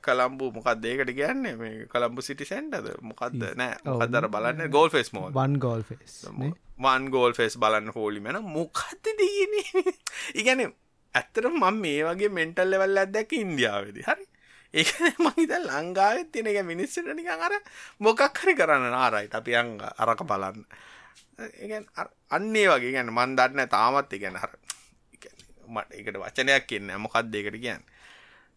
[0.00, 1.56] කළම්බු මොකක්ද ඒකට කියන්නේ?
[1.56, 3.76] මේ කළම්බු සිටි සෙන්ටර්ද මොකක්ද නෑ.
[3.84, 4.70] මොකක්ද අර බලන්න?
[4.70, 6.22] ගෝල් ෆෙස් මෝල් වන් ගෝල් ෆෙස්
[6.78, 9.58] වන් ගෝල් ෆෙස් බලන්න පෝලිමෙන මොකක්ද දීන
[10.34, 10.64] ඉගැන
[11.14, 13.98] ඇත්තට මම මේ වගේ මෙන්ටල් ලෙවල් ඇදැක ඉන්දියාවද.
[14.00, 14.24] හරි.
[14.74, 14.88] ඒක
[15.20, 17.54] මහිත ලංඟාවත් තියෙන එක මිනිස්සට නිකන් අර
[18.00, 20.64] මොකක් හරි කරන්න නාරයිට අපි අංග අරක බලන්න.
[21.60, 21.84] ඒ
[22.30, 22.92] අන්නේ වගේ.
[22.96, 24.12] ගැන මන් දන්න තාමත්.
[24.12, 24.56] ඉගැන හර
[25.72, 27.82] මට එකට වචනයක් කියන්න මොකක්ද දෙකට කියන්න?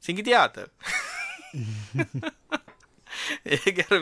[0.03, 0.57] සිංගිතියාත
[3.45, 3.93] ඒකර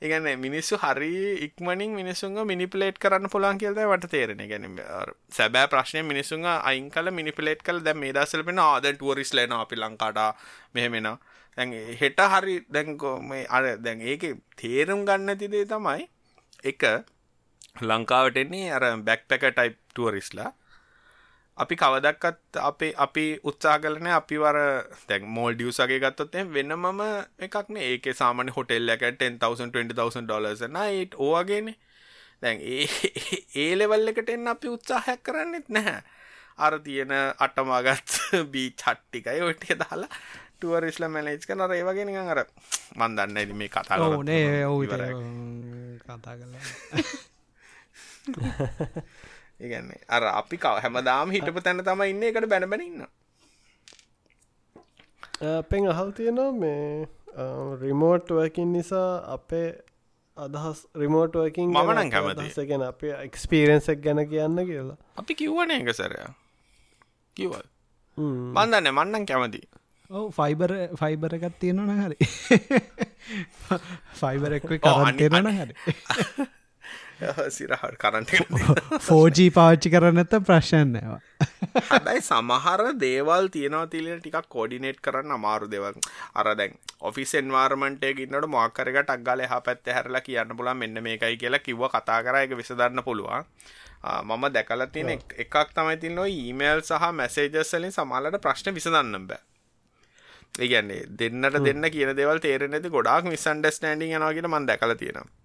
[0.00, 1.10] ඒගැන මිනිස්සු හරි
[1.46, 4.80] ඉක්මනින් මිනිසුන් මිනිපලේට් කරන්න පුළන් කියල්ද වට තේරෙන ගැන
[5.30, 9.76] සැබෑ ප්‍රශ්නය මිනිසුන් අයින් කල මිනිපලේට් කල දැ මේ දසල පෙන ආද ටුවරිස් ලන අපි
[9.76, 10.20] ලංකාට
[10.74, 11.08] මෙහෙමෙන
[11.58, 16.08] දැන් හෙට හරි දැන්කෝ මේ අර දැන් ඒක තේරුම් ගන්න තිදේ තමයි
[16.64, 16.84] එක
[17.82, 20.50] ලංකාවටෙන්නේ අර බැක් පැක ටයිප් ටුවරිස්ලා
[21.56, 24.58] අපි කවදක්කත් අපේ අපි උත්සා කලන අපි වර
[25.08, 27.02] තැන් මෝල් ඩියසගේ ගත්තොත් වෙනමම
[27.38, 31.14] එකක්න ඒක සාමන හොටෙල් එක 10,000 ඩොලර්ස නයිට.
[31.16, 31.74] ඕවගේන
[32.42, 32.86] දැන් ඒ
[33.56, 36.02] ඒ ලෙවල් එකට එන්න අපි උත්සාහයක් කරන්නෙත් නැහැ.
[36.58, 38.10] අර තියෙන අටමාගත්
[38.50, 40.10] බී චට්ටිකයි ඔටිය දාලා
[40.56, 42.42] ටුවරිස්ල මැනේජ් කන ඒවගෙන නිකන් අර
[42.96, 45.14] මන්දන්න ඇති මේ කතා ඕනේ ඉවරයි.
[46.00, 46.62] කතා කලා
[49.60, 52.22] ඒගන්නේ අර අපි කව හැමදාම හිටපු තැන තම ඉන්න.
[52.24, 53.04] එකට බැනබැන ඉන්න
[55.54, 57.08] අපෙන් අහල් තියෙනවා මේ
[57.80, 59.68] රිමෝට් වකින් නිසා අපේ
[60.36, 62.66] අදහස් රිමෝට් වකින් මම නම් කැමතියි.
[62.68, 64.98] ගැන අප එක්ස්පීරෙන්සක් ගැන කියන්න කියලා.
[65.16, 66.18] අපි කිව්වන එක සැරය
[67.36, 67.64] කිවල්
[68.18, 68.52] හ්ම්.
[68.52, 69.62] මන්දන්න මන්නන් කැමති
[70.10, 72.16] ඔව ෆයිබර් ෆයිබර එකත් තියෙනවන හරි.
[74.20, 75.74] ෆයිබර එක්ව ඔව්, කරන්න හරි
[77.50, 78.32] සිරහට කරන්ට
[79.00, 81.20] ෆෝජී පාච්චි කරන්නත ප්‍රශ්නයවා
[81.82, 85.96] හැබැයි සමහර දේවල් තියෙනවා තිලෙන ටිකක් කෝඩිනේට් කරන්න අමාරු දෙවල්.
[86.34, 91.60] අර දැන් ඔෆිස් එන්වාර්මට ඉන්නට මොක්කරක ටක්ගල එහ පැත්ත හැරලා කියන්න පුලා මෙන්න මේකයි කියලා
[91.60, 93.48] කිව්ව කතා කර එක විසදන්න පුළුවන්.
[94.24, 99.42] මම දැකල තියෙන එක- එකක් තමයි තින්න ඊමේල් සහ මැසේජස්සලින් සමාලට ප්‍රශ්න විසඳන්න බෑ.
[100.58, 105.43] ඒගැන්නේ දෙන්නට දෙන්න කියන දෙවල් තේරෙන ඇති ගොඩක් මිසන්ඩස්ටන්ඩිං යනවාගෙන මන් දැකල තියෙනවා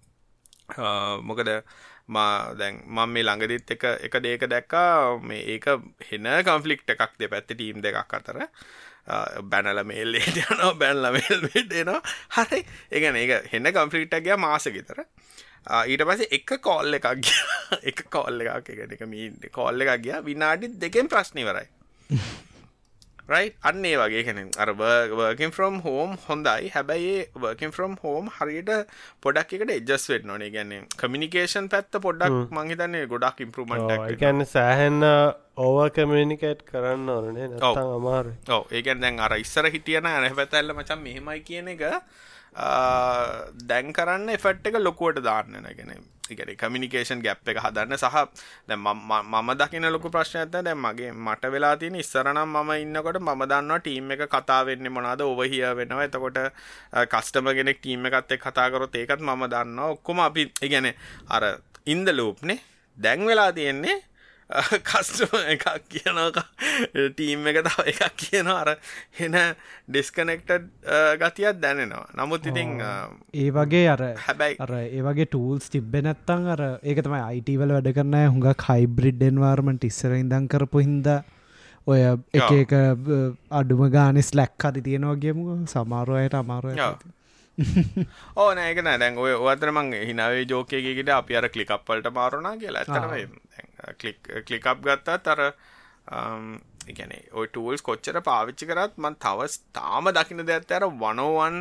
[1.22, 1.50] මොකද
[2.06, 5.18] මා දැන් මම මේ ළඟදිත් එක එක දේක දැක්කා.
[5.20, 5.66] මේ ඒක
[6.10, 8.40] හෙන කම්ෆලික්් එකක් දෙ පැත්ත ටීම් දෙකක් අතර.
[9.44, 12.02] බැනල මේල්ලේට යනවා බැන්ල මේල්ට එනවා.
[12.36, 12.64] හරි.
[12.90, 15.04] ඒගන ඒක හෙන්න කම්ෆලික්ටක්ගයා මාසගෙතර
[15.86, 17.80] ඊට පස්සේ එක කෝල්ල එකක් ගියා.
[17.90, 20.24] එක කෝල්ල එකක් එකට එක මී කෝල්ල එකක් ගියා.
[20.24, 21.68] විනාඩි දෙකෙන් ප්‍රශ්නිවරයි
[23.32, 26.70] රයි අන්නේ වගේ කෙන අර වර්කින් ෆ්‍රම් හෝම් හොඳයි.
[26.74, 28.70] හැබැයි වර්කින් ෆ්‍රම් හෝම් හරියට
[29.22, 35.06] පොඩක් එකට එජස් වෙන්න නොනේ ගැන්නේ කමිනිකේෂන් පැත්ත පොඩ්ඩක් මංහිතන්නේ ගොඩක් ඉම්පරමට ඒකන්න සෑහෙන්න
[35.58, 38.64] ඕව කමිනිකේට් කරන්න ඕනේ අමාරු ඔව.
[38.70, 41.82] ඒකන් දැන් අර ඉස්සර හිටියන ඇන පැතැල්ල මචන් මෙහෙමයි කියන එක
[42.52, 45.92] දැන් කරන්න එෆට් එක ලොකුවට දාන්න නැගෙන
[46.30, 48.16] ඉගැන කමිනිකේෂන් ගැප් එක හදන්න සහ
[48.68, 53.42] දැන් මම මම දකින ලොකු ප්‍රශ්නයත දැන් මගේ මට වෙලා තියෙන ඉස්සරනම් මම ඉන්නකොට මම
[53.44, 56.04] දන්නවා ටීම් එක කතා වෙන්නේ මොනවාද ඔවහිය වෙනවා.
[56.04, 56.38] එතකොට
[57.06, 59.90] කස්ටම කෙනෙක් ටීම් එකත් එක් කතාකරොත් ඒකත් මම දන්නවා.
[59.90, 60.94] ඔක්කොම අපි ඉගැන
[61.28, 61.42] අර
[61.86, 62.60] ඉන්ද ලූප්නේ
[62.98, 63.96] දැන් වෙලා තියෙන්නේ
[64.82, 66.44] කස්ටම එකක් කියනවා
[67.10, 68.56] ටීම් එක තව එකක් කියනවා.
[68.62, 68.70] අර
[69.18, 69.36] හෙන
[69.88, 70.64] ඩිස්කනෙක්ටඩ්
[71.20, 72.06] ගතියක් දැනෙනවා.
[72.16, 72.92] නමුත් ඉතින් අ,
[73.34, 78.26] ඒ වගේ අර හැබැයි අර ඒවගේ ටූල්ස් තිබ්බෙ නැත්තං අර ඒක තමයි අයිටවල වැඩ කරන්න
[78.28, 81.08] හුඟක් හයිබ්‍රිඩ් එන්වාර්මට ඉස්සර ඉදං කරපු හින්ද
[81.86, 82.00] ඔය
[82.34, 82.74] එක එක
[83.52, 87.00] අඩුම ගානෙස් ලැක් හරි තියෙනවාගේමු සමාරුවයට අමාරුව ඔව්.
[88.40, 92.84] ඕ නෑක දැන් ඔය ඔතර මං හිනාවේ ජෝකයකට අපි අර කලිකප්වලට මාරුණා කියලා.
[92.86, 93.32] ඇතනම
[94.00, 95.42] කලිකප් ගත්තත් අර
[96.90, 101.60] එකන ඔය ටූල්ස් කොච්චර පාවිච්චි කරත් මන් තවස් තාම දකින දෙත් අර වනෝවන්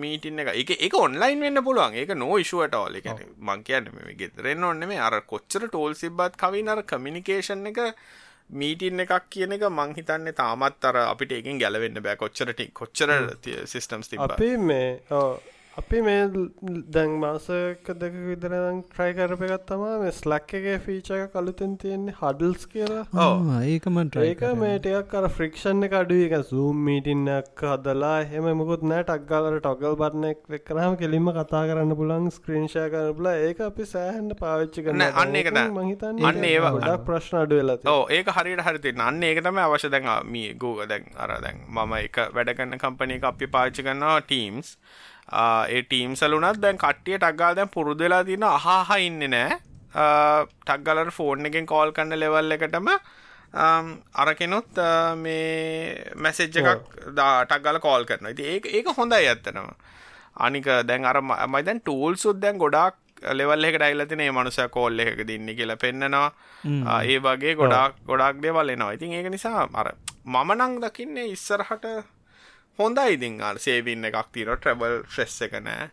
[0.00, 0.50] මීටින් එක.
[0.62, 1.94] එක එක ඔන්ලයින් වෙන්න පුළුවන්.
[2.00, 6.36] ඒක නෝ ඉශුවට ඕල එකන මං කියන්න මේ ගෙතරෙන් ඔන්න මේ අර කොච්චර ටෝල් සිබ්බත්
[6.42, 7.80] කවින් අර කමිනිකේෂන් එක
[8.60, 12.20] මීටින් එකක් කියන එක මං හිතන්නේ තාමත් අර අපිට ඒකින් ගැලවෙන්න බෑ.
[12.20, 13.10] කොච්චරට කොච්චර
[13.64, 14.88] සිිස්ටම්ස් තිබ අපි මේ
[15.80, 16.18] අපි මේ
[16.94, 23.00] දැන් මාසක දෙක විදරදන් ට්‍රයි කරපයගත් තමා මේ ස්ලක්කගේ ෆීච එක කළුතෙන් තියෙන්නේ හඩල්ස් කියලා.
[23.70, 29.58] ඒකම ඒක මේටයක් කර ෆ්‍රික්ෂණ එක අඩුව එක සූම් මීටින්නක් හදලා හෙම මුකුත් නෑ ටක්ගලට
[29.64, 35.04] ටොගල් බරණයක් කරම කෙලින්ම කතා කරන්න පුලන් ස්ක්‍රීන්ෂය කරන පුල ඒක අපි සෑහන්ට පාවිච්චි කරන
[35.08, 36.72] අන්න ඒකට මහිතන්න අන්න ඒවා.
[36.76, 39.90] ගොඩක් ප්‍රශ්න අඩු වෙලා ඒක හරියට හරිති අන්න ඒක තම අවශ්‍ය.
[39.96, 44.72] දැන් මේ ගූග දැන් අර දැන් මම එක වැඩගන්න කම්පනය අපි පාච්චි කරන්නවා ටීම්ස්
[45.28, 49.58] ඒ ටීම් සලුනත් දැන් කට්ටිය ටක්ගා දැන් පුරුදුලා තින අහහ ඉන්න නෑ.
[49.94, 52.88] ටක්ගලට ෆෝන් එකෙන් කෝල් කන්න ලෙවල් එකටම
[54.14, 54.80] අරකෙනුත්
[55.16, 59.74] මේ මැසෙජ් එකක් ටක්ගල කෝල් කරන ඉති ඒ ඒක හොඳයි ඇත්තනවා
[60.36, 62.98] අනික දැන් අර මයිදැන් ටූල් සුත් දැන් ගොඩක්
[63.32, 66.28] ලෙවල් එකට ඇල්ලතින ඒ මනුස කෝල්ල එක දින්න කියලා පෙන්න්නනවා
[67.02, 68.92] ඒ වගේ ගොඩක් ගොඩක් දේවල් එනවා.
[68.92, 69.94] ඉතින් ඒක නිසා අර
[70.26, 71.86] මම නං දකින්නේ ඉස්සරහට
[72.78, 75.90] හොඳයි ඉතින් අර සේවින්න එකක් තින ට්‍රබල් ෆ්‍රෙස් එක නෑ.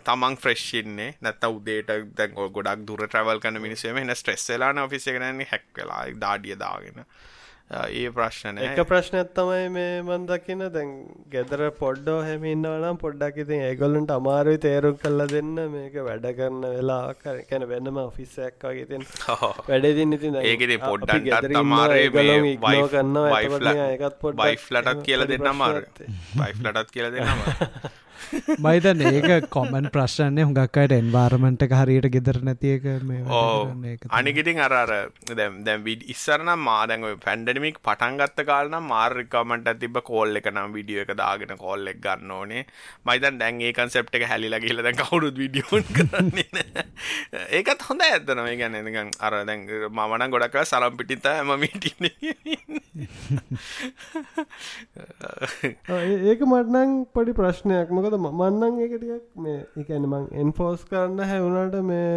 [0.00, 5.66] තමන් ෆ්‍රෙශ්න්නේ නැත උදේට දැන් ගොඩක් දුර ට්‍රවල් කන මිනිසේම එන ස්ට්‍රෙස්සලාන ඔෆිස එකනන්නේ හැක්
[5.76, 7.04] වෙලා දාඩිය දාගෙන
[7.70, 10.88] ඒ ප්‍රශ්න එක ප්‍රශ්නයක් තමයි මේ මන් දකින දැන්
[11.30, 15.52] ගෙදර පොඩ්ඩෝ හැමින්නවනම් පොඩ්ඩක් ඉතින් ඒගොල්ලන්ට අමාරුයි තේරුම් කල්ල දෙන්න.
[15.74, 19.06] මේක වැඩ කරන්න වෙලා කැන වෙන්නම ඔෆිස්සයක් වගේ තින්
[19.68, 23.22] වැඩදින්න ඉතින් ඒකෙ පොඩ්ඩක් අමාරේ කරන්න
[23.78, 25.80] ඒකත් පොඩ් බයිෆ්ලටත් කියල දෙන්න අමාර
[26.36, 27.46] බයිෆ්ලටත් කියල දෙන්නම
[28.58, 32.86] මයිතන් ඒක කොමන් ප්‍රශ්නය හුඟක්කට එන්වාර්මට හරියට ගෙදර නැතියක
[34.10, 34.92] අනිගිටින් අරර
[35.32, 41.14] දැම් දැම් විඩ ඉස්සරන මාදැන් පැන්ඩමික් පටන්ගත්ත කාලන මාර්රිකමට තිබ කෝල් එක නම් විඩියෝ එක
[41.16, 42.64] දාගෙන කොල්ල එක් ගන්න ඕනේ.
[43.04, 46.64] මයිතන් දැන් ඒ කන්සෙප්ට එක හැලිලා කියලද කවුරුත් විඩියෝන් කරන්නේ
[47.58, 52.10] ඒකත් හොඳ ඇත්තනම ගැන අර දැන් මමන ගොඩක් සරම් පිටිත ඇම මිටින
[56.30, 57.88] ඒක මටනං පොඩි ප්‍රශ්නයක්.
[57.90, 62.14] මොකද මන්නන් එකටියක් මේ එකන මං එන්ෆෝස් කරන්න හැවුණට මේ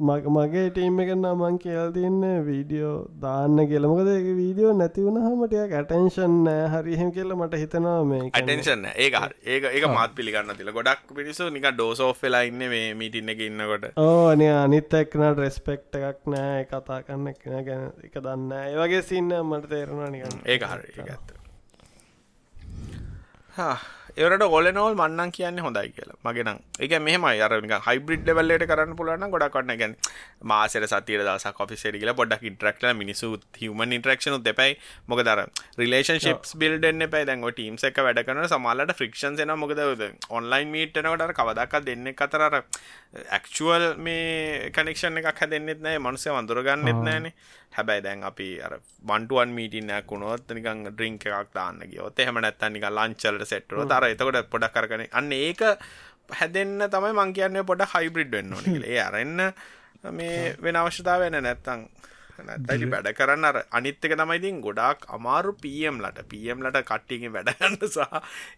[0.00, 2.92] මගේ ටීම් එකන්න මං කියල් තියන්නේ වීඩියෝ
[3.22, 6.68] දාන්න කියලමකද ඒ වීඩියෝ නැතිවුණ හමටයක් ඇටන්ෂන් නෑ.
[6.74, 9.16] හරිහෙම කියල මට හිතනවා මේ ඇටන්ෂන් ඒක
[9.46, 13.90] ඒක ඒක මාත් පිළිගන්න තිල ගොඩක් පිරිසු නික ඩෝසෝ් වෙලා ඉන්න මේ මීටින්න එක ඉන්නකොට.
[13.96, 16.64] ඕන අනිත් එක්නට රෙස්පෙක්් එකක් නෑ.
[16.66, 20.40] කතා කරන්න එක්න ගැන එක දන්න ඒ වගේ සින්න මට තේරුණා නිකන්.
[20.46, 20.94] ඒක හරි.
[21.08, 21.38] ඇත්ත
[24.18, 26.16] ඒවට ඔලනෝල් මන්නන් කියන්න හොඳයි කියලා.
[26.24, 29.94] මගෙනම් එක මෙහම අරනික හයිබ්‍රිඩ් ලෙවල්ලට කරන්න පුලන ගොඩක් කන්න ගැන
[30.44, 34.72] මාසර සතිර දස කොෆිසේඩ කියලා පොඩක් ඉන්ට්‍රක්ල මිනිසු හම ඉන්ට්‍රක්ෂන දෙපයි
[35.08, 35.44] මොක දර
[35.78, 39.82] රිලේෂන් ශිප්ස් බිල්ඩන්න පයි දැන් ටීම්ස එක වැඩ කරන සමාලට ෆ්‍රික්ෂන් එන මොකද
[40.30, 42.58] ඔන්ලයින් මීට්නකට කවදක් දෙන්න කතරර
[43.30, 45.98] ඇක්චුවල් මේ කනෙක්ෂන් එකක් හැදෙන්න්නෙත් නෑ.
[46.00, 47.34] මනුසය වඳුරගන්නෙත් නෑනේ
[47.78, 48.74] හැබැයි දැන් අපි අර
[49.10, 53.96] වන්ටුවන් මීටිනයක් වුණොත් නිකන් ඩ්‍රින්ක් එකක් දාන්න ගියොත් එහෙම නැත්නම් නිකන් ලන්ච් වලට සෙට් වුණොත්
[53.96, 55.64] අර එතකොට පොඩක් කරගෙන අන්න ඒක
[56.32, 58.90] හැදෙන්න තමයි මං කියන්නේ පොඩක් හයිබ්‍රිඩ් වෙන්න ඕනේ කියලා.
[58.90, 59.40] ඒ අරෙන්න
[60.12, 61.86] මේ වෙන අවශ්‍යතාවය නැත්නම්
[62.40, 67.34] නැත්තයි වැඩ කරන්න අර අනිත් එක තමයි ඉතින් ගොඩාක් අමාරු PM ලට PM ලට කට්ටියකින්
[67.34, 68.00] වැඩ ගන්න සහ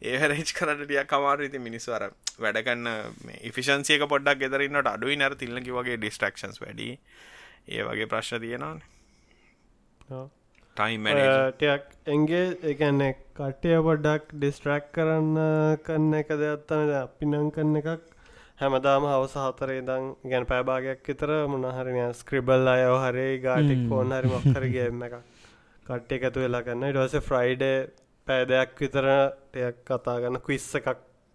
[0.03, 2.87] ඒ රේන්ජ් කරන්න ටිකක් අමාරු ඉතින් මිනිස්සු අර වැඩ කරන
[3.27, 6.91] මේ ඉෆිෂන්සි එක පොඩ්ඩක් ගෙදර ඉන්නකොට අඩුයි නේද තිල්ලකි වගේ ඩිස්ට්‍රැක්ෂන්ස් වැඩි.
[7.69, 9.00] ඒ වගේ ප්‍රශ්න තියෙනවානේ.
[10.77, 11.85] ටයික්
[12.15, 13.03] එන්ගේ එකන්න
[13.37, 15.37] කට්ටය පොඩ්ඩක් ඩිස්ට්‍රක් කරන්න
[15.87, 18.09] කන්න එක දෙයක්ත්තම අපිනං කන්න එකක්
[18.61, 25.05] හැමදාම හවස හතරේ දං ගැන පැබාගයක් විතර මොනහරිනය ස්ක්‍රිබල් අයෝ හරේ ගාටික් ෆෝන් හරි මොක්කරගේම
[25.09, 25.15] එක
[25.87, 27.79] කට්ටය එකතු වෙලා කන්න ඩස ෆ්‍රයිඩේ
[28.27, 30.91] පෑදයක් විතරටයක් කතා ගන්න ක්විස්ස එකක්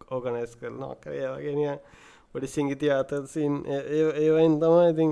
[0.10, 0.96] ඕගනයිස් කරනවා.
[1.04, 1.80] කරය වගෙනය
[2.32, 3.54] පොඩි සිංගිති අතසින්
[4.20, 5.12] ඒවයින් තමයි ඉතින්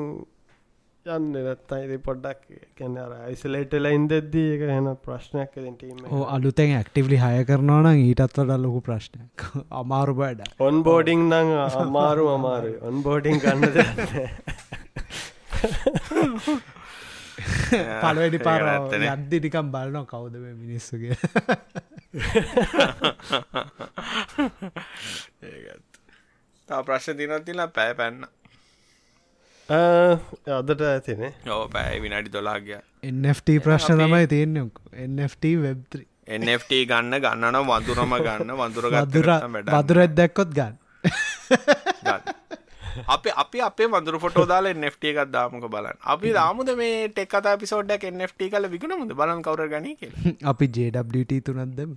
[1.05, 2.43] යන්න නැත්තා ඉති පොඩ්ඩක්
[2.77, 2.93] කැන
[3.29, 8.79] යිසලේටල ඉන්දද්දී එක හෙන ප්‍රශ්නයක් ටීම හෝ අලුතැන් ඇක්ටිවලි හය කරනවා නම් ඊටත් වඩ ලොකු
[8.81, 9.43] ප්‍රශ්නයක්.
[9.73, 11.49] අමාරු බඩ ඔන් බෝඩිං නං
[11.79, 13.65] අමාරු අමාරු ඔන් බෝඩිං ගන්න
[17.99, 18.63] පලවැඩි පාර
[19.09, 21.17] අද්දි ටිකම් බලනවා කවුද මේ මිනිස්සුගේ
[25.43, 25.99] ඒත්
[26.85, 28.23] ප්‍රශ්න තිනත් තිලා පෑ පැන්න
[29.69, 34.65] අදට ඇතිනේ ඕ පැයි විනාඩි දොලාගය එන්ට ප්‍රශ්න තමයි තියෙන්නේ
[34.97, 39.29] එන්ට වෙබ්ත්‍රී එන්ට ගන්න ගන්නන වඳුරම ගන්න වඳුර වදුර
[39.69, 40.77] වදුරත් දැක්කොත් ගන්න
[43.07, 47.57] අප අපි අපේ වඳුර ෆොටෝ දාල නෙට් එකක් දාමක බලන්න අපි දාමුද මේ ටෙක් කතා
[47.57, 50.11] පිසෝඩ්ඩක් නෙට් කල විකුණ මුද බලන් කවර ගන කිය
[50.45, 51.95] අපි ජඩට තුනත්දම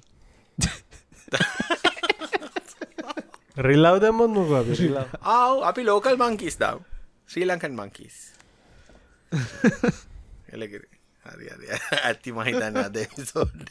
[3.58, 4.50] රිල්ලාව දැම්මත් මොක
[5.30, 6.78] ආව අපි ලෝකල් මංකිස් දාව
[7.30, 8.16] ශ්‍රී ලංකන් මංකිස්
[10.52, 10.82] එලකිර
[11.26, 11.68] හරි හරි
[12.00, 12.98] ඇත්ති මහිතන්න අද
[13.30, 13.64] සෝඩ්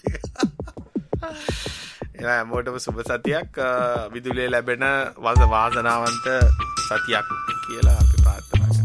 [2.15, 3.60] එ ඇමෝටම සුභ සතියක්.
[4.14, 4.86] විදුලේ ලැබෙන
[5.26, 6.27] වස වාසනාවන්ත
[6.88, 7.27] සතියක්
[7.65, 8.85] කියලා අපි